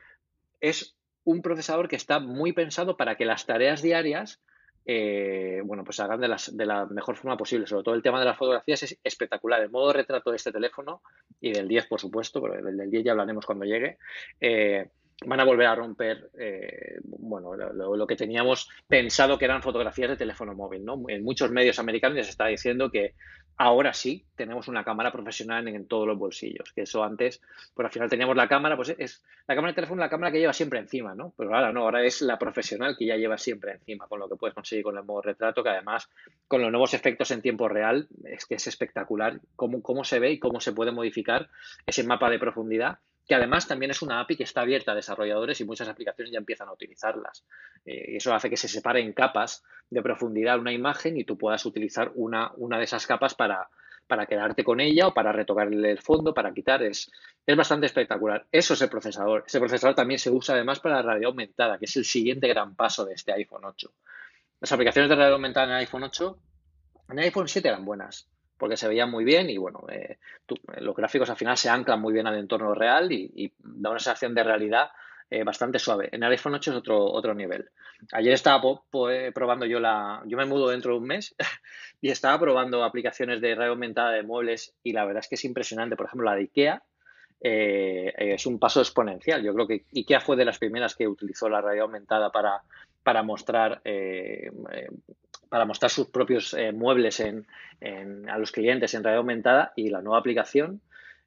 Es 0.60 0.96
un 1.24 1.42
procesador 1.42 1.88
que 1.88 1.96
está 1.96 2.20
muy 2.20 2.52
pensado 2.52 2.96
para 2.96 3.16
que 3.16 3.26
las 3.26 3.46
tareas 3.46 3.82
diarias 3.82 4.40
eh, 4.86 5.62
bueno, 5.64 5.82
pues 5.82 5.98
hagan 6.00 6.20
de, 6.20 6.28
las, 6.28 6.54
de, 6.54 6.66
la 6.66 6.86
mejor 6.86 7.16
forma 7.16 7.36
posible. 7.36 7.66
Sobre 7.66 7.84
todo 7.84 7.94
el 7.94 8.02
tema 8.02 8.18
de 8.18 8.26
las 8.26 8.36
fotografías 8.36 8.82
es 8.82 8.98
espectacular. 9.02 9.62
El 9.62 9.70
modo 9.70 9.92
retrato 9.92 10.30
de 10.30 10.36
este 10.36 10.52
teléfono 10.52 11.02
y 11.40 11.52
del 11.52 11.68
10, 11.68 11.86
por 11.86 12.00
supuesto, 12.00 12.42
pero 12.42 12.62
del 12.62 12.90
10 12.90 13.04
ya 13.04 13.12
hablaremos 13.12 13.46
cuando 13.46 13.64
llegue. 13.64 13.98
Eh, 14.40 14.88
van 15.26 15.40
a 15.40 15.44
volver 15.44 15.66
a 15.66 15.74
romper 15.74 16.30
eh, 16.38 16.98
bueno, 17.04 17.54
lo, 17.56 18.06
que 18.06 18.16
teníamos 18.16 18.68
pensado 18.86 19.38
que 19.38 19.44
eran 19.44 19.62
fotografías 19.62 20.10
de 20.10 20.16
teléfono 20.16 20.54
móvil. 20.54 20.84
¿no? 20.84 21.02
En 21.08 21.24
muchos 21.24 21.50
medios 21.50 21.78
americanos 21.78 22.24
se 22.24 22.30
está 22.30 22.46
diciendo 22.46 22.90
que 22.90 23.14
ahora 23.56 23.94
sí 23.94 24.24
tenemos 24.34 24.66
una 24.68 24.84
cámara 24.84 25.12
profesional 25.12 25.66
en, 25.68 25.86
todos 25.86 26.06
los 26.06 26.18
bolsillos. 26.18 26.72
Que 26.72 26.82
eso 26.82 27.04
antes, 27.04 27.40
pues 27.74 27.86
al 27.86 27.92
final 27.92 28.10
teníamos 28.10 28.36
la 28.36 28.48
cámara, 28.48 28.76
pues 28.76 28.94
es 28.98 29.22
la 29.46 29.54
cámara 29.54 29.72
de 29.72 29.76
teléfono 29.76 30.00
la 30.00 30.10
cámara 30.10 30.32
que 30.32 30.40
lleva 30.40 30.52
siempre 30.52 30.80
encima, 30.80 31.14
¿no? 31.14 31.32
Pero 31.36 31.54
ahora 31.54 31.72
no, 31.72 31.82
ahora 31.82 32.04
es 32.04 32.20
la 32.20 32.38
profesional 32.38 32.96
que 32.98 33.06
ya 33.06 33.16
lleva 33.16 33.38
siempre 33.38 33.72
encima, 33.72 34.06
con 34.08 34.18
lo 34.18 34.28
que 34.28 34.36
puedes 34.36 34.54
conseguir 34.54 34.84
con 34.84 34.98
el 34.98 35.04
modo 35.04 35.22
retrato, 35.22 35.62
que 35.62 35.70
además 35.70 36.08
con 36.48 36.62
los 36.62 36.70
nuevos 36.70 36.94
efectos 36.94 37.30
en 37.30 37.42
tiempo 37.42 37.68
real 37.68 38.08
es 38.24 38.46
que 38.46 38.56
es 38.56 38.66
espectacular 38.66 39.40
cómo, 39.56 39.82
cómo 39.82 40.04
se 40.04 40.18
ve 40.18 40.32
y 40.32 40.38
cómo 40.38 40.60
se 40.60 40.72
puede 40.72 40.90
modificar 40.90 41.48
ese 41.86 42.02
mapa 42.02 42.30
de 42.30 42.38
profundidad 42.38 42.98
que 43.26 43.34
además 43.34 43.66
también 43.66 43.90
es 43.90 44.02
una 44.02 44.20
API 44.20 44.36
que 44.36 44.42
está 44.44 44.60
abierta 44.60 44.92
a 44.92 44.94
desarrolladores 44.94 45.60
y 45.60 45.64
muchas 45.64 45.88
aplicaciones 45.88 46.32
ya 46.32 46.38
empiezan 46.38 46.68
a 46.68 46.72
utilizarlas. 46.72 47.44
Eh, 47.84 48.16
eso 48.16 48.34
hace 48.34 48.50
que 48.50 48.56
se 48.56 48.68
separe 48.68 49.00
en 49.00 49.12
capas 49.12 49.62
de 49.90 50.02
profundidad 50.02 50.58
una 50.58 50.72
imagen 50.72 51.16
y 51.16 51.24
tú 51.24 51.38
puedas 51.38 51.64
utilizar 51.64 52.12
una, 52.14 52.52
una 52.56 52.78
de 52.78 52.84
esas 52.84 53.06
capas 53.06 53.34
para, 53.34 53.68
para 54.06 54.26
quedarte 54.26 54.62
con 54.62 54.80
ella 54.80 55.08
o 55.08 55.14
para 55.14 55.32
retocarle 55.32 55.90
el 55.90 56.00
fondo, 56.00 56.34
para 56.34 56.52
quitar. 56.52 56.82
Es, 56.82 57.10
es 57.46 57.56
bastante 57.56 57.86
espectacular. 57.86 58.46
Eso 58.52 58.74
es 58.74 58.82
el 58.82 58.90
procesador. 58.90 59.44
Ese 59.46 59.58
procesador 59.58 59.94
también 59.94 60.18
se 60.18 60.30
usa 60.30 60.54
además 60.54 60.80
para 60.80 60.96
la 60.96 61.02
realidad 61.02 61.28
aumentada, 61.28 61.78
que 61.78 61.86
es 61.86 61.96
el 61.96 62.04
siguiente 62.04 62.46
gran 62.48 62.74
paso 62.74 63.04
de 63.04 63.14
este 63.14 63.32
iPhone 63.32 63.64
8. 63.64 63.90
Las 64.60 64.72
aplicaciones 64.72 65.08
de 65.08 65.16
realidad 65.16 65.34
aumentada 65.34 65.66
en 65.66 65.72
el 65.72 65.78
iPhone 65.78 66.04
8, 66.04 66.38
en 67.10 67.18
iPhone 67.20 67.48
7 67.48 67.68
eran 67.68 67.84
buenas 67.84 68.28
porque 68.64 68.78
se 68.78 68.88
veían 68.88 69.10
muy 69.10 69.24
bien 69.24 69.50
y 69.50 69.58
bueno, 69.58 69.84
eh, 69.92 70.16
los 70.78 70.96
gráficos 70.96 71.28
al 71.28 71.36
final 71.36 71.54
se 71.54 71.68
anclan 71.68 72.00
muy 72.00 72.14
bien 72.14 72.26
al 72.26 72.38
entorno 72.38 72.72
real 72.72 73.12
y, 73.12 73.52
da 73.58 73.90
una 73.90 73.98
sensación 73.98 74.34
de 74.34 74.42
realidad 74.42 74.88
eh, 75.28 75.44
bastante 75.44 75.78
suave. 75.78 76.08
En 76.10 76.22
el 76.22 76.30
iPhone 76.30 76.54
8 76.54 76.70
es 76.70 76.76
otro, 76.78 77.04
otro 77.04 77.34
nivel. 77.34 77.68
Ayer 78.12 78.32
estaba 78.32 78.62
eh, 79.10 79.32
probando 79.34 79.66
yo 79.66 79.80
la... 79.80 80.22
Yo 80.24 80.38
me 80.38 80.46
mudo 80.46 80.70
dentro 80.70 80.92
de 80.92 80.98
un 80.98 81.04
mes 81.04 81.36
y 82.00 82.08
estaba 82.08 82.40
probando 82.40 82.82
aplicaciones 82.82 83.42
de 83.42 83.48
realidad 83.48 83.68
aumentada 83.68 84.12
de 84.12 84.22
muebles 84.22 84.74
y 84.82 84.94
la 84.94 85.04
verdad 85.04 85.20
es 85.20 85.28
que 85.28 85.34
es 85.34 85.44
impresionante. 85.44 85.94
Por 85.94 86.06
ejemplo, 86.06 86.30
la 86.30 86.36
de 86.36 86.44
IKEA 86.44 86.82
es 87.42 88.46
un 88.46 88.58
paso 88.58 88.80
exponencial. 88.80 89.42
Yo 89.42 89.52
creo 89.52 89.66
que 89.66 89.84
IKEA 89.94 90.20
fue 90.20 90.36
de 90.36 90.46
las 90.46 90.58
primeras 90.58 90.94
que 90.94 91.06
utilizó 91.06 91.50
la 91.50 91.60
realidad 91.60 91.84
aumentada 91.84 92.32
para, 92.32 92.62
para 93.02 93.22
mostrar 93.22 93.82
para 95.54 95.66
mostrar 95.66 95.88
sus 95.88 96.08
propios 96.08 96.52
eh, 96.54 96.72
muebles 96.72 97.20
en, 97.20 97.46
a 98.28 98.38
los 98.38 98.50
clientes 98.50 98.92
en 98.92 99.04
realidad 99.04 99.20
aumentada 99.20 99.72
y 99.76 99.88
la 99.88 100.02
nueva 100.02 100.18
aplicación 100.18 100.80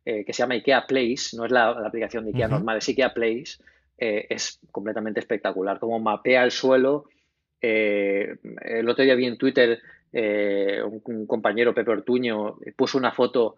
eh, 0.04 0.26
que 0.26 0.34
se 0.34 0.40
llama 0.44 0.56
IKEA 0.56 0.86
Place, 0.86 1.38
no 1.38 1.46
es 1.46 1.52
la, 1.54 1.70
aplicación 1.70 2.26
de 2.26 2.32
IKEA 2.32 2.50
normal, 2.50 2.78
es 2.78 2.90
IKEA 2.90 3.14
Place, 3.14 3.64
eh, 3.98 4.28
es 4.30 4.60
completamente 4.70 5.22
espectacular. 5.22 5.80
Como 5.80 5.98
mapea 6.00 6.44
el 6.44 6.52
suelo. 6.52 7.06
el 7.62 8.90
otro 8.90 9.06
día 9.06 9.16
vi 9.16 9.28
en 9.28 9.38
Twitter 9.38 9.80
un, 10.12 11.26
compañero, 11.26 11.74
Pepe 11.74 11.92
Ortuño, 11.92 12.58
puso 12.76 12.98
una 12.98 13.14
foto 13.14 13.56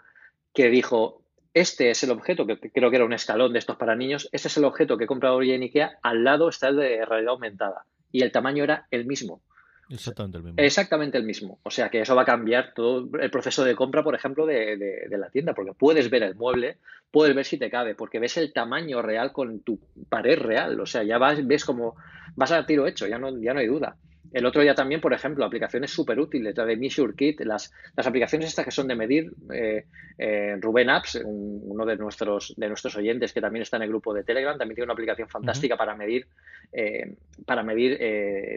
que 0.54 0.70
dijo, 0.70 1.24
este 1.52 1.90
es 1.90 2.04
el 2.04 2.12
objeto, 2.12 2.46
que 2.46 2.60
creo 2.60 2.92
que 2.92 2.98
era 2.98 3.06
un 3.06 3.14
escalón 3.14 3.54
de 3.54 3.60
estos 3.60 3.78
para 3.78 3.96
niños, 3.96 4.30
este 4.32 4.50
es 4.50 4.58
el 4.58 4.66
objeto 4.66 5.00
que 5.00 5.06
he 5.06 5.08
comprado 5.08 5.38
hoy 5.38 5.52
en 5.52 5.64
IKEA, 5.64 5.98
al 6.04 6.24
lado 6.24 6.48
está 6.48 6.68
el 6.68 6.76
de 6.76 7.06
realidad 7.06 7.32
aumentada. 7.32 7.86
Y 8.12 8.22
el 8.22 8.32
tamaño 8.32 8.64
era 8.64 8.86
el 8.92 9.08
mismo. 9.08 9.42
Exactamente 9.90 10.38
el 10.38 10.44
mismo. 10.44 10.62
Exactamente 10.62 11.18
el 11.18 11.24
mismo. 11.24 11.60
O 11.64 11.72
sea 11.72 11.90
que 11.90 12.02
eso 12.02 12.16
va 12.16 12.22
a 12.22 12.26
cambiar 12.26 12.74
todo 12.76 13.10
el 13.20 13.32
proceso 13.32 13.64
de 13.64 13.76
compra, 13.76 14.04
por 14.04 14.14
ejemplo, 14.14 14.46
de, 14.46 14.78
de, 14.78 15.18
la 15.18 15.30
tienda, 15.30 15.54
porque 15.54 15.74
puedes 15.74 16.10
ver 16.10 16.24
el 16.24 16.36
mueble, 16.36 16.78
puedes 17.12 17.36
ver 17.36 17.46
si 17.46 17.58
te 17.58 17.72
cabe, 17.72 17.96
porque 17.96 18.20
ves 18.20 18.38
el 18.38 18.54
tamaño 18.54 19.02
real 19.02 19.32
con 19.32 19.62
tu 19.62 19.80
pared 20.10 20.38
real. 20.38 20.80
O 20.80 20.86
sea, 20.86 21.04
ya 21.04 21.18
vas, 21.18 21.46
ves 21.46 21.66
como 21.66 21.96
vas 22.36 22.52
a 22.52 22.66
tiro 22.66 22.86
hecho, 22.86 23.08
ya 23.08 23.18
no, 23.18 23.36
ya 23.42 23.54
no 23.54 23.60
hay 23.60 23.68
duda. 23.68 23.98
El 24.32 24.46
otro 24.46 24.62
día 24.62 24.76
también, 24.76 25.02
por 25.02 25.14
ejemplo, 25.14 25.44
aplicaciones 25.44 25.92
súper 25.92 26.20
útiles, 26.20 26.56
la 26.56 26.66
de 26.66 26.78
Measure 26.78 27.16
Kit, 27.16 27.42
las, 27.42 27.74
las 27.96 28.06
aplicaciones 28.06 28.50
estas 28.50 28.66
que 28.66 28.72
son 28.72 28.88
de 28.88 28.96
medir, 28.96 29.32
eh, 29.52 29.86
eh, 30.18 30.56
Rubén 30.60 30.90
Apps, 30.90 31.20
uno 31.24 31.86
de 31.86 31.96
nuestros, 31.96 32.54
de 32.56 32.68
nuestros 32.68 32.96
oyentes 32.96 33.34
que 33.34 33.42
también 33.42 33.64
está 33.64 33.78
en 33.78 33.84
el 33.84 33.90
grupo 33.90 34.14
de 34.14 34.24
Telegram, 34.24 34.58
también 34.58 34.76
tiene 34.76 34.86
una 34.86 34.94
aplicación 34.94 35.30
fantástica 35.30 35.78
para 35.78 35.96
medir, 35.96 36.28
eh, 36.72 37.16
para 37.46 37.64
medir 37.64 37.98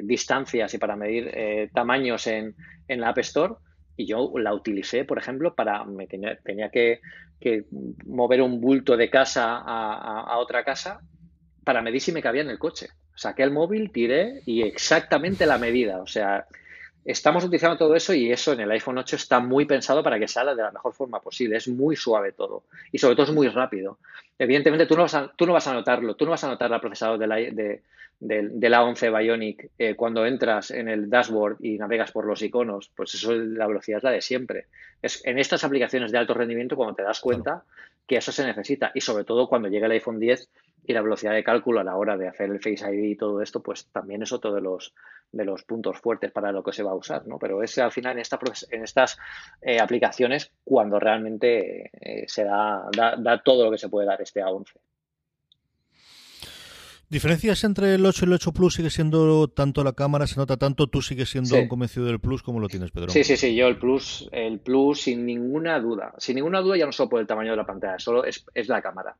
distancias 0.04 0.74
y 0.74 0.78
para 0.78 0.96
medir 0.96 1.70
tamaños 1.72 2.26
en, 2.26 2.54
en, 2.88 3.00
la 3.00 3.08
App 3.08 3.18
Store. 3.18 3.54
Y 3.96 4.06
yo 4.06 4.32
la 4.36 4.54
utilicé, 4.54 5.04
por 5.04 5.18
ejemplo, 5.18 5.54
para, 5.54 5.84
me 5.84 6.06
tenía, 6.06 6.36
tenía 6.36 6.70
que, 6.70 7.00
que, 7.40 7.64
mover 8.06 8.42
un 8.42 8.60
bulto 8.60 8.96
de 8.96 9.08
casa 9.08 9.58
a, 9.58 10.20
a 10.20 10.38
otra 10.38 10.64
casa 10.64 11.00
para 11.64 11.80
medir 11.80 12.00
si 12.00 12.12
me 12.12 12.22
cabía 12.22 12.42
en 12.42 12.50
el 12.50 12.58
coche 12.58 12.88
saqué 13.14 13.42
el 13.42 13.50
móvil, 13.50 13.90
tiré 13.90 14.42
y 14.46 14.62
exactamente 14.62 15.46
la 15.46 15.58
medida. 15.58 16.00
O 16.00 16.06
sea, 16.06 16.46
estamos 17.04 17.44
utilizando 17.44 17.76
todo 17.76 17.94
eso 17.94 18.14
y 18.14 18.30
eso 18.30 18.52
en 18.52 18.60
el 18.60 18.70
iPhone 18.70 18.98
8 18.98 19.16
está 19.16 19.40
muy 19.40 19.64
pensado 19.64 20.02
para 20.02 20.18
que 20.18 20.28
salga 20.28 20.54
de 20.54 20.62
la 20.62 20.70
mejor 20.70 20.94
forma 20.94 21.20
posible. 21.20 21.56
Es 21.56 21.68
muy 21.68 21.96
suave 21.96 22.32
todo 22.32 22.64
y 22.90 22.98
sobre 22.98 23.14
todo 23.16 23.26
es 23.26 23.32
muy 23.32 23.48
rápido. 23.48 23.98
Evidentemente 24.38 24.86
tú 24.86 24.96
no 24.96 25.02
vas 25.02 25.14
a, 25.14 25.32
tú 25.36 25.46
no 25.46 25.52
vas 25.52 25.66
a 25.66 25.74
notarlo, 25.74 26.16
tú 26.16 26.24
no 26.24 26.32
vas 26.32 26.44
a 26.44 26.48
notar 26.48 26.72
el 26.72 26.80
procesador 26.80 27.18
de 27.18 27.26
la, 27.26 27.36
de, 27.36 28.70
la 28.70 28.84
11 28.84 29.10
Bionic 29.10 29.70
eh, 29.78 29.94
cuando 29.94 30.26
entras 30.26 30.70
en 30.70 30.88
el 30.88 31.10
dashboard 31.10 31.56
y 31.60 31.78
navegas 31.78 32.12
por 32.12 32.24
los 32.24 32.42
iconos. 32.42 32.90
Pues 32.94 33.14
eso, 33.14 33.34
la 33.34 33.66
velocidad 33.66 33.98
es 33.98 34.04
la 34.04 34.10
de 34.10 34.22
siempre. 34.22 34.66
Es, 35.00 35.24
en 35.24 35.38
estas 35.38 35.64
aplicaciones 35.64 36.12
de 36.12 36.18
alto 36.18 36.34
rendimiento, 36.34 36.76
cuando 36.76 36.94
te 36.94 37.02
das 37.02 37.20
cuenta, 37.20 37.64
que 38.06 38.16
eso 38.16 38.32
se 38.32 38.44
necesita. 38.44 38.90
Y 38.94 39.00
sobre 39.00 39.24
todo 39.24 39.48
cuando 39.48 39.68
llegue 39.68 39.86
el 39.86 39.92
iPhone 39.92 40.18
10 40.18 40.50
y 40.84 40.92
la 40.92 41.02
velocidad 41.02 41.32
de 41.32 41.44
cálculo 41.44 41.80
a 41.80 41.84
la 41.84 41.96
hora 41.96 42.16
de 42.16 42.28
hacer 42.28 42.50
el 42.50 42.60
Face 42.60 42.84
ID 42.92 43.04
y 43.04 43.16
todo 43.16 43.40
esto, 43.40 43.62
pues 43.62 43.86
también 43.92 44.22
es 44.22 44.32
otro 44.32 44.52
de 44.52 44.60
los, 44.60 44.94
de 45.30 45.44
los 45.44 45.64
puntos 45.64 45.98
fuertes 46.00 46.32
para 46.32 46.52
lo 46.52 46.62
que 46.62 46.72
se 46.72 46.82
va 46.82 46.90
a 46.90 46.96
usar, 46.96 47.26
¿no? 47.26 47.38
Pero 47.38 47.62
es 47.62 47.78
al 47.78 47.92
final 47.92 48.12
en, 48.12 48.20
esta, 48.20 48.38
en 48.70 48.82
estas 48.82 49.18
eh, 49.60 49.80
aplicaciones 49.80 50.52
cuando 50.64 50.98
realmente 50.98 51.90
eh, 52.00 52.24
se 52.26 52.44
da, 52.44 52.88
da, 52.94 53.16
da, 53.16 53.42
todo 53.42 53.64
lo 53.64 53.70
que 53.70 53.78
se 53.78 53.88
puede 53.88 54.06
dar 54.06 54.20
este 54.20 54.42
A11. 54.42 54.72
¿Diferencias 57.12 57.62
entre 57.64 57.96
el 57.96 58.06
8 58.06 58.24
y 58.24 58.26
el 58.26 58.32
8 58.32 58.52
Plus 58.52 58.72
sigue 58.72 58.88
siendo 58.88 59.46
tanto 59.46 59.84
la 59.84 59.92
cámara, 59.92 60.26
se 60.26 60.36
nota 60.36 60.56
tanto? 60.56 60.86
¿Tú 60.86 61.02
sigues 61.02 61.28
siendo 61.28 61.58
un 61.58 61.68
convencido 61.68 62.06
del 62.06 62.20
Plus 62.20 62.42
como 62.42 62.58
lo 62.58 62.68
tienes, 62.68 62.90
Pedro? 62.90 63.10
Sí, 63.10 63.22
sí, 63.22 63.36
sí, 63.36 63.54
yo 63.54 63.68
el 63.68 63.76
Plus, 63.76 64.30
el 64.32 64.60
Plus 64.60 65.02
sin 65.02 65.26
ninguna 65.26 65.78
duda. 65.78 66.14
Sin 66.16 66.36
ninguna 66.36 66.62
duda 66.62 66.78
ya 66.78 66.86
no 66.86 66.92
solo 66.92 67.10
por 67.10 67.20
el 67.20 67.26
tamaño 67.26 67.50
de 67.50 67.58
la 67.58 67.66
pantalla, 67.66 67.98
solo 67.98 68.24
es, 68.24 68.46
es 68.54 68.66
la 68.68 68.80
cámara. 68.80 69.14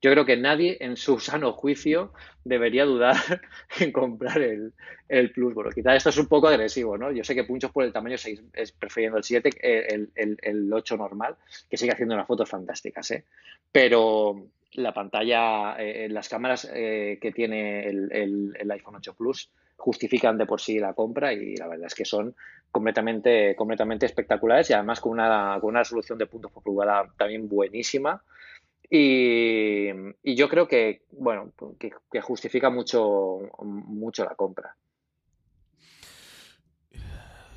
Yo 0.00 0.10
creo 0.10 0.24
que 0.24 0.38
nadie 0.38 0.78
en 0.80 0.96
su 0.96 1.18
sano 1.20 1.52
juicio 1.52 2.14
debería 2.44 2.86
dudar 2.86 3.14
en 3.78 3.92
comprar 3.92 4.40
el, 4.40 4.72
el 5.10 5.30
Plus. 5.30 5.52
Bueno, 5.52 5.68
quizás 5.68 5.98
esto 5.98 6.08
es 6.08 6.16
un 6.16 6.28
poco 6.28 6.48
agresivo, 6.48 6.96
¿no? 6.96 7.12
Yo 7.12 7.24
sé 7.24 7.34
que 7.34 7.44
Punchos 7.44 7.72
por 7.72 7.84
el 7.84 7.92
tamaño 7.92 8.16
es 8.54 8.72
prefiriendo 8.72 9.18
el 9.18 9.24
7, 9.24 9.50
el, 9.60 10.08
el, 10.14 10.38
el 10.40 10.72
8 10.72 10.96
normal, 10.96 11.36
que 11.68 11.76
sigue 11.76 11.92
haciendo 11.92 12.14
unas 12.14 12.26
fotos 12.26 12.48
fantásticas, 12.48 13.10
¿eh? 13.10 13.24
Pero, 13.70 14.46
la 14.74 14.92
pantalla, 14.92 15.76
eh, 15.78 16.08
las 16.08 16.28
cámaras 16.28 16.68
eh, 16.72 17.18
que 17.20 17.32
tiene 17.32 17.88
el, 17.88 18.54
el, 18.56 18.70
iPhone 18.70 18.96
8 18.96 19.14
Plus 19.14 19.50
justifican 19.76 20.38
de 20.38 20.46
por 20.46 20.60
sí 20.60 20.78
la 20.78 20.94
compra 20.94 21.32
y 21.32 21.56
la 21.56 21.68
verdad 21.68 21.86
es 21.86 21.94
que 21.94 22.04
son 22.04 22.34
completamente, 22.70 23.54
completamente 23.56 24.06
espectaculares 24.06 24.70
y 24.70 24.72
además 24.72 25.00
con 25.00 25.12
una, 25.12 25.58
con 25.60 25.70
una 25.70 25.80
resolución 25.80 26.18
de 26.18 26.26
puntos 26.26 26.50
por 26.52 26.62
pulgada 26.62 27.08
también 27.16 27.48
buenísima. 27.48 28.22
Y, 28.88 29.88
y 30.22 30.36
yo 30.36 30.48
creo 30.48 30.68
que, 30.68 31.02
bueno, 31.12 31.52
que 31.78 32.20
justifica 32.20 32.70
mucho, 32.70 33.40
mucho 33.62 34.24
la 34.24 34.34
compra. 34.34 34.76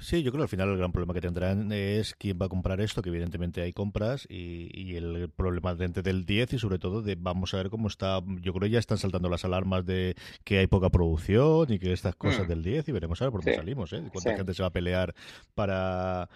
Sí, 0.07 0.23
yo 0.23 0.31
creo 0.31 0.39
que 0.39 0.43
al 0.43 0.49
final 0.49 0.69
el 0.69 0.77
gran 0.77 0.93
problema 0.93 1.13
que 1.13 1.19
tendrán 1.19 1.69
es 1.73 2.15
quién 2.15 2.39
va 2.41 2.45
a 2.45 2.49
comprar 2.49 2.79
esto, 2.79 3.01
que 3.01 3.09
evidentemente 3.09 3.61
hay 3.61 3.73
compras, 3.73 4.25
y, 4.29 4.95
el 4.95 5.29
problema 5.29 5.75
del 5.75 6.25
10 6.25 6.53
y 6.53 6.59
sobre 6.59 6.79
todo 6.79 7.01
de 7.01 7.15
vamos 7.19 7.53
a 7.53 7.57
ver 7.57 7.69
cómo 7.69 7.89
está, 7.89 8.21
yo 8.39 8.53
creo 8.53 8.61
que 8.61 8.69
ya 8.69 8.79
están 8.79 8.97
saltando 8.99 9.27
las 9.27 9.43
alarmas 9.43 9.85
de 9.85 10.15
que 10.45 10.59
hay 10.59 10.67
poca 10.67 10.89
producción 10.89 11.73
y 11.73 11.77
que 11.77 11.91
estas 11.91 12.15
cosas 12.15 12.45
mm. 12.45 12.47
del 12.47 12.63
10 12.63 12.87
y 12.87 12.91
veremos 12.93 13.21
a 13.21 13.25
ver 13.25 13.33
por 13.33 13.41
dónde 13.41 13.57
salimos, 13.57 13.91
¿eh? 13.91 14.01
Cuánta 14.13 14.37
gente 14.37 14.53
se 14.53 14.63
va 14.63 14.69
a 14.69 14.71
pelear 14.71 15.13
para 15.55 16.29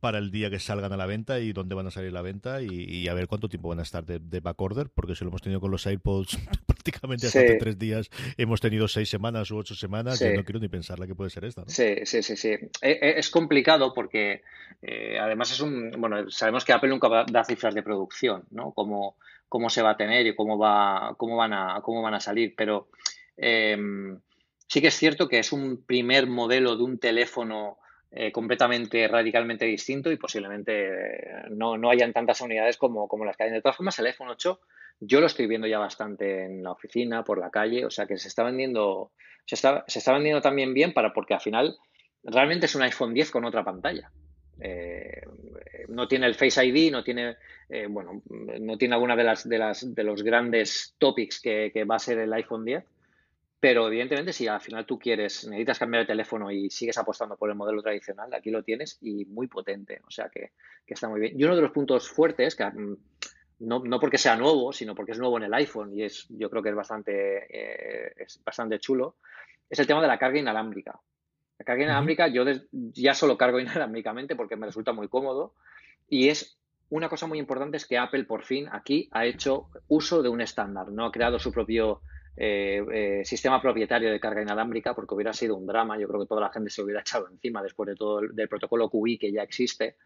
para 0.00 0.18
el 0.18 0.30
día 0.30 0.50
que 0.50 0.58
salgan 0.58 0.92
a 0.92 0.96
la 0.96 1.06
venta 1.06 1.40
y 1.40 1.52
dónde 1.52 1.74
van 1.74 1.86
a 1.86 1.90
salir 1.90 2.10
a 2.10 2.14
la 2.14 2.22
venta 2.22 2.62
y, 2.62 3.08
a 3.08 3.14
ver 3.14 3.26
cuánto 3.26 3.48
tiempo 3.48 3.68
van 3.68 3.80
a 3.80 3.82
estar 3.82 4.04
de, 4.04 4.18
de 4.18 4.40
backorder, 4.40 4.90
porque 4.90 5.14
si 5.14 5.24
lo 5.24 5.30
hemos 5.30 5.42
tenido 5.42 5.60
con 5.60 5.70
los 5.70 5.86
AirPods 5.86 6.38
prácticamente 6.66 7.26
hace 7.26 7.54
tres 7.54 7.78
días, 7.78 8.10
hemos 8.36 8.60
tenido 8.60 8.88
seis 8.88 9.08
semanas 9.08 9.50
u 9.50 9.58
ocho 9.58 9.74
semanas, 9.74 10.20
y 10.20 10.32
no 10.34 10.44
quiero 10.44 10.60
ni 10.60 10.68
pensar 10.68 10.98
la 10.98 11.06
que 11.06 11.14
puede 11.14 11.30
ser 11.30 11.44
esta. 11.44 11.64
Sí, 11.66 11.96
sí, 12.04 12.22
sí, 12.22 12.36
sí. 12.36 12.48
E, 12.48 12.70
e, 12.82 13.18
es 13.18 13.30
complicado 13.30 13.92
porque 13.92 14.42
eh, 14.82 15.18
además 15.20 15.50
es 15.50 15.60
un, 15.60 15.90
bueno, 15.98 16.30
sabemos 16.30 16.64
que 16.64 16.72
Apple 16.72 16.90
nunca 16.90 17.08
da 17.30 17.44
cifras 17.44 17.74
de 17.74 17.82
producción, 17.82 18.44
¿no? 18.50 18.72
Cómo, 18.72 19.16
cómo 19.48 19.70
se 19.70 19.82
va 19.82 19.90
a 19.90 19.96
tener 19.96 20.26
y 20.26 20.34
cómo, 20.34 20.58
va, 20.58 21.14
cómo, 21.16 21.36
van, 21.36 21.52
a, 21.52 21.80
cómo 21.82 22.02
van 22.02 22.14
a 22.14 22.20
salir, 22.20 22.54
pero 22.56 22.88
em, 23.36 24.18
sí 24.66 24.80
que 24.80 24.88
es 24.88 24.94
cierto 24.94 25.28
que 25.28 25.38
es 25.38 25.52
un 25.52 25.82
primer 25.84 26.26
modelo 26.26 26.76
de 26.76 26.82
un 26.84 26.98
teléfono 26.98 27.78
eh, 28.10 28.32
completamente, 28.32 29.06
radicalmente 29.06 29.66
distinto 29.66 30.10
y 30.10 30.16
posiblemente 30.16 30.86
eh, 30.86 31.42
no, 31.50 31.76
no, 31.76 31.90
hayan 31.90 32.14
tantas 32.14 32.40
unidades 32.40 32.78
como, 32.78 33.06
como 33.06 33.26
las 33.26 33.36
que 33.36 33.44
hay. 33.44 33.50
De 33.50 33.60
todas 33.60 33.76
formas, 33.76 33.98
el 33.98 34.06
iPhone 34.06 34.30
8 34.30 34.60
yo 35.00 35.20
lo 35.20 35.26
estoy 35.26 35.46
viendo 35.46 35.66
ya 35.66 35.78
bastante 35.78 36.46
en 36.46 36.62
la 36.62 36.72
oficina, 36.72 37.22
por 37.22 37.38
la 37.38 37.50
calle, 37.50 37.84
o 37.84 37.90
sea 37.90 38.06
que 38.06 38.16
se 38.16 38.28
está 38.28 38.44
vendiendo, 38.44 39.12
se 39.44 39.56
está, 39.56 39.84
se 39.86 39.98
está 39.98 40.14
vendiendo 40.14 40.40
también 40.40 40.72
bien 40.72 40.94
para 40.94 41.12
porque 41.12 41.34
al 41.34 41.40
final 41.40 41.76
realmente 42.24 42.64
es 42.64 42.74
un 42.74 42.82
iPhone 42.82 43.12
10 43.12 43.30
con 43.30 43.44
otra 43.44 43.62
pantalla. 43.62 44.10
Eh, 44.58 45.20
no 45.88 46.08
tiene 46.08 46.26
el 46.26 46.34
Face 46.34 46.64
ID, 46.64 46.90
no 46.90 47.04
tiene, 47.04 47.36
bueno, 47.90 48.22
no 48.28 48.78
tiene 48.78 48.94
alguna 48.94 49.16
de 49.16 49.24
las, 49.24 49.46
de 49.46 49.58
las 49.58 49.94
de 49.94 50.02
los 50.02 50.22
grandes 50.22 50.94
topics 50.98 51.40
que, 51.40 51.70
que 51.72 51.84
va 51.84 51.96
a 51.96 52.00
ser 52.00 52.18
el 52.18 52.32
iPhone 52.32 52.64
10, 52.64 52.84
pero 53.60 53.88
evidentemente, 53.88 54.32
si 54.32 54.46
al 54.46 54.60
final 54.60 54.86
tú 54.86 54.98
quieres, 54.98 55.46
necesitas 55.48 55.80
cambiar 55.80 56.02
el 56.02 56.06
teléfono 56.06 56.50
y 56.50 56.70
sigues 56.70 56.96
apostando 56.96 57.36
por 57.36 57.50
el 57.50 57.56
modelo 57.56 57.82
tradicional, 57.82 58.32
aquí 58.32 58.50
lo 58.50 58.62
tienes 58.62 58.98
y 59.00 59.24
muy 59.24 59.48
potente. 59.48 60.00
O 60.06 60.10
sea 60.10 60.28
que, 60.28 60.52
está 60.86 61.08
muy 61.08 61.20
bien. 61.20 61.38
Y 61.38 61.42
uno 61.42 61.56
de 61.56 61.62
los 61.62 61.72
puntos 61.72 62.08
fuertes, 62.08 62.54
que 62.54 62.64
mm, 62.64 62.96
no, 63.60 63.80
no, 63.80 63.98
porque 63.98 64.16
sea 64.16 64.36
nuevo, 64.36 64.72
sino 64.72 64.94
porque 64.94 65.12
es 65.12 65.18
nuevo 65.18 65.38
en 65.38 65.44
el 65.44 65.54
iPhone 65.54 65.92
y 65.92 66.04
es, 66.04 66.26
yo 66.28 66.48
creo 66.50 66.62
que 66.62 66.68
es 66.68 66.76
bastante, 66.76 67.46
eh, 67.50 68.12
es 68.16 68.40
bastante 68.44 68.78
chulo, 68.78 69.16
es 69.68 69.78
el 69.80 69.88
tema 69.88 70.00
de 70.00 70.08
la 70.08 70.18
carga 70.18 70.38
inalámbrica. 70.38 71.00
La 71.58 71.64
carga 71.64 71.82
inalámbrica, 71.82 72.28
yo 72.28 72.44
ya 72.70 73.14
solo 73.14 73.36
cargo 73.36 73.58
inalámbricamente 73.60 74.36
porque 74.36 74.56
me 74.56 74.66
resulta 74.66 74.92
muy 74.92 75.08
cómodo 75.08 75.54
y 76.08 76.28
es 76.28 76.60
una 76.90 77.08
cosa 77.08 77.26
muy 77.26 77.40
importante 77.40 77.76
es 77.76 77.86
que 77.86 77.98
Apple 77.98 78.24
por 78.24 78.44
fin 78.44 78.68
aquí 78.70 79.08
ha 79.10 79.26
hecho 79.26 79.68
uso 79.88 80.22
de 80.22 80.28
un 80.28 80.40
estándar, 80.40 80.90
no 80.92 81.04
ha 81.04 81.12
creado 81.12 81.38
su 81.38 81.52
propio 81.52 82.00
eh, 82.36 82.84
eh, 82.92 83.24
sistema 83.24 83.60
propietario 83.60 84.10
de 84.10 84.20
carga 84.20 84.42
inalámbrica, 84.42 84.94
porque 84.94 85.14
hubiera 85.14 85.32
sido 85.32 85.56
un 85.56 85.66
drama. 85.66 85.98
Yo 85.98 86.06
creo 86.08 86.20
que 86.20 86.26
toda 86.26 86.42
la 86.42 86.52
gente 86.52 86.70
se 86.70 86.82
hubiera 86.82 87.00
echado 87.00 87.28
encima 87.28 87.62
después 87.62 87.88
de 87.88 87.96
todo 87.96 88.20
el, 88.20 88.34
del 88.34 88.48
protocolo 88.48 88.88
QI 88.88 89.18
que 89.18 89.32
ya 89.32 89.42
existe. 89.42 89.96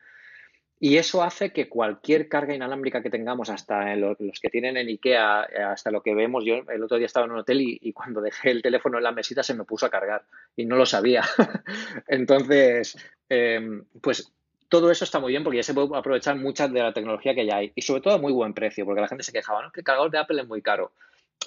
Y 0.84 0.96
eso 0.96 1.22
hace 1.22 1.52
que 1.52 1.68
cualquier 1.68 2.28
carga 2.28 2.56
inalámbrica 2.56 3.04
que 3.04 3.08
tengamos, 3.08 3.50
hasta 3.50 3.94
los, 3.94 4.16
que 4.42 4.50
tienen 4.50 4.76
en 4.76 4.88
IKEA, 4.88 5.44
eh, 5.44 5.62
hasta 5.62 5.92
lo 5.92 6.02
que 6.02 6.12
vemos, 6.12 6.44
yo 6.44 6.56
el 6.68 6.82
otro 6.82 6.96
día 6.96 7.06
estaba 7.06 7.24
en 7.24 7.30
un 7.30 7.38
hotel 7.38 7.60
y, 7.60 7.92
cuando 7.92 8.20
dejé 8.20 8.50
el 8.50 8.62
teléfono 8.62 8.98
en 8.98 9.04
la 9.04 9.12
mesita 9.12 9.44
se 9.44 9.54
me 9.54 9.62
puso 9.62 9.86
a 9.86 9.90
cargar 9.90 10.24
y 10.56 10.66
no 10.66 10.74
lo 10.74 10.84
sabía. 10.84 11.22
Entonces, 12.08 12.98
em, 13.28 13.84
pues 14.00 14.32
todo 14.68 14.90
eso 14.90 15.04
está 15.04 15.20
muy 15.20 15.30
bien 15.30 15.44
porque 15.44 15.58
ya 15.58 15.62
se 15.62 15.72
puede 15.72 15.96
aprovechar 15.96 16.34
mucha 16.34 16.66
de 16.66 16.80
la 16.80 16.92
tecnología 16.92 17.32
que 17.32 17.46
ya 17.46 17.58
hay 17.58 17.70
y 17.76 17.82
sobre 17.82 18.00
todo 18.00 18.14
a 18.14 18.18
muy 18.18 18.32
buen 18.32 18.52
precio, 18.52 18.84
porque 18.84 19.02
la 19.02 19.06
gente 19.06 19.22
se 19.22 19.32
quejaba, 19.32 19.62
no, 19.62 19.70
que 19.70 19.82
el 19.82 19.84
cargador 19.84 20.10
de 20.10 20.18
Apple 20.18 20.42
es 20.42 20.48
muy 20.48 20.62
caro 20.62 20.90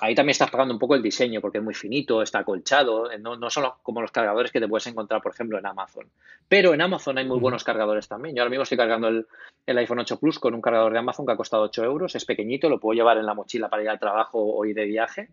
ahí 0.01 0.15
también 0.15 0.31
estás 0.31 0.51
pagando 0.51 0.73
un 0.73 0.79
poco 0.79 0.95
el 0.95 1.01
diseño 1.01 1.41
porque 1.41 1.59
es 1.59 1.63
muy 1.63 1.73
finito, 1.73 2.21
está 2.21 2.39
acolchado, 2.39 3.11
eh, 3.11 3.17
no, 3.17 3.35
no 3.35 3.49
son 3.49 3.65
como 3.83 4.01
los 4.01 4.11
cargadores 4.11 4.51
que 4.51 4.59
te 4.59 4.67
puedes 4.67 4.87
encontrar, 4.87 5.21
por 5.21 5.33
ejemplo, 5.33 5.57
en 5.57 5.65
Amazon. 5.65 6.07
Pero 6.47 6.73
en 6.73 6.81
Amazon 6.81 7.17
hay 7.17 7.25
muy 7.25 7.39
buenos 7.39 7.63
cargadores 7.63 8.07
también. 8.07 8.35
Yo 8.35 8.41
ahora 8.41 8.49
mismo 8.49 8.63
estoy 8.63 8.77
cargando 8.77 9.07
el, 9.07 9.27
el, 9.65 9.77
iPhone 9.77 9.99
8 9.99 10.19
Plus 10.19 10.39
con 10.39 10.53
un 10.53 10.61
cargador 10.61 10.93
de 10.93 10.99
Amazon 10.99 11.25
que 11.25 11.31
ha 11.31 11.37
costado 11.37 11.63
8 11.63 11.83
euros, 11.83 12.15
es 12.15 12.25
pequeñito, 12.25 12.69
lo 12.69 12.79
puedo 12.79 12.95
llevar 12.95 13.17
en 13.17 13.25
la 13.25 13.33
mochila 13.33 13.69
para 13.69 13.83
ir 13.83 13.89
al 13.89 13.99
trabajo 13.99 14.39
o 14.39 14.65
ir 14.65 14.75
de 14.75 14.85
viaje 14.85 15.29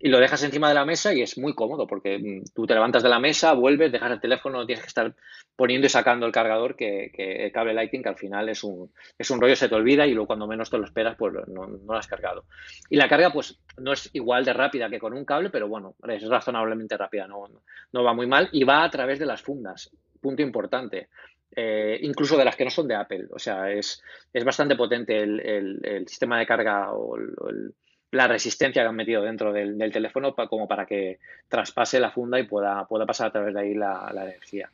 y 0.00 0.08
lo 0.08 0.20
dejas 0.20 0.42
encima 0.44 0.68
de 0.68 0.74
la 0.74 0.84
mesa 0.84 1.12
y 1.12 1.22
es 1.22 1.36
muy 1.38 1.54
cómodo 1.54 1.86
porque 1.86 2.18
mm, 2.18 2.54
tú 2.54 2.66
te 2.66 2.74
levantas 2.74 3.02
de 3.02 3.08
la 3.08 3.18
mesa, 3.18 3.52
vuelves, 3.52 3.90
dejas 3.90 4.12
el 4.12 4.20
teléfono, 4.20 4.58
no 4.58 4.66
tienes 4.66 4.82
que 4.82 4.88
estar 4.88 5.14
poniendo 5.56 5.86
y 5.86 5.90
sacando 5.90 6.26
el 6.26 6.32
cargador 6.32 6.76
que, 6.76 7.10
el 7.16 7.50
cable 7.50 7.74
Lightning 7.74 8.02
que 8.02 8.08
al 8.08 8.16
final 8.16 8.48
es 8.48 8.62
un, 8.62 8.92
es 9.18 9.30
un 9.30 9.40
rollo, 9.40 9.56
se 9.56 9.68
te 9.68 9.74
olvida 9.74 10.06
y 10.06 10.12
luego 10.12 10.28
cuando 10.28 10.46
menos 10.46 10.70
te 10.70 10.78
lo 10.78 10.84
esperas 10.84 11.16
pues 11.16 11.34
no, 11.48 11.66
no, 11.66 11.78
lo 11.84 11.94
has 11.94 12.06
cargado. 12.06 12.44
Y 12.88 12.96
la 12.96 13.08
carga 13.08 13.32
pues 13.32 13.58
no 13.78 13.92
es 13.92 14.08
igual 14.12 14.44
de 14.44 14.52
rápida 14.52 14.88
que 14.88 15.00
con 15.00 15.14
un 15.14 15.24
cable, 15.24 15.50
pero 15.50 15.68
bueno, 15.68 15.96
es 16.08 16.28
razonablemente 16.28 16.96
rápida, 16.96 17.26
no, 17.26 17.44
no 17.92 18.04
va 18.04 18.14
muy 18.14 18.26
mal 18.26 18.48
y 18.52 18.62
va 18.64 18.84
a 18.84 18.90
través 18.90 19.18
de 19.18 19.26
las 19.26 19.42
fundas, 19.42 19.90
punto 20.20 20.42
importante. 20.42 21.08
Eh, 21.50 21.98
incluso 22.02 22.36
de 22.36 22.44
las 22.44 22.54
que 22.54 22.64
no 22.64 22.70
son 22.70 22.86
de 22.86 22.94
Apple, 22.94 23.26
o 23.30 23.38
sea, 23.38 23.72
es, 23.72 24.00
es 24.32 24.44
bastante 24.44 24.76
potente 24.76 25.18
el, 25.18 25.40
el, 25.82 26.06
sistema 26.06 26.38
de 26.38 26.46
carga 26.46 26.92
o 26.92 27.16
el 27.16 27.74
la 28.10 28.26
resistencia 28.26 28.82
que 28.82 28.88
han 28.88 28.96
metido 28.96 29.22
dentro 29.22 29.52
del, 29.52 29.76
teléfono 29.92 30.34
como 30.34 30.66
para 30.66 30.86
que 30.86 31.18
traspase 31.48 32.00
la 32.00 32.10
funda 32.10 32.38
y 32.40 32.44
pueda, 32.44 32.86
pueda 32.86 33.06
pasar 33.06 33.28
a 33.28 33.32
través 33.32 33.54
de 33.54 33.60
ahí 33.60 33.74
la 33.74 34.10
energía. 34.14 34.70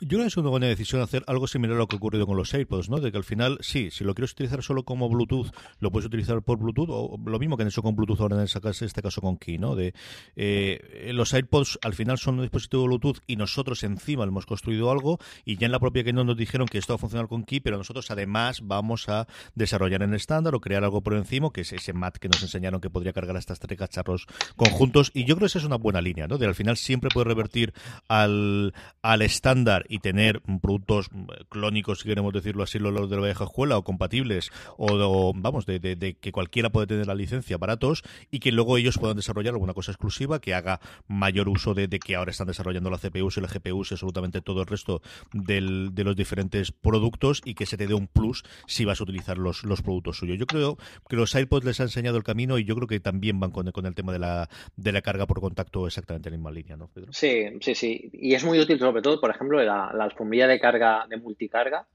Yo 0.00 0.10
creo 0.10 0.20
que 0.20 0.26
es 0.28 0.36
una 0.36 0.50
buena 0.50 0.68
decisión 0.68 1.02
hacer 1.02 1.24
algo 1.26 1.48
similar 1.48 1.74
a 1.74 1.78
lo 1.80 1.88
que 1.88 1.96
ha 1.96 1.98
ocurrido 1.98 2.24
con 2.24 2.36
los 2.36 2.54
AirPods, 2.54 2.88
¿no? 2.88 3.00
De 3.00 3.10
que 3.10 3.18
al 3.18 3.24
final, 3.24 3.58
sí, 3.60 3.90
si 3.90 4.04
lo 4.04 4.14
quieres 4.14 4.30
utilizar 4.30 4.62
solo 4.62 4.84
como 4.84 5.08
Bluetooth, 5.08 5.50
lo 5.80 5.90
puedes 5.90 6.06
utilizar 6.06 6.40
por 6.42 6.58
Bluetooth, 6.58 6.88
o 6.88 7.18
lo 7.26 7.38
mismo 7.40 7.56
que 7.56 7.64
han 7.64 7.68
hecho 7.68 7.82
con 7.82 7.96
Bluetooth 7.96 8.20
ahora 8.20 8.36
en 8.36 8.42
este 8.42 9.02
caso 9.02 9.20
con 9.20 9.38
Key, 9.38 9.58
¿no? 9.58 9.74
De 9.74 9.94
eh, 10.36 11.10
los 11.12 11.34
AirPods 11.34 11.80
al 11.82 11.94
final 11.94 12.16
son 12.16 12.36
un 12.36 12.42
dispositivo 12.42 12.84
Bluetooth 12.84 13.18
y 13.26 13.34
nosotros 13.34 13.82
encima 13.82 14.22
hemos 14.22 14.46
construido 14.46 14.92
algo 14.92 15.18
y 15.44 15.56
ya 15.56 15.66
en 15.66 15.72
la 15.72 15.80
propia 15.80 16.04
no 16.12 16.22
nos 16.22 16.36
dijeron 16.36 16.68
que 16.68 16.78
esto 16.78 16.92
va 16.92 16.94
a 16.94 16.98
funcionar 16.98 17.26
con 17.26 17.42
Key, 17.42 17.58
pero 17.58 17.76
nosotros 17.76 18.08
además 18.12 18.60
vamos 18.62 19.08
a 19.08 19.26
desarrollar 19.56 20.04
en 20.04 20.14
estándar 20.14 20.54
o 20.54 20.60
crear 20.60 20.84
algo 20.84 21.02
por 21.02 21.14
encima, 21.14 21.50
que 21.52 21.62
es 21.62 21.72
ese 21.72 21.92
MAT 21.92 22.18
que 22.18 22.28
nos 22.28 22.40
enseñaron 22.40 22.80
que 22.80 22.88
podría 22.88 23.12
cargar 23.12 23.36
hasta 23.36 23.56
tres 23.56 23.76
cacharros 23.76 24.26
conjuntos. 24.54 25.10
Y 25.12 25.24
yo 25.24 25.34
creo 25.34 25.40
que 25.40 25.46
esa 25.46 25.58
es 25.58 25.64
una 25.64 25.76
buena 25.76 26.00
línea, 26.00 26.28
¿no? 26.28 26.38
De 26.38 26.46
al 26.46 26.54
final 26.54 26.76
siempre 26.76 27.10
puede 27.12 27.24
revertir 27.24 27.74
al, 28.06 28.72
al 29.02 29.22
estándar 29.22 29.77
y 29.88 29.98
tener 29.98 30.40
productos 30.62 31.10
clónicos, 31.48 32.00
si 32.00 32.08
queremos 32.08 32.32
decirlo 32.32 32.62
así, 32.62 32.78
los 32.78 33.08
de 33.08 33.16
la 33.16 33.22
vieja 33.22 33.44
escuela 33.44 33.76
o 33.76 33.84
compatibles 33.84 34.50
o, 34.76 35.32
vamos, 35.34 35.66
de, 35.66 36.16
que 36.20 36.32
cualquiera 36.32 36.70
puede 36.70 36.86
tener 36.86 37.06
la 37.06 37.14
licencia 37.14 37.56
baratos 37.58 38.02
y 38.30 38.40
que 38.40 38.52
luego 38.52 38.76
ellos 38.76 38.98
puedan 38.98 39.16
desarrollar 39.16 39.54
alguna 39.54 39.74
cosa 39.74 39.92
exclusiva 39.92 40.40
que 40.40 40.54
haga 40.54 40.80
mayor 41.06 41.48
uso 41.48 41.74
de, 41.74 41.88
que 41.88 42.16
ahora 42.16 42.30
están 42.30 42.46
desarrollando 42.46 42.90
la 42.90 42.98
CPU 42.98 43.28
y 43.36 43.40
la 43.40 43.48
GPU 43.48 43.82
y 43.82 43.94
absolutamente 43.94 44.40
todo 44.40 44.60
el 44.60 44.66
resto 44.66 45.02
del, 45.32 45.94
de 45.94 46.04
los 46.04 46.16
diferentes 46.16 46.72
productos 46.72 47.42
y 47.44 47.54
que 47.54 47.66
se 47.66 47.76
te 47.76 47.86
dé 47.86 47.94
un 47.94 48.06
plus 48.06 48.44
si 48.66 48.84
vas 48.84 49.00
a 49.00 49.04
utilizar 49.04 49.38
los, 49.38 49.64
los 49.64 49.82
productos 49.82 50.18
suyos. 50.18 50.38
Yo 50.38 50.46
creo 50.46 50.78
que 51.08 51.16
los 51.16 51.34
AirPods 51.34 51.64
les 51.64 51.80
ha 51.80 51.84
enseñado 51.84 52.16
el 52.16 52.24
camino 52.24 52.58
y 52.58 52.64
yo 52.64 52.74
creo 52.74 52.88
que 52.88 53.00
también 53.00 53.40
van 53.40 53.50
con, 53.50 53.70
con 53.70 53.86
el 53.86 53.94
tema 53.94 54.12
de 54.12 54.18
la, 54.18 54.48
de 54.76 54.92
la 54.92 55.02
carga 55.02 55.26
por 55.26 55.40
contacto 55.40 55.86
exactamente 55.86 56.28
en 56.28 56.32
la 56.32 56.38
misma 56.38 56.50
línea, 56.50 56.76
¿no, 56.76 56.88
Pedro? 56.88 57.12
Sí, 57.12 57.44
sí, 57.60 57.74
sí. 57.74 58.10
Y 58.12 58.34
es 58.34 58.44
muy 58.44 58.58
útil 58.58 58.78
sobre 58.78 59.02
todo, 59.02 59.20
por 59.20 59.30
ejemplo, 59.30 59.60
la, 59.68 59.92
la 59.94 60.04
alfombilla 60.04 60.46
de 60.46 60.58
carga 60.58 61.06
de 61.08 61.16
multicarga. 61.16 61.86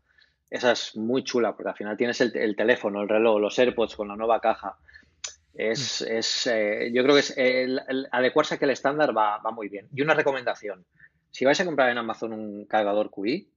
Esa 0.49 0.71
es 0.71 0.95
muy 0.95 1.23
chula 1.23 1.55
porque 1.55 1.69
al 1.69 1.75
final 1.75 1.97
tienes 1.97 2.21
el, 2.21 2.35
el 2.37 2.55
teléfono, 2.55 3.01
el 3.01 3.09
reloj, 3.09 3.39
los 3.39 3.59
AirPods 3.59 3.95
con 3.95 4.07
la 4.07 4.15
nueva 4.15 4.39
caja 4.39 4.77
es, 5.53 6.01
es 6.01 6.47
eh, 6.47 6.91
yo 6.93 7.03
creo 7.03 7.15
que 7.15 7.21
es 7.21 7.33
el, 7.37 7.79
adecuarse 8.11 8.55
a 8.55 8.57
que 8.57 8.65
el 8.65 8.71
estándar 8.71 9.15
va, 9.15 9.37
va, 9.37 9.51
muy 9.51 9.69
bien. 9.69 9.87
Y 9.93 10.01
una 10.01 10.13
recomendación, 10.13 10.85
si 11.31 11.45
vais 11.45 11.59
a 11.59 11.65
comprar 11.65 11.89
en 11.89 11.97
Amazon 11.97 12.33
un 12.33 12.65
cargador 12.65 13.11
QI, 13.11 13.49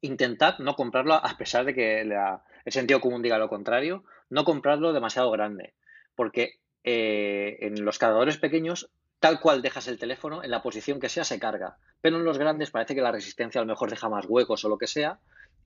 intentad 0.00 0.58
no 0.58 0.74
comprarlo 0.74 1.14
a 1.14 1.36
pesar 1.36 1.64
de 1.64 1.74
que 1.74 2.00
el 2.00 2.72
sentido 2.72 3.00
común 3.00 3.22
diga 3.22 3.38
lo 3.38 3.48
contrario, 3.48 4.04
no 4.30 4.44
comprarlo 4.44 4.92
demasiado 4.92 5.30
grande, 5.30 5.74
porque 6.14 6.58
eh, 6.82 7.58
en 7.60 7.84
los 7.84 7.98
cargadores 7.98 8.38
pequeños 8.38 8.90
tal 9.20 9.40
cual 9.40 9.62
dejas 9.62 9.88
el 9.88 9.98
teléfono, 9.98 10.42
en 10.44 10.50
la 10.50 10.62
posición 10.62 11.00
que 11.00 11.08
sea 11.08 11.24
se 11.24 11.38
carga. 11.38 11.76
Pero 12.00 12.18
en 12.18 12.24
los 12.24 12.38
grandes 12.38 12.70
parece 12.70 12.94
que 12.94 13.00
la 13.00 13.12
resistencia 13.12 13.60
a 13.60 13.64
lo 13.64 13.68
mejor 13.68 13.90
deja 13.90 14.08
más 14.08 14.26
huecos 14.26 14.64
o 14.64 14.68
lo 14.68 14.78
que 14.78 14.86
sea, 14.86 15.18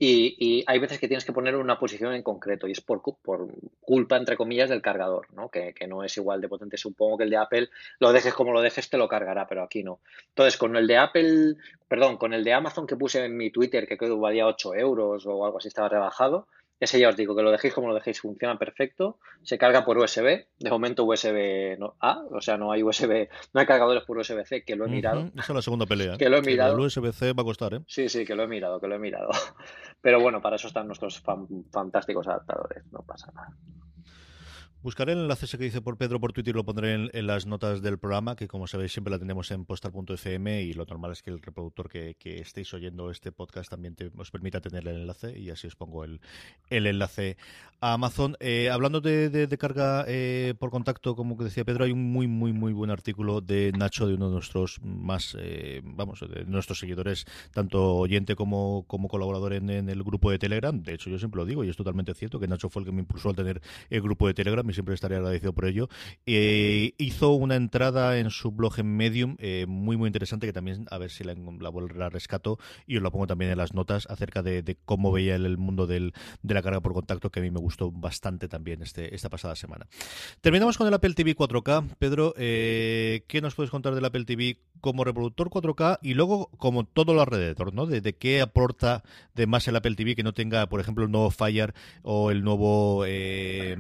y, 0.03 0.65
hay 0.67 0.79
veces 0.79 0.99
que 0.99 1.09
tienes 1.09 1.27
que 1.27 1.33
poner 1.35 1.55
una 1.57 1.79
posición 1.79 2.15
en 2.15 2.23
concreto 2.23 2.67
y 2.67 2.73
es 2.73 2.81
por, 2.81 3.03
por 3.03 3.49
culpa, 3.83 4.17
entre 4.17 4.35
comillas, 4.35 4.71
del 4.71 4.81
cargador, 4.81 5.27
¿no? 5.35 5.51
Que, 5.51 5.75
que, 5.75 5.87
no 5.87 6.03
es 6.03 6.17
igual 6.17 6.41
de 6.41 6.49
potente. 6.49 6.79
Supongo 6.79 7.19
que 7.19 7.25
el 7.25 7.31
de 7.31 7.37
Apple, 7.37 7.69
lo 7.99 8.11
dejes 8.11 8.33
como 8.33 8.55
lo 8.55 8.63
dejes, 8.63 8.89
te 8.89 8.97
lo 8.97 9.09
cargará, 9.09 9.47
pero 9.47 9.63
aquí 9.63 9.83
no. 9.83 10.01
Entonces, 10.29 10.57
con 10.57 10.75
el 10.77 10.87
de 10.87 10.97
Apple, 10.97 11.57
perdón, 11.87 12.17
con 12.17 12.33
el 12.33 12.43
de 12.45 12.55
Amazon 12.55 12.87
que 12.87 12.97
puse 12.97 13.23
en 13.27 13.37
mi 13.37 13.51
Twitter, 13.51 13.87
que 13.87 13.99
creo 13.99 14.15
que 14.15 14.21
valía 14.21 14.47
8 14.47 14.75
euros 14.77 15.27
o 15.27 15.45
algo 15.45 15.59
así, 15.59 15.69
estaba 15.69 15.91
rebajado, 15.91 16.47
ese 16.81 16.99
ya 16.99 17.11
os 17.11 17.17
digo, 17.17 17.37
que 17.37 17.43
lo 17.43 17.51
dejéis 17.51 17.75
como 17.75 17.89
lo 17.89 17.95
dejéis, 17.95 18.23
funciona 18.23 18.59
perfecto. 18.59 19.19
Se 19.43 19.59
carga 19.59 19.85
por 19.85 19.99
USB. 19.99 20.47
De 20.59 20.71
momento 20.71 21.05
USB 21.05 21.79
no, 21.79 21.97
A, 22.01 22.25
o 22.31 22.41
sea, 22.41 22.57
no 22.57 22.73
hay 22.73 22.83
USB, 22.83 23.29
no 23.53 23.61
hay 23.61 23.67
cargadores 23.67 24.03
por 24.05 24.17
USB-C, 24.17 24.65
que 24.65 24.77
lo 24.77 24.87
he 24.87 24.89
mirado. 24.89 25.31
Esa 25.35 25.53
es 25.53 25.55
la 25.57 25.63
segunda 25.63 25.85
pelea. 25.85 26.17
Que 26.17 26.31
lo 26.31 26.39
he 26.39 26.43
mirado. 26.43 26.75
El 26.75 26.81
USB-C 26.81 27.35
va 27.35 27.43
a 27.43 27.45
costar, 27.45 27.75
¿eh? 27.75 27.81
Sí, 27.87 28.09
sí, 28.09 28.25
que 28.25 28.35
lo 28.35 28.45
he 28.45 28.49
mirado, 28.49 28.81
que 28.81 28.89
lo 28.89 28.95
he 28.95 28.99
mirado. 28.99 29.29
Pero 30.01 30.21
bueno, 30.21 30.41
para 30.41 30.57
eso 30.57 30.69
están 30.69 30.87
nuestros 30.87 31.23
fantásticos 31.71 32.27
adaptadores, 32.27 32.85
no 32.91 33.01
pasa 33.01 33.31
nada. 33.33 33.55
Buscaré 34.83 35.13
el 35.13 35.19
enlace 35.19 35.45
ese 35.45 35.59
que 35.59 35.65
dice 35.65 35.83
por 35.83 35.99
Pedro 35.99 36.21
por 36.21 36.33
Twitter 36.33 36.55
y 36.55 36.57
lo 36.57 36.65
pondré 36.65 36.95
en, 36.95 37.27
las 37.27 37.45
notas 37.45 37.83
del 37.83 37.99
programa, 37.99 38.35
que 38.35 38.49
como 38.49 38.67
sabéis 38.67 38.93
siempre 38.93 39.11
la 39.11 39.19
tenemos 39.19 39.51
en 39.51 39.67
postar.fm 39.67 40.63
y 40.63 40.73
lo 40.73 40.87
normal 40.87 41.13
es 41.13 41.23
que 41.23 41.29
el 41.29 41.43
reproductor 41.43 41.91
que, 41.91 42.17
estéis 42.41 42.73
oyendo 42.73 43.11
este 43.11 43.31
podcast 43.31 43.69
también 43.69 43.95
os 44.17 44.31
permita 44.31 44.63
tener 44.63 44.89
el 44.89 45.03
enlace 45.03 45.39
y 45.39 45.51
así 45.51 45.67
os 45.67 45.77
pongo 45.77 46.05
el, 46.05 46.19
enlace 46.71 47.37
a 47.83 47.93
Amazon. 47.93 48.39
Eh, 48.41 48.71
hablando 48.71 49.03
de, 49.03 49.55
carga 49.59 50.07
eh, 50.09 50.55
por 50.59 50.71
contacto, 50.71 51.15
como 51.15 51.37
decía 51.37 51.67
Pedro, 51.67 51.85
hay 51.85 51.93
un 51.93 52.11
muy, 52.11 52.27
muy, 52.27 52.55
muy 52.55 52.73
buen 52.73 52.91
artículo 52.91 53.43
de 53.43 53.73
Nacho, 53.77 54.07
de 54.07 54.15
uno 54.15 54.29
de 54.29 54.33
nuestros 54.33 54.81
más, 54.83 55.37
eh, 55.39 55.83
vamos, 55.85 56.21
de 56.21 56.47
nuestros 56.47 56.79
seguidores, 56.79 57.27
tanto 57.53 57.97
oyente 57.97 58.35
como, 58.35 58.87
como 58.87 59.09
colaborador 59.09 59.53
en, 59.53 59.69
en, 59.69 59.91
el 59.91 60.03
grupo 60.03 60.31
de 60.31 60.39
Telegram. 60.39 60.83
De 60.83 60.95
hecho, 60.95 61.11
yo 61.11 61.19
siempre 61.19 61.37
lo 61.37 61.45
digo 61.45 61.65
y 61.65 61.69
es 61.69 61.77
totalmente 61.77 62.15
cierto 62.15 62.41
que 62.41 62.49
Nacho 62.49 62.71
fue 62.71 62.81
el 62.81 62.87
que 62.87 62.93
me 62.93 63.01
impulsó 63.01 63.29
al 63.29 63.37
tener 63.37 63.61
el 63.91 64.01
grupo 64.01 64.27
de 64.27 64.33
Telegram 64.33 64.70
y 64.71 64.75
siempre 64.75 64.95
estaré 64.95 65.17
agradecido 65.17 65.53
por 65.53 65.67
ello. 65.67 65.89
Eh, 66.27 66.95
hizo 66.99 67.33
una 67.33 67.57
entrada 67.57 68.19
en 68.19 68.31
su 68.31 68.51
blog 68.53 68.79
en 68.79 68.97
Medium 68.97 69.37
eh, 69.39 69.67
muy, 69.69 69.97
muy 69.97 70.07
interesante 70.07 70.47
que 70.47 70.53
también, 70.53 70.87
a 70.91 70.99
ver 70.99 71.11
si 71.11 71.25
la, 71.25 71.35
la, 71.35 72.09
rescato 72.09 72.59
y 72.87 72.97
os 72.97 73.03
la 73.03 73.11
pongo 73.11 73.27
también 73.27 73.51
en 73.51 73.59
las 73.59 73.75
notas 73.75 74.07
acerca 74.11 74.43
de, 74.43 74.77
cómo 74.85 75.13
veía 75.13 75.35
el, 75.37 75.59
mundo 75.59 75.87
del, 75.87 76.13
de 76.43 76.55
la 76.55 76.63
carga 76.63 76.81
por 76.81 76.95
contacto, 76.95 77.31
que 77.31 77.41
a 77.41 77.43
mí 77.43 77.51
me 77.51 77.61
gustó 77.61 77.91
bastante 77.91 78.49
también 78.49 78.83
este, 78.83 79.15
esta 79.15 79.29
pasada 79.29 79.57
semana. 79.57 79.87
Terminamos 80.41 80.79
con 80.79 80.87
el 80.87 80.95
Apple 80.95 81.15
TV 81.15 81.37
4K. 81.37 81.97
Pedro, 81.99 82.35
eh, 82.37 83.25
¿qué 83.29 83.41
nos 83.41 83.55
puedes 83.55 83.71
contar 83.71 83.95
del 83.95 84.05
Apple 84.05 84.25
TV 84.25 84.59
como 84.81 85.05
reproductor 85.05 85.51
4K 85.51 85.99
y 86.03 86.15
luego 86.15 86.51
como 86.57 86.85
todo 86.85 87.15
lo 87.15 87.21
alrededor, 87.21 87.75
¿no? 87.75 87.87
De, 87.87 88.01
qué 88.15 88.41
aporta 88.41 89.03
de 89.35 89.47
más 89.47 89.69
el 89.69 89.77
Apple 89.77 89.95
TV 89.95 90.17
que 90.17 90.23
no 90.23 90.33
tenga, 90.33 90.69
por 90.69 90.81
ejemplo, 90.81 91.05
el 91.05 91.11
nuevo 91.11 91.31
Fire 91.31 91.75
o 92.03 92.31
el 92.31 92.43
nuevo 92.43 93.05
eh, 93.07 93.77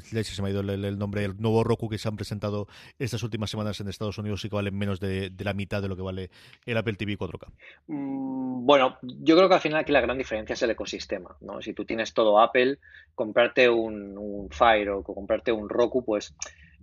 se 0.00 0.42
me 0.42 0.48
ha 0.48 0.50
ido 0.50 0.60
el, 0.60 0.98
nombre, 0.98 1.24
el 1.24 1.40
nuevo 1.40 1.64
Roku 1.64 1.88
que 1.88 1.98
se 1.98 2.08
han 2.08 2.16
presentado 2.16 2.66
estas 2.98 3.22
últimas 3.22 3.50
semanas 3.50 3.80
en 3.80 3.88
Estados 3.88 4.18
Unidos 4.18 4.44
y 4.44 4.48
que 4.48 4.56
valen 4.56 4.76
menos 4.76 5.00
de, 5.00 5.32
la 5.38 5.54
mitad 5.54 5.82
de 5.82 5.88
lo 5.88 5.96
que 5.96 6.02
vale 6.02 6.30
el 6.64 6.76
Apple 6.76 6.94
TV 6.94 7.18
4K. 7.18 7.48
Mm, 7.88 8.66
bueno, 8.66 8.98
yo 9.02 9.36
creo 9.36 9.48
que 9.48 9.54
al 9.54 9.60
final 9.60 9.80
aquí 9.80 9.92
la 9.92 10.00
gran 10.00 10.18
diferencia 10.18 10.54
es 10.54 10.62
el 10.62 10.70
ecosistema, 10.70 11.36
¿no? 11.40 11.62
Si 11.62 11.72
tú 11.72 11.84
tienes 11.84 12.14
todo 12.14 12.40
Apple, 12.40 12.78
comprarte 13.14 13.68
un, 13.68 14.16
un 14.18 14.50
Fire 14.50 14.90
o 14.90 15.02
comprarte 15.02 15.52
un 15.52 15.68
Roku, 15.68 16.04
pues 16.04 16.34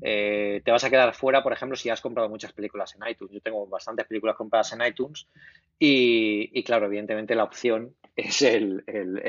eh, 0.05 0.61
te 0.65 0.71
vas 0.71 0.83
a 0.83 0.89
quedar 0.89 1.13
fuera, 1.15 1.41
por 1.41 1.53
ejemplo, 1.53 1.77
si 1.77 1.89
has 1.89 2.01
comprado 2.01 2.27
muchas 2.27 2.51
películas 2.51 2.93
en 2.95 3.09
iTunes. 3.09 3.33
Yo 3.33 3.39
tengo 3.39 3.65
bastantes 3.67 4.05
películas 4.05 4.35
compradas 4.35 4.73
en 4.73 4.85
iTunes 4.85 5.27
y, 5.79 6.61
claro, 6.63 6.87
evidentemente 6.87 7.35
la 7.35 7.45
opción 7.45 7.95
es 8.17 8.41
el, 8.41 8.83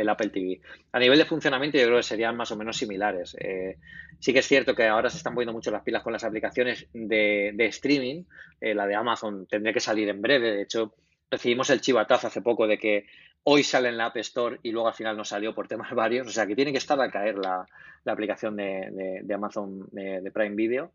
Apple 0.09 0.31
TV. 0.31 0.61
A 0.91 0.99
nivel 0.99 1.18
de 1.18 1.27
funcionamiento 1.27 1.79
yo 1.79 1.85
creo 1.85 1.99
que 1.99 2.03
serían 2.03 2.37
más 2.37 2.51
o 2.51 2.57
menos 2.57 2.77
similares. 2.77 3.37
Eh, 3.39 3.79
sí 4.18 4.33
que 4.33 4.41
es 4.41 4.49
cierto 4.49 4.75
que 4.75 4.89
ahora 4.89 5.11
se 5.11 5.18
están 5.18 5.35
poniendo 5.35 5.53
mucho 5.53 5.70
las 5.70 5.83
pilas 5.83 6.03
con 6.03 6.12
las 6.12 6.25
aplicaciones 6.25 6.89
de, 6.93 7.55
streaming. 7.57 8.25
Eh, 8.61 8.75
la 8.75 8.89
de 8.89 8.97
Amazon 8.97 9.47
tendría 9.47 9.72
que 9.72 9.81
salir 9.81 10.09
en 10.09 10.20
breve. 10.20 10.51
De 10.51 10.62
hecho, 10.62 10.95
recibimos 11.35 11.68
el 11.70 11.80
chivatazo 11.80 12.28
hace 12.28 12.43
poco 12.43 12.66
de 12.66 12.78
que 12.78 13.07
hoy 13.45 13.62
sale 13.62 13.89
en 13.89 13.99
la 13.99 14.07
App 14.07 14.16
Store 14.18 14.59
y 14.62 14.70
luego 14.70 14.89
al 14.89 14.95
final 14.95 15.16
no 15.16 15.24
salió 15.24 15.55
por 15.55 15.68
temas 15.72 15.93
varios. 15.93 16.26
O 16.26 16.30
sea 16.30 16.47
que 16.47 16.57
tiene 16.57 16.72
que 16.72 16.78
estar 16.78 17.01
a 17.01 17.11
caer 17.11 17.39
la, 17.39 17.66
aplicación 18.07 18.57
de, 18.57 19.24
Amazon 19.35 19.87
de, 19.93 20.30
Prime 20.32 20.55
Video. 20.55 20.93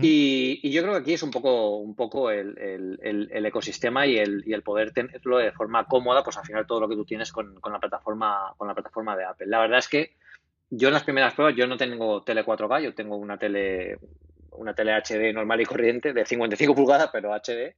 y, 0.00 0.70
yo 0.70 0.80
creo 0.82 0.94
que 0.94 1.00
aquí 1.00 1.12
es 1.12 1.22
un 1.22 1.30
poco, 1.30 1.76
un 1.76 1.94
poco 1.94 2.30
el, 2.30 2.98
ecosistema 3.30 4.06
y 4.06 4.18
el, 4.18 4.42
y 4.46 4.52
el, 4.52 4.62
poder 4.62 4.92
tenerlo 4.92 5.38
de 5.38 5.52
forma 5.52 5.84
cómoda, 5.84 6.24
pues 6.24 6.36
al 6.36 6.46
final 6.46 6.66
todo 6.66 6.80
lo 6.80 6.88
que 6.88 6.96
tú 6.96 7.04
tienes 7.04 7.32
con, 7.32 7.54
la 7.62 7.78
plataforma, 7.78 8.54
con 8.56 8.66
la 8.68 8.74
plataforma 8.74 9.16
de 9.16 9.24
Apple. 9.24 9.46
La 9.46 9.60
verdad 9.60 9.78
es 9.78 9.88
que 9.88 10.12
yo 10.70 10.88
en 10.88 10.94
las 10.94 11.04
primeras 11.04 11.34
pruebas, 11.34 11.54
yo 11.56 11.66
no 11.66 11.76
tengo 11.76 12.22
tele 12.22 12.44
4K, 12.44 12.82
yo 12.82 12.94
tengo 12.94 13.16
una 13.16 13.38
tele, 13.38 13.98
una 14.52 14.74
tele 14.74 14.92
HD 14.92 15.32
normal 15.32 15.60
y 15.60 15.66
corriente 15.66 16.12
de 16.12 16.24
55 16.24 16.74
pulgadas, 16.74 17.10
pero 17.12 17.34
HD. 17.34 17.74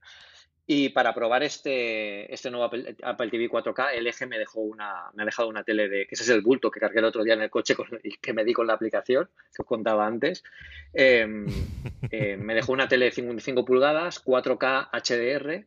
Y 0.69 0.89
para 0.89 1.13
probar 1.13 1.43
este, 1.43 2.31
este 2.33 2.51
nuevo 2.51 2.65
Apple, 2.65 3.29
TV 3.29 3.49
4K, 3.49 3.93
el 3.93 4.05
eje 4.05 4.25
me 4.25 4.37
dejó 4.37 4.59
una, 4.59 5.09
me 5.13 5.23
ha 5.23 5.25
dejado 5.25 5.47
una 5.47 5.63
tele 5.63 5.87
de, 5.87 6.05
que 6.05 6.15
ese 6.15 6.23
es 6.23 6.29
el 6.29 6.41
bulto 6.41 6.69
que 6.69 6.81
cargué 6.81 6.99
el 6.99 7.05
otro 7.05 7.23
día 7.23 7.35
en 7.35 7.41
el 7.41 7.49
coche 7.49 7.73
y 8.03 8.17
que 8.17 8.33
me 8.33 8.43
di 8.43 8.51
con 8.51 8.67
la 8.67 8.73
aplicación, 8.73 9.29
que 9.55 9.61
os 9.61 9.65
contaba 9.65 10.05
antes. 10.05 10.43
Em, 10.93 11.47
eh, 12.11 12.35
me 12.35 12.53
dejó 12.53 12.73
una 12.73 12.89
tele 12.89 13.05
de 13.05 13.11
55 13.11 13.63
pulgadas, 13.63 14.21
4K 14.25 14.89
HDR, 14.91 15.65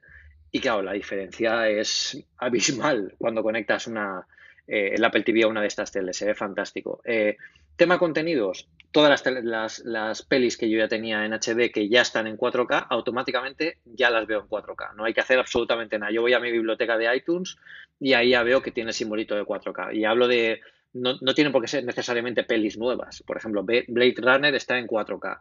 y 0.53 0.61
claro, 0.61 0.83
la 0.83 0.93
diferencia 0.93 1.67
es 1.71 2.23
abismal 2.37 3.15
cuando 3.17 3.43
conectas 3.43 3.87
una, 3.87 4.27
eh, 4.73 4.95
el 4.95 5.05
Apple 5.05 5.25
TV 5.25 5.43
a 5.43 5.49
una 5.49 5.61
de 5.61 5.67
estas 5.67 5.91
teles, 5.91 6.17
se 6.17 6.27
ve 6.27 6.35
fantástico. 6.37 7.03
Eh, 7.05 7.37
tema 7.75 7.99
contenidos, 7.99 8.69
todas 8.93 9.25
las, 9.43 9.83
las, 9.85 10.23
pelis 10.23 10.57
que 10.57 10.71
yo 10.71 10.79
ya 10.79 10.87
tenía 10.87 11.25
en 11.25 11.33
HD 11.33 11.73
que 11.73 11.89
ya 11.89 12.03
están 12.03 12.29
en 12.29 12.39
4K, 12.39 12.87
automáticamente 12.89 13.79
ya 13.85 14.11
las 14.11 14.29
veo 14.29 14.43
en 14.43 14.47
4K. 14.47 14.95
No 14.95 15.05
hay 15.05 15.13
que 15.13 15.23
hacer 15.23 15.41
absolutamente 15.41 15.99
nada. 15.99 16.13
Yo 16.13 16.23
voy 16.23 16.35
a 16.35 16.39
mi 16.39 16.53
biblioteca 16.53 16.97
de 16.97 17.17
iTunes 17.17 17.57
y 17.99 18.13
ahí 18.13 18.31
ya 18.31 18.45
veo 18.45 18.63
que 18.63 18.71
tiene 18.71 18.91
el 18.91 18.95
simbolito 18.95 19.35
de 19.35 19.43
4K. 19.43 19.93
Y 19.97 20.05
hablo 20.05 20.29
de. 20.29 20.61
No, 20.93 21.17
no 21.21 21.35
tienen 21.35 21.53
por 21.53 21.63
qué 21.63 21.69
ser 21.69 21.85
necesariamente 21.85 22.45
pelis 22.45 22.79
nuevas. 22.79 23.25
Por 23.27 23.39
ejemplo, 23.39 23.65
Blade 23.65 24.15
Runner 24.19 24.55
está 24.55 24.79
en 24.79 24.87
4K. 24.87 25.41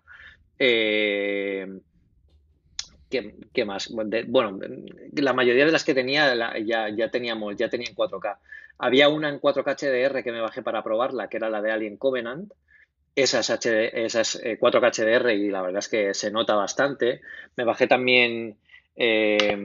Eh, 0.57 1.67
¿qué, 3.09 3.65
más? 3.65 3.89
bueno, 4.27 4.59
la 5.13 5.33
mayoría 5.33 5.65
de 5.65 5.71
las 5.71 5.83
que 5.83 5.93
tenía 5.93 6.33
ya, 6.59 6.89
ya 6.89 7.11
teníamos, 7.11 7.55
ya 7.57 7.69
tenía 7.69 7.89
en 7.89 7.95
4K. 7.95 8.37
Había 8.79 9.09
una 9.09 9.29
en 9.29 9.41
4K 9.41 9.75
HDR 9.75 10.23
que 10.23 10.31
me 10.31 10.41
bajé 10.41 10.61
para 10.61 10.83
probarla, 10.83 11.27
que 11.27 11.37
era 11.37 11.49
la 11.49 11.61
de 11.61 11.71
Alien 11.71 11.97
Covenant, 11.97 12.51
esas, 13.13 13.49
HD, 13.49 13.91
esas 14.05 14.41
4K 14.41 14.99
eh, 14.99 15.19
HDR 15.19 15.29
y 15.31 15.49
la 15.49 15.61
verdad 15.61 15.79
es 15.79 15.89
que 15.89 16.13
se 16.13 16.31
nota 16.31 16.55
bastante. 16.55 17.21
Me 17.57 17.65
bajé 17.65 17.87
también. 17.87 18.55
Eh, 18.95 19.57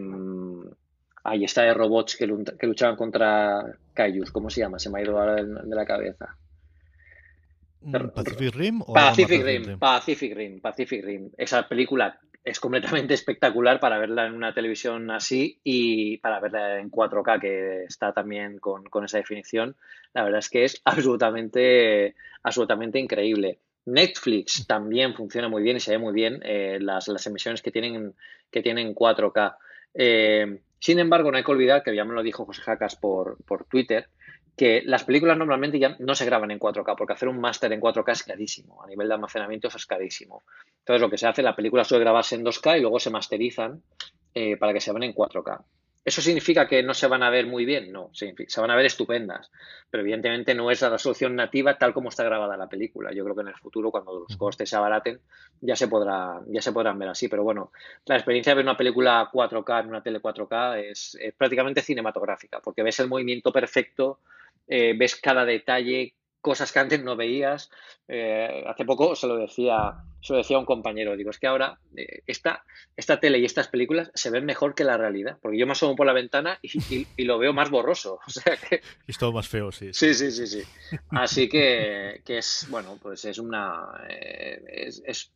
ahí 1.23 1.45
está 1.45 1.63
de 1.63 1.75
robots 1.75 2.17
que, 2.17 2.27
luchaban 2.27 2.97
contra 2.97 3.65
Kaijus. 3.95 4.33
¿Cómo 4.33 4.51
se 4.51 4.61
llama? 4.61 4.79
Se 4.79 4.91
me 4.91 4.99
ha 4.99 5.03
ido 5.03 5.19
ahora 5.19 5.37
de, 5.37 5.75
la 5.75 5.87
cabeza. 5.87 6.37
Mm, 7.83 8.09
¿Pacific 8.09 8.55
Rim? 8.55 8.81
Pacific 8.81 9.45
Rim, 9.45 9.79
Pacific 9.79 10.35
Rim, 10.35 10.61
Pacific 10.61 11.05
Rim. 11.05 11.31
Esa 11.37 11.69
película 11.69 12.19
es 12.45 12.61
completamente 12.61 13.15
espectacular 13.15 13.81
para 13.81 13.99
verla 13.99 14.27
en 14.27 14.35
una 14.35 14.55
televisión 14.55 15.11
así 15.11 15.61
y 15.65 16.19
para 16.19 16.41
verla 16.41 16.79
en 16.79 16.91
4K, 16.91 17.41
que 17.41 17.85
está 17.85 18.13
también 18.13 18.59
con, 18.59 18.85
esa 19.05 19.19
definición. 19.19 19.77
La 20.13 20.23
verdad 20.23 20.39
es 20.41 20.51
que 20.51 20.65
es 20.65 20.81
absolutamente, 20.85 22.15
absolutamente 22.43 22.99
increíble. 22.99 23.59
Netflix 23.87 24.67
también 24.67 25.15
funciona 25.15 25.49
muy 25.49 25.63
bien 25.63 25.77
y 25.77 25.81
se 25.81 25.93
ve 25.93 25.99
muy 25.99 26.15
bien 26.15 26.41
eh, 26.43 26.79
las, 26.81 27.09
emisiones 27.27 27.61
que 27.61 27.71
tienen, 27.71 28.15
que 28.51 28.63
tienen 28.63 28.95
4K. 28.95 29.57
Eh, 29.95 30.61
sin 30.79 30.99
embargo, 30.99 31.31
no 31.31 31.37
hay 31.37 31.45
que 31.45 31.51
olvidar, 31.51 31.83
que 31.83 31.95
ya 31.95 32.05
me 32.05 32.15
lo 32.15 32.23
dijo 32.23 32.47
José 32.47 32.63
Jacas 32.63 32.97
por, 32.97 33.37
por 33.45 33.65
Twitter, 33.65 34.09
que 34.57 34.83
las 34.85 35.05
películas 35.05 35.37
normalmente 35.37 35.79
ya 35.79 35.97
no 35.99 36.15
se 36.15 36.25
graban 36.25 36.51
en 36.51 36.61
4K, 36.61 36.95
porque 36.97 37.13
hacer 37.13 37.29
un 37.29 37.41
máster 37.41 37.73
en 37.73 37.81
4K 37.81 38.13
es 38.13 38.23
carísimo, 38.23 38.83
a 38.83 38.87
nivel 38.87 39.09
de 39.09 39.15
almacenamiento 39.15 39.69
es 39.69 39.87
carísimo. 39.87 40.45
Entonces 40.79 41.01
lo 41.01 41.11
que 41.11 41.19
se 41.19 41.27
hace, 41.27 41.43
la 41.43 41.57
película 41.57 41.85
suele 41.85 42.05
grabarse 42.05 42.37
en 42.37 42.45
2K 42.45 42.79
y 42.79 42.81
luego 42.81 43.01
se 43.01 43.11
masterizan 43.11 43.83
eh, 44.35 44.57
para 44.57 44.73
que 44.73 44.81
se 44.81 44.93
vean 44.93 45.05
en 45.05 45.15
4K. 45.15 45.65
¿Eso 46.05 46.21
significa 46.21 46.69
que 46.69 46.83
no 46.83 46.93
se 46.93 47.07
van 47.07 47.23
a 47.23 47.31
ver 47.31 47.47
muy 47.47 47.65
bien? 47.65 47.91
No, 47.91 48.11
se 48.13 48.61
van 48.61 48.71
a 48.71 48.77
ver 48.77 48.85
estupendas, 48.85 49.51
pero 49.91 50.03
evidentemente 50.03 50.55
no 50.55 50.71
es 50.71 50.83
la 50.83 50.91
resolución 50.91 51.35
nativa 51.35 51.79
tal 51.79 51.95
como 51.95 52.11
está 52.11 52.23
grabada 52.25 52.59
la 52.59 52.69
película. 52.69 53.11
Yo 53.15 53.25
creo 53.25 53.35
que 53.35 53.41
en 53.41 53.49
el 53.49 53.55
futuro, 53.55 53.91
cuando 53.91 54.21
los 54.29 54.37
costes 54.37 54.69
se 54.69 54.77
abaraten, 54.77 55.19
ya 55.63 55.77
se, 55.77 55.89
podrá, 55.89 56.43
ya 56.49 56.61
se 56.61 56.73
podrán 56.73 56.99
ver 56.99 57.09
así. 57.09 57.29
Pero 57.29 57.43
bueno, 57.43 57.73
la 58.05 58.17
experiencia 58.17 58.51
de 58.51 58.57
ver 58.57 58.67
una 58.67 58.77
película 58.77 59.31
4K 59.33 59.81
en 59.81 59.89
una 59.89 60.03
tele 60.03 60.21
4K 60.21 60.79
es, 60.91 61.17
es 61.19 61.33
prácticamente 61.33 61.81
cinematográfica, 61.81 62.61
porque 62.61 62.83
ves 62.83 63.01
el 63.01 63.09
movimiento 63.09 63.51
perfecto, 63.51 64.21
eh, 64.67 64.95
ves 64.97 65.17
cada 65.17 65.45
detalle, 65.45 66.15
cosas 66.41 66.73
que 66.73 66.79
antes 66.79 67.03
no 67.03 67.17
veías. 67.17 67.71
Eh, 68.07 68.65
hace 68.67 68.85
poco 68.85 69.17
se 69.17 69.27
lo 69.27 69.37
decía, 69.37 69.95
se 70.21 70.35
lo 70.35 70.39
decía 70.39 70.57
a 70.57 70.61
un 70.61 70.67
compañero, 70.67 71.17
digo, 71.17 71.31
es 71.31 71.39
que 71.39 71.47
ahora 71.47 71.79
eh, 71.97 72.23
esta, 72.27 72.63
esta 72.97 73.19
tele 73.19 73.39
y 73.39 73.47
estas 73.47 73.69
películas 73.69 74.11
se 74.15 74.31
ven 74.31 74.45
mejor 74.45 74.75
que 74.75 74.85
la 74.85 74.99
realidad, 74.99 75.39
porque 75.41 75.59
yo 75.59 75.67
me 75.67 75.73
asomo 75.73 75.97
por 75.97 76.07
la 76.07 76.13
ventana 76.13 76.59
y, 76.61 77.25
lo 77.25 77.39
veo 77.39 77.55
más 77.55 77.71
borroso. 77.71 78.21
O 78.27 78.31
sea 78.31 78.57
que... 78.57 78.83
Es 79.07 79.17
todo 79.17 79.33
más 79.33 79.49
feo, 79.49 79.73
sí. 79.73 79.89
Sí, 79.95 80.13
sí, 80.13 80.31
sí, 80.31 80.47
sí. 80.47 80.63
Así 81.11 81.49
que, 81.49 82.21
que 82.27 82.39
es, 82.39 82.67
bueno, 82.69 82.99
pues 83.01 83.25
es 83.25 83.39
una... 83.39 84.05
es, 84.09 85.33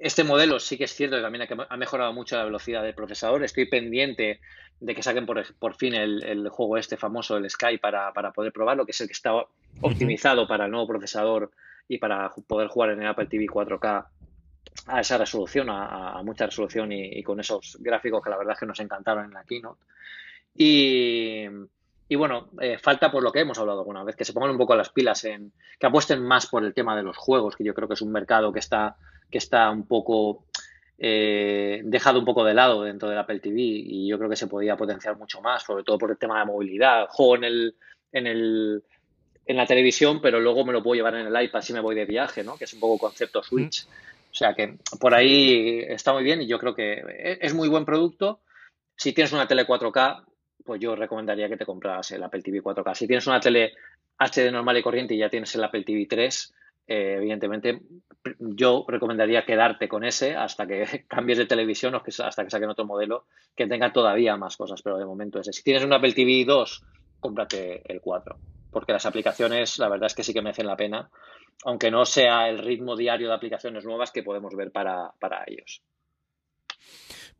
este 0.00 0.24
modelo 0.24 0.58
sí 0.58 0.78
que 0.78 0.84
es 0.84 0.94
cierto 0.94 1.16
que 1.16 1.22
también 1.22 1.46
ha 1.68 1.76
mejorado 1.76 2.12
mucho 2.12 2.36
la 2.36 2.44
velocidad 2.44 2.82
del 2.82 2.94
procesador. 2.94 3.44
Estoy 3.44 3.66
pendiente 3.66 4.40
de 4.80 4.94
que 4.94 5.02
saquen 5.02 5.26
por, 5.26 5.74
fin 5.76 5.94
el, 5.94 6.48
juego 6.48 6.78
este 6.78 6.96
famoso, 6.96 7.36
el 7.36 7.48
Sky, 7.48 7.78
para, 7.78 8.12
poder 8.32 8.52
probarlo, 8.52 8.86
que 8.86 8.92
es 8.92 9.00
el 9.00 9.06
que 9.06 9.12
está 9.12 9.32
optimizado 9.82 10.48
para 10.48 10.64
el 10.64 10.70
nuevo 10.70 10.86
procesador 10.86 11.50
y 11.86 11.98
para 11.98 12.30
poder 12.46 12.68
jugar 12.68 12.90
en 12.90 13.02
el 13.02 13.08
Apple 13.08 13.26
TV 13.26 13.46
4K 13.46 14.06
a 14.86 15.00
esa 15.00 15.18
resolución, 15.18 15.68
a, 15.70 16.20
mucha 16.24 16.46
resolución 16.46 16.92
y, 16.92 17.22
con 17.22 17.38
esos 17.38 17.76
gráficos 17.80 18.22
que 18.22 18.30
la 18.30 18.38
verdad 18.38 18.54
es 18.54 18.60
que 18.60 18.66
nos 18.66 18.80
encantaron 18.80 19.26
en 19.26 19.32
la 19.32 19.44
keynote. 19.44 19.80
Y, 20.56 21.46
bueno, 22.16 22.48
eh, 22.60 22.78
falta 22.78 23.10
por 23.10 23.22
lo 23.22 23.30
que 23.30 23.40
hemos 23.40 23.58
hablado 23.58 23.80
alguna 23.80 24.02
vez, 24.02 24.16
que 24.16 24.24
se 24.24 24.32
pongan 24.32 24.50
un 24.50 24.58
poco 24.58 24.74
las 24.74 24.88
pilas 24.88 25.24
en, 25.24 25.52
que 25.78 25.86
apuesten 25.86 26.22
más 26.22 26.46
por 26.46 26.64
el 26.64 26.72
tema 26.72 26.96
de 26.96 27.02
los 27.02 27.18
juegos, 27.18 27.54
que 27.54 27.64
yo 27.64 27.74
creo 27.74 27.86
que 27.86 27.94
es 27.94 28.02
un 28.02 28.12
mercado 28.12 28.52
que 28.52 28.58
está, 28.58 28.96
que 29.30 29.38
está 29.38 29.70
un 29.70 29.86
poco 29.86 30.44
eh, 30.98 31.80
dejado 31.84 32.18
un 32.18 32.24
poco 32.24 32.44
de 32.44 32.54
lado 32.54 32.82
dentro 32.82 33.08
del 33.08 33.18
Apple 33.18 33.40
TV 33.40 33.60
y 33.60 34.08
yo 34.08 34.18
creo 34.18 34.28
que 34.28 34.36
se 34.36 34.48
podía 34.48 34.76
potenciar 34.76 35.16
mucho 35.16 35.40
más, 35.40 35.62
sobre 35.62 35.84
todo 35.84 35.98
por 35.98 36.10
el 36.10 36.18
tema 36.18 36.40
de 36.40 36.46
movilidad. 36.46 37.06
Juego 37.08 37.36
en 37.36 37.44
el, 37.44 37.76
en 38.12 38.26
el 38.26 38.82
en 39.46 39.56
la 39.56 39.66
televisión, 39.66 40.20
pero 40.20 40.38
luego 40.38 40.64
me 40.64 40.72
lo 40.72 40.82
puedo 40.82 40.94
llevar 40.94 41.16
en 41.16 41.26
el 41.26 41.42
iPad 41.42 41.60
si 41.60 41.72
me 41.72 41.80
voy 41.80 41.96
de 41.96 42.04
viaje, 42.04 42.44
¿no? 42.44 42.56
Que 42.56 42.64
es 42.64 42.72
un 42.72 42.78
poco 42.78 42.98
concepto 42.98 43.42
Switch. 43.42 43.84
O 44.30 44.34
sea 44.34 44.54
que 44.54 44.76
por 45.00 45.12
ahí 45.12 45.80
está 45.88 46.12
muy 46.12 46.22
bien 46.22 46.40
y 46.42 46.46
yo 46.46 46.58
creo 46.58 46.74
que 46.74 47.02
es 47.40 47.52
muy 47.52 47.68
buen 47.68 47.84
producto. 47.84 48.40
Si 48.96 49.12
tienes 49.12 49.32
una 49.32 49.48
tele 49.48 49.66
4K, 49.66 50.24
pues 50.64 50.80
yo 50.80 50.94
recomendaría 50.94 51.48
que 51.48 51.56
te 51.56 51.66
compras 51.66 52.12
el 52.12 52.22
Apple 52.22 52.42
TV 52.42 52.62
4K. 52.62 52.94
Si 52.94 53.06
tienes 53.08 53.26
una 53.26 53.40
tele 53.40 53.72
HD 54.18 54.52
normal 54.52 54.76
y 54.76 54.82
corriente 54.82 55.14
y 55.14 55.18
ya 55.18 55.28
tienes 55.28 55.52
el 55.56 55.64
Apple 55.64 55.82
TV 55.82 56.06
3, 56.08 56.54
eh, 56.92 57.14
evidentemente 57.18 57.82
yo 58.40 58.84
recomendaría 58.88 59.44
quedarte 59.46 59.88
con 59.88 60.02
ese 60.02 60.34
hasta 60.34 60.66
que 60.66 61.04
cambies 61.08 61.38
de 61.38 61.46
televisión 61.46 61.94
o 61.94 62.02
que, 62.02 62.10
hasta 62.20 62.42
que 62.42 62.50
saquen 62.50 62.68
otro 62.68 62.84
modelo 62.84 63.26
que 63.54 63.68
tenga 63.68 63.92
todavía 63.92 64.36
más 64.36 64.56
cosas, 64.56 64.82
pero 64.82 64.98
de 64.98 65.06
momento 65.06 65.38
ese. 65.38 65.52
Si 65.52 65.62
tienes 65.62 65.84
un 65.84 65.92
Apple 65.92 66.14
TV 66.14 66.44
2, 66.44 66.82
cómprate 67.20 67.82
el 67.86 68.00
4, 68.00 68.36
porque 68.72 68.92
las 68.92 69.06
aplicaciones 69.06 69.78
la 69.78 69.88
verdad 69.88 70.08
es 70.08 70.16
que 70.16 70.24
sí 70.24 70.34
que 70.34 70.42
merecen 70.42 70.66
la 70.66 70.76
pena, 70.76 71.08
aunque 71.64 71.92
no 71.92 72.04
sea 72.04 72.48
el 72.48 72.58
ritmo 72.58 72.96
diario 72.96 73.28
de 73.28 73.34
aplicaciones 73.34 73.84
nuevas 73.84 74.10
que 74.10 74.24
podemos 74.24 74.56
ver 74.56 74.72
para, 74.72 75.12
para 75.20 75.44
ellos. 75.46 75.82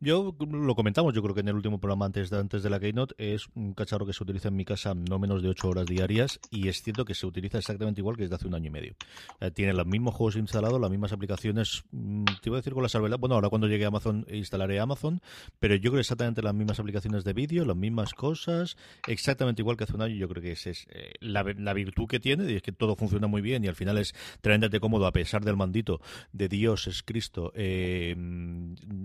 Yo 0.03 0.35
lo 0.49 0.73
comentamos, 0.73 1.13
yo 1.13 1.21
creo 1.21 1.35
que 1.35 1.41
en 1.41 1.49
el 1.49 1.53
último 1.53 1.79
programa 1.79 2.07
antes 2.07 2.31
de, 2.31 2.39
antes 2.39 2.63
de 2.63 2.71
la 2.71 2.79
Keynote, 2.79 3.13
es 3.19 3.45
un 3.53 3.75
cacharro 3.75 4.07
que 4.07 4.13
se 4.13 4.23
utiliza 4.23 4.47
en 4.47 4.55
mi 4.55 4.65
casa 4.65 4.95
no 4.95 5.19
menos 5.19 5.43
de 5.43 5.49
8 5.49 5.69
horas 5.69 5.85
diarias 5.85 6.39
y 6.49 6.69
es 6.69 6.81
cierto 6.81 7.05
que 7.05 7.13
se 7.13 7.27
utiliza 7.27 7.59
exactamente 7.59 8.01
igual 8.01 8.17
que 8.17 8.23
desde 8.23 8.33
hace 8.33 8.47
un 8.47 8.55
año 8.55 8.65
y 8.65 8.69
medio. 8.71 8.95
tiene 9.53 9.73
los 9.73 9.85
mismos 9.85 10.15
juegos 10.15 10.37
instalados, 10.37 10.81
las 10.81 10.89
mismas 10.89 11.11
aplicaciones, 11.11 11.83
mm, 11.91 12.23
te 12.41 12.49
iba 12.49 12.55
a 12.55 12.61
decir 12.61 12.73
con 12.73 12.81
la 12.81 12.89
salvedad, 12.89 13.19
bueno, 13.19 13.35
ahora 13.35 13.49
cuando 13.49 13.67
llegue 13.67 13.85
a 13.85 13.89
Amazon 13.89 14.25
instalaré 14.31 14.79
Amazon, 14.79 15.21
pero 15.59 15.75
yo 15.75 15.91
creo 15.91 15.99
exactamente 15.99 16.41
las 16.41 16.55
mismas 16.55 16.79
aplicaciones 16.79 17.23
de 17.23 17.33
vídeo, 17.33 17.63
las 17.63 17.77
mismas 17.77 18.15
cosas, 18.15 18.77
exactamente 19.07 19.61
igual 19.61 19.77
que 19.77 19.83
hace 19.83 19.93
un 19.93 20.01
año, 20.01 20.15
yo 20.15 20.27
creo 20.27 20.41
que 20.41 20.53
esa 20.53 20.71
es 20.71 20.87
eh, 20.89 21.13
la, 21.19 21.43
virtud 21.43 22.07
que 22.07 22.19
tiene, 22.19 22.51
y 22.51 22.55
es 22.55 22.63
que 22.63 22.71
todo 22.71 22.95
funciona 22.95 23.27
muy 23.27 23.43
bien 23.43 23.63
y 23.63 23.67
al 23.67 23.75
final 23.75 23.99
es 23.99 24.15
tremendamente 24.41 24.79
cómodo 24.79 25.05
a 25.05 25.11
pesar 25.11 25.45
del 25.45 25.57
mandito 25.57 26.01
de 26.33 26.47
Dios 26.47 26.87
es 26.87 27.03
Cristo, 27.03 27.51
eh, 27.53 28.15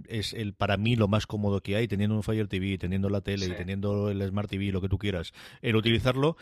es 0.09 0.33
el 0.33 0.55
para 0.55 0.79
mí 0.79 0.86
lo 0.95 1.09
más 1.09 1.27
cómodo 1.27 1.61
que 1.61 1.75
hay, 1.75 1.89
teniendo 1.89 2.15
un 2.15 2.23
Fire 2.23 2.47
TV, 2.47 2.79
teniendo 2.79 3.09
la 3.09 3.23
tele 3.23 3.47
y 3.47 3.57
teniendo 3.57 4.11
el 4.11 4.23
Smart 4.29 4.49
TV, 4.49 4.71
lo 4.71 4.81
que 4.81 4.89
tú 4.89 4.99
quieras, 4.99 5.33
el 5.63 5.75
utilizarlo 5.75 6.37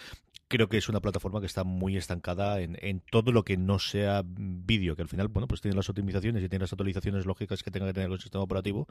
creo 0.48 0.68
que 0.68 0.76
es 0.76 0.88
una 0.88 1.00
plataforma 1.00 1.40
que 1.40 1.46
está 1.46 1.64
muy 1.64 1.96
estancada 1.96 2.60
en, 2.60 2.76
en 2.80 3.00
todo 3.00 3.32
lo 3.32 3.44
que 3.44 3.56
no 3.56 3.78
sea 3.78 4.22
vídeo, 4.24 4.96
que 4.96 5.02
al 5.02 5.08
final, 5.08 5.28
bueno, 5.28 5.48
pues 5.48 5.60
tiene 5.60 5.76
las 5.76 5.88
optimizaciones 5.88 6.42
y 6.42 6.48
tiene 6.48 6.64
las 6.64 6.72
actualizaciones 6.72 7.26
lógicas 7.26 7.62
que 7.62 7.70
tenga 7.70 7.86
que 7.86 7.94
tener 7.94 8.10
el 8.10 8.20
sistema 8.20 8.44
operativo, 8.44 8.86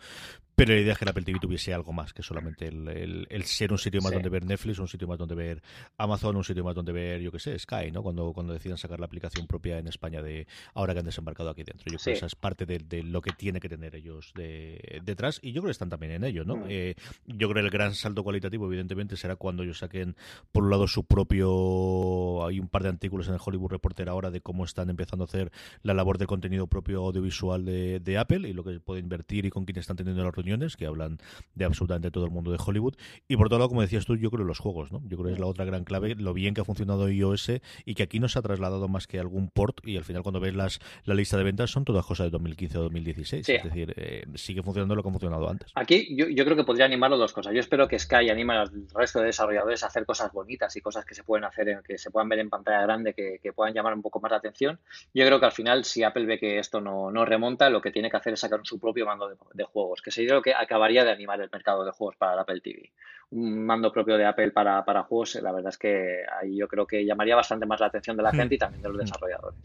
pero 0.55 0.73
la 0.73 0.79
idea 0.79 0.93
es 0.93 0.99
que 0.99 1.05
la 1.05 1.11
Apple 1.11 1.23
TV 1.23 1.39
tuviese 1.39 1.73
algo 1.73 1.93
más 1.93 2.13
que 2.13 2.23
solamente 2.23 2.67
el, 2.67 3.27
el, 3.29 3.43
ser 3.43 3.71
un 3.71 3.77
sitio 3.77 4.01
más 4.01 4.11
donde 4.11 4.29
ver 4.29 4.45
Netflix, 4.45 4.79
un 4.79 4.87
sitio 4.87 5.07
más 5.07 5.17
donde 5.17 5.35
ver 5.35 5.61
Amazon, 5.97 6.35
un 6.35 6.43
sitio 6.43 6.63
más 6.63 6.75
donde 6.75 6.91
ver, 6.91 7.21
yo 7.21 7.31
que 7.31 7.39
sé, 7.39 7.57
Sky, 7.57 7.91
¿no? 7.91 8.03
Cuando, 8.03 8.33
cuando 8.33 8.53
decidan 8.53 8.77
sacar 8.77 8.99
la 8.99 9.05
aplicación 9.05 9.47
propia 9.47 9.77
en 9.77 9.87
España 9.87 10.21
de 10.21 10.47
ahora 10.73 10.93
que 10.93 10.99
han 10.99 11.05
desembarcado 11.05 11.49
aquí 11.49 11.63
dentro. 11.63 11.85
Yo 11.91 11.97
creo 11.97 12.13
que 12.13 12.17
esa 12.17 12.25
es 12.25 12.35
parte 12.35 12.65
de, 12.65 13.03
lo 13.03 13.21
que 13.21 13.31
tiene 13.31 13.59
que 13.59 13.69
tener 13.69 13.95
ellos 13.95 14.31
de, 14.35 15.01
detrás 15.03 15.39
y 15.41 15.51
yo 15.51 15.61
creo 15.61 15.69
que 15.69 15.71
están 15.71 15.89
también 15.89 16.13
en 16.13 16.23
ello, 16.23 16.45
¿no? 16.45 16.57
Mm. 16.57 16.65
Eh, 16.69 16.95
yo 17.25 17.49
creo 17.49 17.61
que 17.61 17.67
el 17.67 17.69
gran 17.69 17.93
salto 17.93 18.23
cualitativo, 18.23 18.65
evidentemente, 18.67 19.17
será 19.17 19.35
cuando 19.35 19.63
ellos 19.63 19.79
saquen, 19.79 20.15
por 20.51 20.63
un 20.63 20.69
lado, 20.69 20.87
su 20.87 21.03
propio 21.03 21.42
hay 21.43 22.59
un 22.59 22.67
par 22.67 22.83
de 22.83 22.89
artículos 22.89 23.27
en 23.27 23.33
el 23.33 23.39
Hollywood 23.43 23.71
Reporter 23.71 24.09
ahora 24.09 24.31
de 24.31 24.41
cómo 24.41 24.65
están 24.65 24.89
empezando 24.89 25.23
a 25.23 25.27
hacer 25.27 25.51
la 25.81 25.93
labor 25.93 26.17
de 26.17 26.25
contenido 26.25 26.67
propio 26.67 27.05
audiovisual 27.05 27.65
de, 27.65 28.17
Apple 28.17 28.47
y 28.47 28.53
lo 28.53 28.63
que 28.63 28.79
puede 28.79 28.99
invertir 28.99 29.45
y 29.45 29.49
con 29.49 29.65
quién 29.65 29.79
están 29.79 29.97
teniendo 29.97 30.23
las 30.23 30.33
reuniones, 30.33 30.77
que 30.77 30.85
hablan 30.85 31.17
de 31.55 31.65
absolutamente 31.65 32.11
todo 32.11 32.25
el 32.25 32.31
mundo 32.31 32.51
de 32.51 32.59
Hollywood. 32.63 32.95
Y 33.27 33.37
por 33.37 33.47
otro 33.47 33.57
lado, 33.57 33.69
como 33.69 33.81
decías 33.81 34.05
tú, 34.05 34.15
yo 34.15 34.29
creo 34.29 34.45
los 34.45 34.59
juegos, 34.59 34.91
¿no? 34.91 35.01
Yo 35.07 35.17
creo 35.17 35.27
que 35.27 35.33
es 35.33 35.39
la 35.39 35.47
otra 35.47 35.65
gran 35.65 35.83
clave, 35.83 36.15
lo 36.15 36.33
bien 36.33 36.53
que 36.53 36.61
ha 36.61 36.65
funcionado 36.65 37.09
iOS 37.09 37.53
y 37.85 37.95
que 37.95 38.03
aquí 38.03 38.19
no 38.19 38.29
se 38.29 38.37
ha 38.37 38.41
trasladado 38.41 38.87
más 38.87 39.07
que 39.07 39.19
algún 39.19 39.49
port 39.49 39.79
y 39.83 39.97
al 39.97 40.03
final 40.03 40.21
cuando 40.21 40.39
ves 40.39 40.53
las, 40.53 40.79
la 41.05 41.15
lista 41.15 41.37
de 41.37 41.43
ventas 41.43 41.71
son 41.71 41.85
todas 41.85 42.05
cosas 42.05 42.27
de 42.27 42.31
2015 42.31 42.77
o 42.77 42.81
2016. 42.83 43.49
Es 43.49 43.63
decir, 43.63 43.93
eh, 43.97 44.25
sigue 44.35 44.61
funcionando 44.61 44.95
lo 44.95 45.01
que 45.01 45.09
ha 45.09 45.11
funcionado 45.11 45.49
antes. 45.49 45.71
Aquí 45.75 46.15
yo, 46.15 46.27
yo 46.29 46.45
creo 46.45 46.55
que 46.55 46.63
podría 46.63 46.85
animar 46.85 47.11
dos 47.11 47.33
cosas. 47.33 47.53
Yo 47.53 47.59
espero 47.59 47.87
que 47.87 47.97
Sky 47.99 48.29
anime 48.29 48.53
al 48.53 48.71
resto 48.93 49.19
de 49.19 49.25
desarrolladores 49.25 49.83
a 49.83 49.87
hacer 49.87 50.05
cosas 50.05 50.31
bonitas 50.31 50.75
y 50.75 50.81
cosas 50.81 51.05
que 51.05 51.15
se 51.15 51.23
pueden 51.23 51.32
hacer 51.43 51.81
que 51.85 51.97
se 51.97 52.11
puedan 52.11 52.29
ver 52.29 52.39
en 52.39 52.49
pantalla 52.49 52.81
grande, 52.81 53.13
que, 53.13 53.53
puedan 53.53 53.73
llamar 53.73 53.93
un 53.93 54.01
poco 54.01 54.19
más 54.19 54.31
la 54.31 54.37
atención. 54.37 54.79
Yo 55.13 55.25
creo 55.25 55.39
que 55.39 55.45
al 55.45 55.51
final, 55.51 55.85
si 55.85 56.03
Apple 56.03 56.25
ve 56.25 56.39
que 56.39 56.59
esto 56.59 56.81
no, 56.81 57.25
remonta, 57.25 57.69
lo 57.69 57.81
que 57.81 57.91
tiene 57.91 58.09
que 58.09 58.17
hacer 58.17 58.33
es 58.33 58.39
sacar 58.39 58.59
su 58.63 58.79
propio 58.79 59.05
mando 59.05 59.29
de, 59.53 59.63
juegos, 59.63 60.01
que 60.01 60.11
sería 60.11 60.33
lo 60.33 60.41
que 60.41 60.53
acabaría 60.53 61.03
de 61.03 61.11
animar 61.11 61.41
el 61.41 61.49
mercado 61.51 61.83
de 61.85 61.91
juegos 61.91 62.15
para 62.17 62.33
el 62.33 62.39
Apple 62.39 62.61
TV. 62.61 62.91
Un 63.31 63.65
mando 63.65 63.91
propio 63.91 64.17
de 64.17 64.25
Apple 64.25 64.51
para, 64.51 64.83
para 64.85 65.03
juegos, 65.03 65.35
la 65.35 65.51
verdad 65.51 65.69
es 65.69 65.77
que 65.77 66.23
ahí 66.39 66.57
yo 66.57 66.67
creo 66.67 66.85
que 66.85 67.05
llamaría 67.05 67.35
bastante 67.35 67.65
más 67.65 67.79
la 67.79 67.87
atención 67.87 68.17
de 68.17 68.23
la 68.23 68.31
hmm. 68.31 68.35
gente 68.35 68.55
y 68.55 68.57
también 68.57 68.81
de 68.83 68.89
los 68.89 68.97
desarrolladores. 68.97 69.59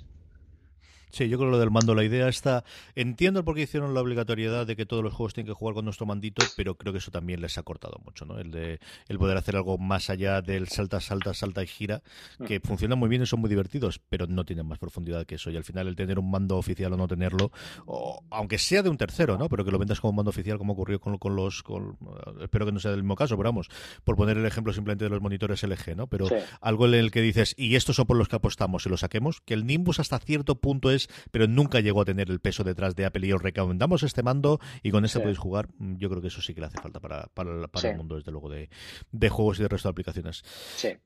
Sí, 1.11 1.29
yo 1.29 1.39
creo 1.39 1.51
que 1.51 1.53
lo 1.53 1.59
del 1.59 1.71
mando, 1.71 1.95
la 1.95 2.05
idea 2.05 2.29
está. 2.29 2.65
Entiendo 2.95 3.45
por 3.45 3.55
qué 3.55 3.63
hicieron 3.63 3.95
la 3.95 4.01
obligatoriedad 4.01 4.67
de 4.67 4.77
que 4.77 4.87
todos 4.87 5.03
los 5.03 5.13
juegos 5.13 5.35
tienen 5.35 5.53
que 5.53 5.55
jugar 5.55 5.75
con 5.75 5.85
nuestro 5.85 6.07
mandito, 6.07 6.45
pero 6.57 6.77
creo 6.77 6.93
que 6.93 6.99
eso 6.99 7.11
también 7.11 7.41
les 7.41 7.59
ha 7.59 7.63
cortado 7.63 8.01
mucho, 8.05 8.25
¿no? 8.25 8.39
El 8.39 8.51
de 8.51 8.81
el 9.09 9.19
poder 9.19 9.37
hacer 9.37 9.57
algo 9.57 9.79
más 9.79 10.11
allá 10.11 10.43
del 10.43 10.69
salta, 10.69 11.01
salta, 11.01 11.35
salta 11.35 11.63
y 11.63 11.67
gira, 11.67 12.03
que 12.47 12.59
mm. 12.59 12.63
funciona 12.63 12.97
muy 12.97 13.09
bien 13.09 13.23
y 13.23 13.27
son 13.27 13.41
muy 13.41 13.51
divertidos, 13.51 14.01
pero 14.09 14.27
no 14.27 14.45
tienen 14.45 14.67
más 14.67 14.79
profundidad 14.79 15.27
que 15.27 15.37
eso. 15.37 15.51
Y 15.51 15.57
al 15.57 15.65
final 15.65 15.89
el 15.89 15.97
tener 15.97 16.19
un 16.19 16.31
mando 16.31 16.57
oficial 16.57 16.93
o 16.93 16.97
no 16.97 17.09
tenerlo, 17.09 17.51
o, 17.87 18.23
aunque 18.31 18.59
sea 18.59 18.83
de 18.83 18.89
un 18.89 18.97
tercero, 18.97 19.39
¿no? 19.39 19.49
Pero 19.49 19.65
que 19.65 19.71
lo 19.71 19.79
vendas 19.79 20.01
como 20.01 20.13
mando 20.13 20.31
oficial, 20.31 20.59
como 20.59 20.73
ocurrió 20.75 21.01
con, 21.01 21.19
con 21.19 21.37
los. 21.37 21.65
espero 22.43 22.67
que 22.67 22.73
no 22.73 22.81
sea 22.81 22.91
del 22.91 23.03
mismo 23.03 23.17
caso, 23.17 23.37
pero 23.37 23.49
vamos, 23.49 23.69
por 24.05 24.17
poner 24.17 24.37
el 24.37 24.47
ejemplo 24.47 24.73
simplemente 24.73 25.05
de 25.05 25.11
los 25.11 25.21
monitores 25.21 25.63
LG, 25.63 25.97
¿no? 25.97 26.07
Pero 26.07 26.29
algo 26.61 26.87
en 26.87 26.95
el 26.95 27.11
que 27.11 27.23
dices, 27.23 27.55
y 27.57 27.77
estos 27.77 27.97
son 27.97 28.07
por 28.07 28.17
los 28.17 28.29
que 28.29 28.37
apostamos 28.37 28.85
y 28.87 28.89
los 28.89 29.01
saquemos, 29.01 29.41
que 29.41 29.55
el 29.55 29.67
Nimbus 29.67 30.01
hasta 30.01 30.19
cierto 30.19 30.57
punto 30.57 30.91
es 30.91 30.98
pero 31.31 31.47
nunca 31.47 31.81
llegó 31.81 32.01
a 32.03 32.05
tener 32.05 32.31
el 32.31 32.41
peso 32.41 32.65
detrás 32.65 32.97
de 32.97 33.05
Apple 33.05 33.27
y 33.27 33.33
os 33.33 33.43
recomendamos 33.43 34.03
este 34.03 34.23
mando 34.23 34.59
y 34.83 34.91
con 34.91 35.05
este 35.05 35.21
podéis 35.21 35.39
jugar. 35.39 35.69
Mm, 35.79 35.97
yo 35.97 36.09
creo 36.09 36.21
que 36.23 36.29
eso 36.29 36.43
sí 36.43 36.55
que 36.55 36.61
le 36.61 36.67
hace 36.67 36.81
falta 36.81 37.01
para, 37.01 37.27
para, 37.35 37.69
para 37.69 37.91
el 37.91 37.97
mundo, 37.97 38.17
desde 38.17 38.33
luego, 38.33 38.49
de, 38.49 38.69
de, 39.13 39.29
juegos 39.29 39.59
y 39.59 39.63
de 39.63 39.69
resto 39.69 39.89
de 39.89 39.93
aplicaciones. 39.93 40.43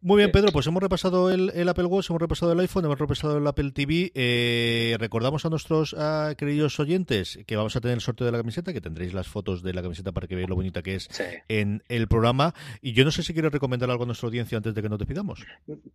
Muy 0.00 0.18
bien, 0.18 0.32
Pedro, 0.32 0.52
pues 0.52 0.66
hemos 0.66 0.82
repasado 0.82 1.30
el, 1.30 1.50
el, 1.54 1.68
Apple 1.68 1.84
Watch, 1.84 2.10
hemos 2.10 2.22
repasado 2.22 2.52
el 2.52 2.60
iPhone, 2.60 2.84
hemos 2.84 2.98
repasado 2.98 3.38
el 3.38 3.46
Apple 3.46 3.72
TV. 3.72 4.12
Eh, 4.14 4.96
recordamos 4.98 5.44
a 5.44 5.50
nuestros 5.50 5.94
queridos 6.36 6.78
oyentes 6.80 7.38
que 7.46 7.56
vamos 7.56 7.76
a 7.76 7.80
tener 7.80 7.96
el 7.96 8.00
sorteo 8.00 8.24
de 8.24 8.32
la 8.32 8.38
camiseta, 8.38 8.72
que 8.72 8.80
tendréis 8.80 9.14
las 9.14 9.28
fotos 9.28 9.62
de 9.62 9.72
la 9.72 9.82
camiseta 9.82 10.12
para 10.12 10.26
que 10.26 10.34
veáis 10.34 10.48
lo 10.48 10.54
bonita 10.54 10.82
que 10.82 10.94
es 10.94 11.08
en 11.48 11.82
el 11.88 12.08
programa. 12.08 12.54
Y 12.80 12.92
yo 12.92 13.04
no 13.04 13.10
sé 13.10 13.22
si 13.22 13.32
quieres 13.32 13.52
recomendar 13.52 13.90
algo 13.90 14.04
a 14.04 14.06
nuestra 14.06 14.26
audiencia 14.26 14.56
antes 14.56 14.74
de 14.74 14.82
que 14.82 14.88
nos 14.88 14.98
despidamos. 14.98 15.44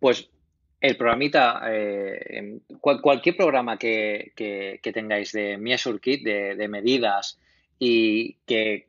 Pues 0.00 0.30
el 0.80 0.96
programita, 0.96 1.62
eh, 1.66 2.60
cualquier 2.80 3.36
programa 3.36 3.76
que, 3.76 4.32
tengáis 4.94 5.32
de 5.32 5.58
Measure 5.58 5.98
Kit, 5.98 6.22
de, 6.24 6.68
medidas 6.68 7.38
y 7.78 8.34
que 8.46 8.86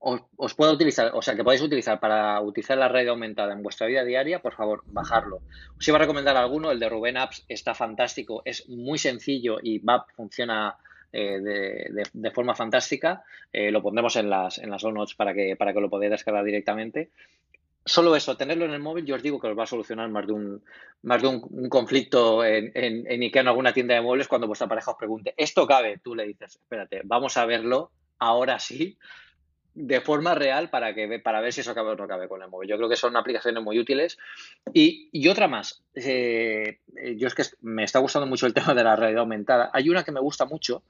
os, 0.00 0.54
pueda 0.54 0.72
utilizar, 0.72 1.12
o 1.14 1.22
sea, 1.22 1.36
que 1.36 1.44
podáis 1.44 1.62
utilizar 1.62 2.00
para 2.00 2.40
utilizar 2.40 2.78
la 2.78 2.88
red 2.88 3.08
aumentada 3.08 3.52
en 3.52 3.62
vuestra 3.62 3.86
vida 3.86 4.04
diaria, 4.04 4.40
por 4.40 4.54
favor, 4.54 4.82
bajarlo. 4.86 5.40
Os 5.78 5.86
iba 5.86 5.98
a 5.98 6.00
recomendar 6.00 6.36
alguno, 6.36 6.70
el 6.70 6.80
de 6.80 6.88
Ruben 6.88 7.16
Apps 7.16 7.44
está 7.48 7.74
fantástico, 7.74 8.42
es 8.44 8.68
muy 8.68 8.98
sencillo 8.98 9.58
y 9.62 9.78
va, 9.78 10.04
funciona 10.16 10.76
eh, 11.12 11.38
de, 11.40 12.30
forma 12.32 12.54
fantástica. 12.54 13.22
Eh, 13.52 13.70
lo 13.70 13.82
pondremos 13.82 14.16
en 14.16 14.30
las, 14.30 14.58
en 14.58 14.70
las 14.70 14.82
notes 14.84 15.14
para 15.14 15.32
que, 15.32 15.56
para 15.56 15.72
que 15.72 15.80
lo 15.80 15.90
podáis 15.90 16.10
descargar 16.10 16.44
directamente 16.44 17.10
solo 17.88 18.14
eso, 18.14 18.36
tenerlo 18.36 18.64
en 18.64 18.72
el 18.72 18.80
móvil, 18.80 19.04
yo 19.04 19.16
os 19.16 19.22
digo 19.22 19.40
que 19.40 19.48
os 19.48 19.58
va 19.58 19.64
a 19.64 19.66
solucionar 19.66 20.08
más 20.10 20.26
de 20.26 20.32
un, 20.32 20.62
más 21.02 21.20
de 21.22 21.28
un, 21.28 21.68
conflicto 21.68 22.44
en, 22.44 22.70
en, 22.74 23.10
en, 23.10 23.22
Ikea 23.22 23.42
en 23.42 23.48
alguna 23.48 23.72
tienda 23.72 23.94
de 23.94 24.00
muebles 24.00 24.28
cuando 24.28 24.46
vuestra 24.46 24.68
pareja 24.68 24.92
os 24.92 24.96
pregunte, 24.96 25.34
¿esto 25.36 25.66
cabe? 25.66 25.98
Tú 25.98 26.14
le 26.14 26.26
dices, 26.26 26.56
espérate, 26.56 27.02
vamos 27.04 27.36
a 27.36 27.46
verlo 27.46 27.90
ahora 28.18 28.58
sí, 28.58 28.98
de 29.80 30.00
forma 30.00 30.34
real 30.34 30.70
para, 30.70 30.92
que, 30.92 31.20
para 31.20 31.40
ver 31.40 31.52
si 31.52 31.60
eso 31.60 31.72
cabe 31.72 31.90
o 31.90 31.96
no 31.96 32.08
cabe 32.08 32.26
con 32.26 32.42
el 32.42 32.48
móvil. 32.48 32.68
Yo 32.68 32.76
creo 32.76 32.88
que 32.88 32.96
son 32.96 33.16
aplicaciones 33.16 33.62
muy 33.62 33.78
útiles. 33.78 34.18
Y, 34.74 35.08
y 35.12 35.28
otra 35.28 35.46
más, 35.46 35.84
eh, 35.94 36.80
yo 37.16 37.28
es 37.28 37.34
que 37.34 37.44
me 37.60 37.84
está 37.84 38.00
gustando 38.00 38.26
mucho 38.26 38.46
el 38.46 38.54
tema 38.54 38.74
de 38.74 38.82
la 38.82 38.96
realidad 38.96 39.20
aumentada. 39.20 39.70
Hay 39.72 39.88
una 39.88 40.02
que 40.02 40.10
me 40.10 40.20
gusta 40.20 40.46
mucho, 40.46 40.82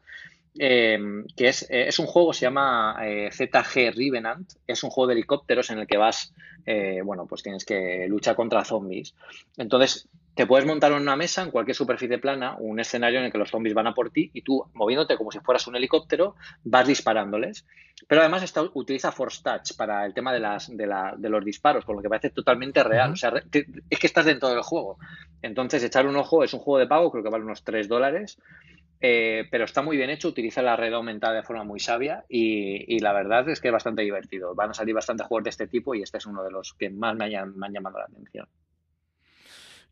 Em, 0.57 1.27
que 1.37 1.49
es, 1.49 1.63
eh, 1.71 1.89
es, 1.89 1.99
un 1.99 2.07
juego, 2.07 2.33
se 2.33 2.43
llama 2.43 2.97
eh, 3.03 3.31
ZG 3.31 3.95
Revenant, 3.95 4.51
es 4.67 4.83
un 4.83 4.91
juego 4.91 5.09
de 5.09 5.15
helicópteros 5.15 5.71
en 5.71 5.79
el 5.79 5.87
que 5.87 5.97
vas, 5.97 6.35
eh, 6.67 7.01
bueno, 7.05 7.27
pues 7.27 7.43
tienes 7.43 7.65
que 7.65 8.07
luchar 8.09 8.35
contra 8.35 8.65
zombies. 8.65 9.15
Entonces, 9.57 10.09
te 10.35 10.47
puedes 10.47 10.67
montar 10.67 10.93
en 10.93 10.99
una 10.99 11.17
mesa, 11.17 11.43
en 11.43 11.51
cualquier 11.51 11.75
superficie 11.75 12.19
plana, 12.19 12.57
un 12.59 12.79
escenario 12.79 13.19
en 13.19 13.27
el 13.27 13.33
que 13.33 13.39
los 13.39 13.51
zombies 13.51 13.75
van 13.75 13.89
a 13.89 13.95
por 13.95 14.11
ti 14.11 14.31
y 14.33 14.43
tú, 14.43 14.65
moviéndote 14.73 15.17
como 15.17 15.33
si 15.33 15.41
fueras 15.41 15.67
un 15.67 15.77
helicóptero, 15.77 16.37
vas 16.65 16.87
disparándoles. 16.87 17.67
Pero 18.07 18.21
además 18.21 18.45
está, 18.45 18.63
utiliza 18.63 19.11
Force 19.11 19.43
Touch 19.43 19.77
para 19.77 20.07
el 20.07 20.15
tema 20.15 20.33
de, 20.33 20.39
las, 20.39 20.75
de, 20.77 20.87
la, 20.87 21.15
de 21.17 21.29
los 21.29 21.45
disparos, 21.45 21.85
con 21.85 21.97
lo 21.97 22.03
que 22.03 22.09
parece 22.09 22.31
totalmente 22.31 22.85
real. 22.85 23.13
O 23.13 23.17
sea, 23.17 23.33
es 23.91 23.99
que 23.99 24.07
estás 24.07 24.27
dentro 24.27 24.49
del 24.49 24.63
juego. 24.63 24.99
Entonces, 25.43 25.83
echar 25.83 26.07
un 26.07 26.17
ojo 26.17 26.45
es 26.45 26.55
un 26.55 26.61
juego 26.61 26.79
de 26.79 26.87
pago, 26.87 27.11
creo 27.11 27.25
que 27.25 27.31
vale 27.31 27.45
unos 27.45 27.65
3 27.65 27.89
dólares. 27.89 28.39
Eh, 29.01 29.47
pero 29.51 29.65
está 29.65 29.83
muy 29.83 29.97
bien 29.97 30.11
hecho, 30.11 30.29
utiliza 30.29 30.61
la 30.61 30.77
red 30.77 30.93
aumentada 30.93 31.35
de 31.35 31.43
forma 31.43 31.65
muy 31.65 31.79
sabia 31.79 32.25
y, 32.29 32.99
la 33.01 33.13
verdad 33.13 33.49
es 33.49 33.61
que 33.61 33.69
es 33.69 33.73
bastante 33.73 34.03
divertido. 34.03 34.55
Van 34.55 34.71
a 34.71 34.75
salir 34.75 34.95
bastante 34.95 35.25
juegos 35.25 35.45
de 35.45 35.51
este 35.51 35.69
tipo 35.69 35.95
y 35.95 36.03
este 36.03 36.19
es 36.19 36.27
uno 36.27 36.43
de 36.43 36.51
los 36.51 36.75
que 36.75 36.91
más 36.91 37.17
me, 37.17 37.29
me 37.29 37.67
han 37.67 37.73
llamado 37.73 37.99
la 37.99 38.05
atención. 38.05 38.49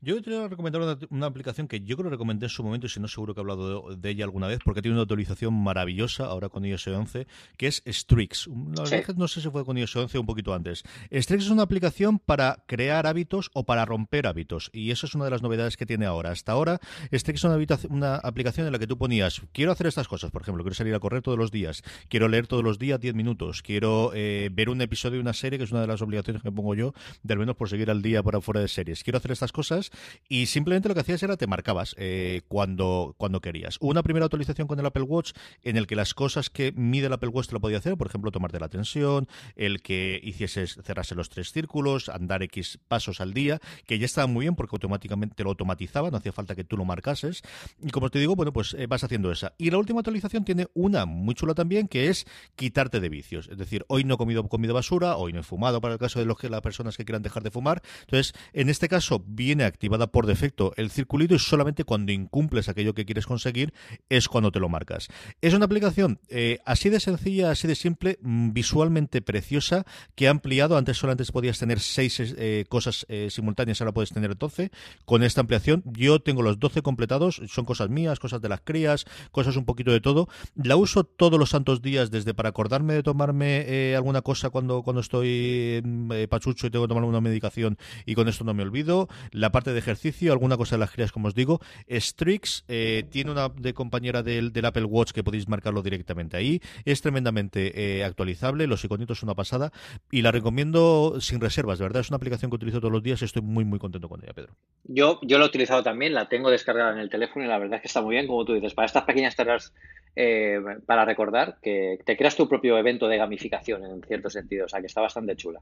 Yo 0.00 0.20
te 0.22 0.30
voy 0.30 0.44
a 0.44 0.48
recomendar 0.48 0.98
una, 1.10 1.26
aplicación 1.26 1.68
que 1.68 1.80
yo 1.80 1.96
creo 1.96 2.10
que 2.10 2.14
recomendé 2.14 2.46
en 2.46 2.50
su 2.50 2.62
momento 2.62 2.86
y 2.86 2.90
si 2.90 3.00
no 3.00 3.08
seguro 3.08 3.34
que 3.34 3.40
he 3.40 3.42
hablado 3.42 3.96
de, 3.96 4.10
ella 4.10 4.24
alguna 4.24 4.46
vez 4.46 4.60
porque 4.64 4.82
tiene 4.82 4.94
una 4.94 5.02
actualización 5.02 5.54
maravillosa 5.54 6.26
ahora 6.26 6.48
con 6.48 6.64
iOS 6.64 6.86
11 6.86 7.26
que 7.56 7.66
es 7.66 7.82
Strix. 7.86 8.48
no 8.48 9.28
sé 9.28 9.40
si 9.40 9.50
fue 9.50 9.64
con 9.64 9.78
iOS 9.78 9.96
11 9.96 10.18
o 10.18 10.20
un 10.20 10.26
poquito 10.26 10.54
antes. 10.54 10.84
Strix 11.10 11.44
es 11.44 11.50
una 11.50 11.62
aplicación 11.62 12.18
para 12.18 12.62
crear 12.66 13.06
hábitos 13.06 13.50
o 13.54 13.64
para 13.64 13.84
romper 13.84 14.26
hábitos 14.26 14.70
y 14.72 14.90
eso 14.90 15.06
es 15.06 15.14
una 15.14 15.24
de 15.24 15.30
las 15.30 15.42
novedades 15.42 15.76
que 15.76 15.86
tiene 15.86 16.06
ahora. 16.06 16.30
Hasta 16.30 16.52
ahora 16.52 16.78
Strix 17.12 17.42
es 17.42 17.44
una, 17.44 17.58
una 17.88 18.16
aplicación 18.16 18.66
en 18.66 18.72
la 18.72 18.78
que 18.78 18.86
tú 18.86 18.98
ponías 18.98 19.16
quiero 19.52 19.72
hacer 19.72 19.86
estas 19.86 20.08
cosas, 20.08 20.30
por 20.30 20.42
ejemplo, 20.42 20.62
quiero 20.62 20.74
salir 20.74 20.94
a 20.94 21.00
correr 21.00 21.22
todos 21.22 21.38
los 21.38 21.50
días, 21.50 21.82
quiero 22.08 22.28
leer 22.28 22.46
todos 22.46 22.62
los 22.62 22.78
días 22.78 23.00
10 23.00 23.14
minutos, 23.14 23.62
quiero 23.62 24.12
eh, 24.14 24.50
ver 24.52 24.68
un 24.68 24.80
episodio 24.80 25.14
de 25.16 25.20
una 25.20 25.32
serie 25.32 25.58
que 25.58 25.64
es 25.64 25.72
una 25.72 25.80
de 25.80 25.86
las 25.86 26.02
obligaciones 26.02 26.42
que 26.42 26.52
pongo 26.52 26.74
yo, 26.74 26.92
de 27.22 27.32
al 27.34 27.38
menos 27.38 27.56
por 27.56 27.68
seguir 27.68 27.90
al 27.90 28.02
día 28.02 28.22
por 28.22 28.36
afuera 28.36 28.60
de 28.60 28.68
series. 28.68 29.02
Quiero 29.02 29.18
hacer 29.18 29.32
estas 29.32 29.52
cosas 29.52 29.85
y 30.28 30.46
simplemente 30.46 30.88
lo 30.88 30.94
que 30.94 31.00
hacías 31.00 31.22
era 31.22 31.36
te 31.36 31.46
marcabas 31.46 31.94
eh, 31.98 32.42
cuando, 32.48 33.14
cuando 33.18 33.40
querías. 33.40 33.78
Una 33.80 34.02
primera 34.02 34.26
actualización 34.26 34.66
con 34.66 34.78
el 34.80 34.86
Apple 34.86 35.02
Watch 35.02 35.32
en 35.62 35.76
el 35.76 35.86
que 35.86 35.96
las 35.96 36.14
cosas 36.14 36.50
que 36.50 36.72
mide 36.72 37.06
el 37.06 37.12
Apple 37.12 37.28
Watch 37.28 37.48
te 37.48 37.54
lo 37.54 37.60
podía 37.60 37.78
hacer, 37.78 37.96
por 37.96 38.06
ejemplo, 38.06 38.30
tomarte 38.30 38.60
la 38.60 38.68
tensión, 38.68 39.28
el 39.54 39.82
que 39.82 40.20
hicieses, 40.22 40.78
cerrase 40.82 41.14
los 41.14 41.28
tres 41.28 41.52
círculos, 41.52 42.08
andar 42.08 42.42
X 42.42 42.78
pasos 42.88 43.20
al 43.20 43.34
día, 43.34 43.60
que 43.86 43.98
ya 43.98 44.06
estaba 44.06 44.26
muy 44.26 44.44
bien 44.44 44.56
porque 44.56 44.74
automáticamente 44.74 45.42
lo 45.42 45.50
automatizaba, 45.50 46.10
no 46.10 46.16
hacía 46.16 46.32
falta 46.32 46.54
que 46.54 46.64
tú 46.64 46.76
lo 46.76 46.84
marcases. 46.84 47.42
Y 47.82 47.90
como 47.90 48.10
te 48.10 48.18
digo, 48.18 48.36
bueno, 48.36 48.52
pues 48.52 48.74
eh, 48.74 48.86
vas 48.86 49.04
haciendo 49.04 49.30
esa. 49.30 49.54
Y 49.58 49.70
la 49.70 49.78
última 49.78 50.00
actualización 50.00 50.44
tiene 50.44 50.68
una 50.74 51.06
muy 51.06 51.34
chula 51.34 51.54
también, 51.54 51.88
que 51.88 52.08
es 52.08 52.26
quitarte 52.54 53.00
de 53.00 53.08
vicios. 53.08 53.48
Es 53.48 53.58
decir, 53.58 53.84
hoy 53.88 54.04
no 54.04 54.14
he 54.14 54.16
comido 54.16 54.46
comida 54.48 54.72
basura, 54.72 55.16
hoy 55.16 55.32
no 55.32 55.40
he 55.40 55.42
fumado 55.42 55.80
para 55.80 55.94
el 55.94 56.00
caso 56.00 56.18
de 56.18 56.26
los 56.26 56.38
que 56.38 56.48
las 56.48 56.60
personas 56.60 56.96
que 56.96 57.04
quieran 57.04 57.22
dejar 57.22 57.42
de 57.42 57.50
fumar. 57.50 57.82
Entonces, 58.00 58.34
en 58.52 58.68
este 58.68 58.88
caso, 58.88 59.22
viene 59.26 59.64
activada 59.76 60.06
por 60.06 60.26
defecto 60.26 60.72
el 60.76 60.90
circulito 60.90 61.34
y 61.34 61.38
solamente 61.38 61.84
cuando 61.84 62.10
incumples 62.10 62.68
aquello 62.68 62.94
que 62.94 63.04
quieres 63.04 63.26
conseguir 63.26 63.74
es 64.08 64.26
cuando 64.26 64.50
te 64.50 64.58
lo 64.58 64.70
marcas. 64.70 65.08
Es 65.42 65.52
una 65.52 65.66
aplicación 65.66 66.18
eh, 66.28 66.58
así 66.64 66.88
de 66.88 66.98
sencilla, 66.98 67.50
así 67.50 67.68
de 67.68 67.74
simple, 67.74 68.18
mm, 68.22 68.52
visualmente 68.52 69.20
preciosa, 69.20 69.84
que 70.14 70.28
ha 70.28 70.30
ampliado. 70.30 70.78
Antes 70.78 70.96
solamente 70.96 71.30
podías 71.30 71.58
tener 71.58 71.80
seis 71.80 72.18
eh, 72.20 72.64
cosas 72.68 73.04
eh, 73.08 73.28
simultáneas, 73.30 73.80
ahora 73.80 73.92
puedes 73.92 74.10
tener 74.10 74.36
12. 74.36 74.70
Con 75.04 75.22
esta 75.22 75.42
ampliación, 75.42 75.82
yo 75.84 76.20
tengo 76.20 76.40
los 76.40 76.58
12 76.58 76.80
completados, 76.80 77.42
son 77.48 77.66
cosas 77.66 77.90
mías, 77.90 78.18
cosas 78.18 78.40
de 78.40 78.48
las 78.48 78.62
crías, 78.62 79.04
cosas 79.30 79.56
un 79.56 79.66
poquito 79.66 79.92
de 79.92 80.00
todo. 80.00 80.28
La 80.54 80.76
uso 80.76 81.04
todos 81.04 81.38
los 81.38 81.50
santos 81.50 81.82
días, 81.82 82.10
desde 82.10 82.32
para 82.32 82.48
acordarme 82.48 82.94
de 82.94 83.02
tomarme 83.02 83.94
alguna 83.94 84.22
cosa 84.22 84.48
cuando, 84.48 84.82
cuando 84.82 85.00
estoy 85.00 85.82
pachucho 86.30 86.66
y 86.66 86.70
tengo 86.70 86.86
que 86.86 86.88
tomar 86.88 87.04
una 87.04 87.20
medicación 87.20 87.76
y 88.06 88.14
con 88.14 88.28
esto 88.28 88.44
no 88.44 88.54
me 88.54 88.62
olvido. 88.62 89.08
La 89.32 89.52
parte 89.52 89.65
de 89.72 89.78
ejercicio 89.78 90.32
alguna 90.32 90.56
cosa 90.56 90.76
de 90.76 90.80
las 90.80 90.90
crías, 90.90 91.12
como 91.12 91.28
os 91.28 91.34
digo. 91.34 91.60
Strix 91.88 92.64
eh, 92.68 93.04
tiene 93.10 93.30
una 93.30 93.48
de 93.48 93.74
compañera 93.74 94.22
del, 94.22 94.52
Apple 94.64 94.84
Watch 94.84 95.12
que 95.12 95.22
podéis 95.22 95.48
marcarlo 95.48 95.82
directamente 95.82 96.36
ahí. 96.36 96.60
Es 96.84 97.02
tremendamente 97.02 97.98
eh, 97.98 98.04
actualizable, 98.04 98.66
los 98.66 98.84
iconitos 98.84 99.18
son 99.18 99.28
una 99.28 99.34
pasada 99.34 99.72
y 100.10 100.22
la 100.22 100.32
recomiendo 100.32 101.20
sin 101.20 101.40
reservas, 101.40 101.78
de 101.78 101.84
verdad. 101.84 102.00
Es 102.00 102.10
una 102.10 102.16
aplicación 102.16 102.50
que 102.50 102.56
utilizo 102.56 102.80
todos 102.80 102.92
los 102.92 103.02
días 103.02 103.20
y 103.22 103.24
estoy 103.24 103.42
muy, 103.42 103.64
muy 103.64 103.78
contento 103.78 104.08
con 104.08 104.22
ella, 104.22 104.32
Pedro. 104.32 104.54
Yo, 104.84 105.20
yo 105.22 105.38
lo 105.38 105.44
he 105.44 105.48
utilizado 105.48 105.82
también, 105.82 106.14
la 106.14 106.28
tengo 106.28 106.50
descargada 106.50 106.92
en 106.92 106.98
el 106.98 107.10
teléfono 107.10 107.44
y 107.44 107.48
la 107.48 107.58
verdad 107.58 107.76
es 107.76 107.82
que 107.82 107.88
está 107.88 108.02
muy 108.02 108.14
bien, 108.14 108.26
como 108.26 108.44
tú 108.44 108.54
dices, 108.54 108.74
para 108.74 108.86
estas 108.86 109.04
pequeñas 109.04 109.36
tareas 109.36 109.72
eh, 110.18 110.58
para 110.86 111.04
recordar 111.04 111.58
que 111.60 111.98
te 112.02 112.16
creas 112.16 112.36
tu 112.36 112.48
propio 112.48 112.78
evento 112.78 113.06
de 113.06 113.18
gamificación 113.18 113.84
en 113.84 114.02
cierto 114.02 114.30
sentido, 114.30 114.64
o 114.64 114.68
sea 114.68 114.80
que 114.80 114.86
está 114.86 115.02
bastante 115.02 115.36
chula. 115.36 115.60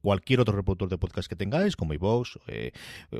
cualquier 0.00 0.40
otro 0.40 0.56
reproductor 0.56 0.88
de 0.88 0.96
podcast 0.96 1.28
que 1.28 1.36
tengáis, 1.36 1.76
como 1.76 1.92
iVoox, 1.92 2.38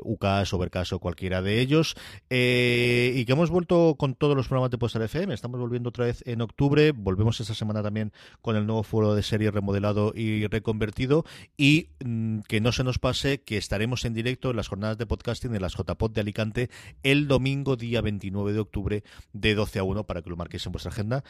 UCAS, 0.01 0.53
Overcast 0.53 0.93
o 0.93 0.99
cualquiera 0.99 1.43
de 1.43 1.59
ellos. 1.59 1.95
y 2.29 3.25
que 3.25 3.31
hemos 3.31 3.51
vuelto 3.51 3.93
con 3.95 4.15
todos 4.15 4.35
los 4.35 4.47
programas 4.47 4.71
de 4.71 4.79
Podstar 4.79 5.03
FM. 5.03 5.31
Estamos 5.33 5.59
volviendo 5.59 5.89
otra 5.89 6.05
vez 6.05 6.23
en 6.25 6.46
octubre. 6.47 6.91
Volvemos 6.91 7.39
esta 7.39 7.53
semana 7.53 7.83
también 7.83 8.11
con 8.41 8.55
el 8.55 8.65
nuevo 8.65 8.83
foro 8.83 9.15
de 9.15 9.23
serie 9.23 9.51
remodelado 9.51 10.11
y 10.15 10.47
reconvertido. 10.47 11.23
Y 11.55 11.89
mm, 12.03 12.39
que 12.47 12.59
no 12.59 12.71
se 12.71 12.83
nos 12.83 12.99
pase 12.99 13.41
que 13.41 13.57
estaremos 13.57 14.03
en 14.05 14.13
directo 14.13 14.49
en 14.49 14.57
las 14.57 14.67
jornadas 14.67 14.97
de 14.97 15.05
podcasting 15.05 15.51
de 15.51 15.59
las 15.59 15.75
JPod 15.75 16.11
de 16.11 16.21
Alicante 16.21 16.69
el 17.03 17.27
domingo, 17.27 17.75
día 17.75 18.01
29 18.01 18.53
de 18.53 18.59
octubre, 18.59 19.03
de 19.33 19.55
12 19.55 19.79
a 19.79 19.83
1, 19.83 20.03
para 20.05 20.21
que 20.21 20.29
lo 20.29 20.35
marquéis 20.35 20.65
en 20.65 20.71
vuestra 20.71 20.91
agenda. 20.91 21.23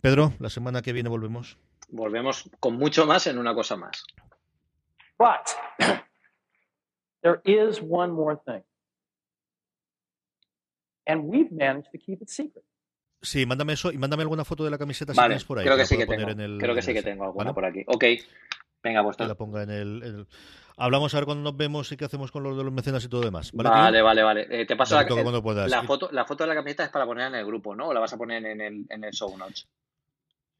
Pedro, 0.00 0.32
la 0.38 0.50
semana 0.50 0.82
que 0.82 0.92
viene 0.92 1.08
volvemos. 1.08 1.58
Volvemos 1.88 2.50
con 2.60 2.76
mucho 2.76 3.06
más 3.06 3.26
en 3.26 3.38
una 3.38 3.54
cosa 3.54 3.76
más. 3.76 4.04
But 5.18 5.56
there 7.22 7.40
is 7.44 7.80
one 7.80 8.12
more 8.12 8.38
thing. 8.46 8.62
And 11.06 11.24
we've 11.24 11.50
managed 11.50 11.90
to 11.92 11.98
keep 11.98 12.22
it 12.22 12.28
secret. 12.28 12.64
Sí, 13.20 13.46
mándame 13.46 13.72
eso 13.72 13.90
y 13.90 13.98
mándame 13.98 14.22
alguna 14.22 14.44
foto 14.44 14.64
de 14.64 14.70
la 14.70 14.78
camiseta 14.78 15.12
si 15.12 15.20
tienes 15.20 15.44
por 15.44 15.58
ahí. 15.58 15.64
Creo 15.64 15.76
que 15.76 15.86
sí 15.86 15.96
que 15.96 16.06
tengo. 16.06 16.26
creo 16.58 16.74
que 16.74 16.82
sí 16.82 16.94
que 16.94 17.02
tengo 17.02 17.24
alguna 17.24 17.52
por 17.52 17.64
aquí. 17.64 17.82
Ok. 17.86 18.04
Venga, 18.82 19.00
que 19.00 19.04
pues 19.04 19.28
la 19.28 19.34
ponga 19.34 19.62
en 19.64 19.70
el, 19.70 20.02
el- 20.02 20.26
Hablamos 20.80 21.12
a 21.12 21.16
ver 21.16 21.24
cuando 21.24 21.42
nos 21.42 21.56
vemos 21.56 21.90
y 21.90 21.96
qué 21.96 22.04
hacemos 22.04 22.30
con 22.30 22.44
los 22.44 22.56
de 22.56 22.62
los 22.62 22.72
mecenas 22.72 23.04
y 23.04 23.08
todo 23.08 23.22
demás. 23.22 23.50
¿Vale, 23.52 23.68
Vale, 23.68 24.02
vale, 24.02 24.22
vale. 24.22 24.46
Eh, 24.48 24.64
te 24.64 24.76
paso 24.76 24.94
la, 24.94 25.00
el- 25.02 25.08
cuando 25.08 25.42
puedas. 25.42 25.68
la 25.68 25.82
foto, 25.82 26.08
la 26.12 26.24
foto 26.24 26.44
de 26.44 26.48
la 26.48 26.54
camiseta 26.54 26.84
es 26.84 26.90
para 26.90 27.04
poner 27.04 27.26
en 27.26 27.34
el 27.34 27.44
grupo, 27.44 27.74
¿no? 27.74 27.88
O 27.88 27.92
la 27.92 27.98
vas 27.98 28.12
a 28.12 28.16
poner 28.16 28.46
en 28.46 28.60
el, 28.60 28.86
en 28.88 29.02
el 29.02 29.12
show 29.12 29.36
notes. 29.36 29.66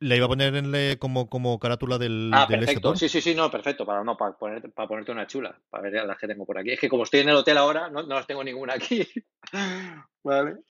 La 0.01 0.17
iba 0.17 0.27
a 0.27 0.29
poner 0.29 0.57
en 0.57 0.73
le- 0.73 0.99
como, 0.99 1.29
como 1.31 1.57
carátula 1.61 1.99
del, 1.99 2.33
Ah, 2.35 2.47
del 2.49 2.59
perfecto. 2.61 2.97
Sí, 2.97 3.09
sí, 3.09 3.21
sí, 3.21 3.35
no, 3.37 3.49
perfecto. 3.49 3.87
Para, 3.87 4.03
no, 4.03 4.17
para, 4.17 4.37
ponerte, 4.37 4.69
para 4.71 4.89
ponerte 4.89 5.13
una 5.13 5.29
chula. 5.29 5.57
Para 5.71 5.89
ver 5.89 6.05
las 6.05 6.19
que 6.19 6.27
tengo 6.27 6.45
por 6.45 6.59
aquí. 6.59 6.73
Es 6.73 6.81
que 6.81 6.89
como 6.89 7.05
estoy 7.05 7.21
en 7.21 7.29
el 7.29 7.37
hotel 7.37 7.57
ahora, 7.59 7.89
no, 7.89 8.03
no 8.03 8.15
las 8.17 8.27
tengo 8.27 8.43
ninguna 8.43 8.75
aquí. 8.75 9.07
Vale. 10.25 10.57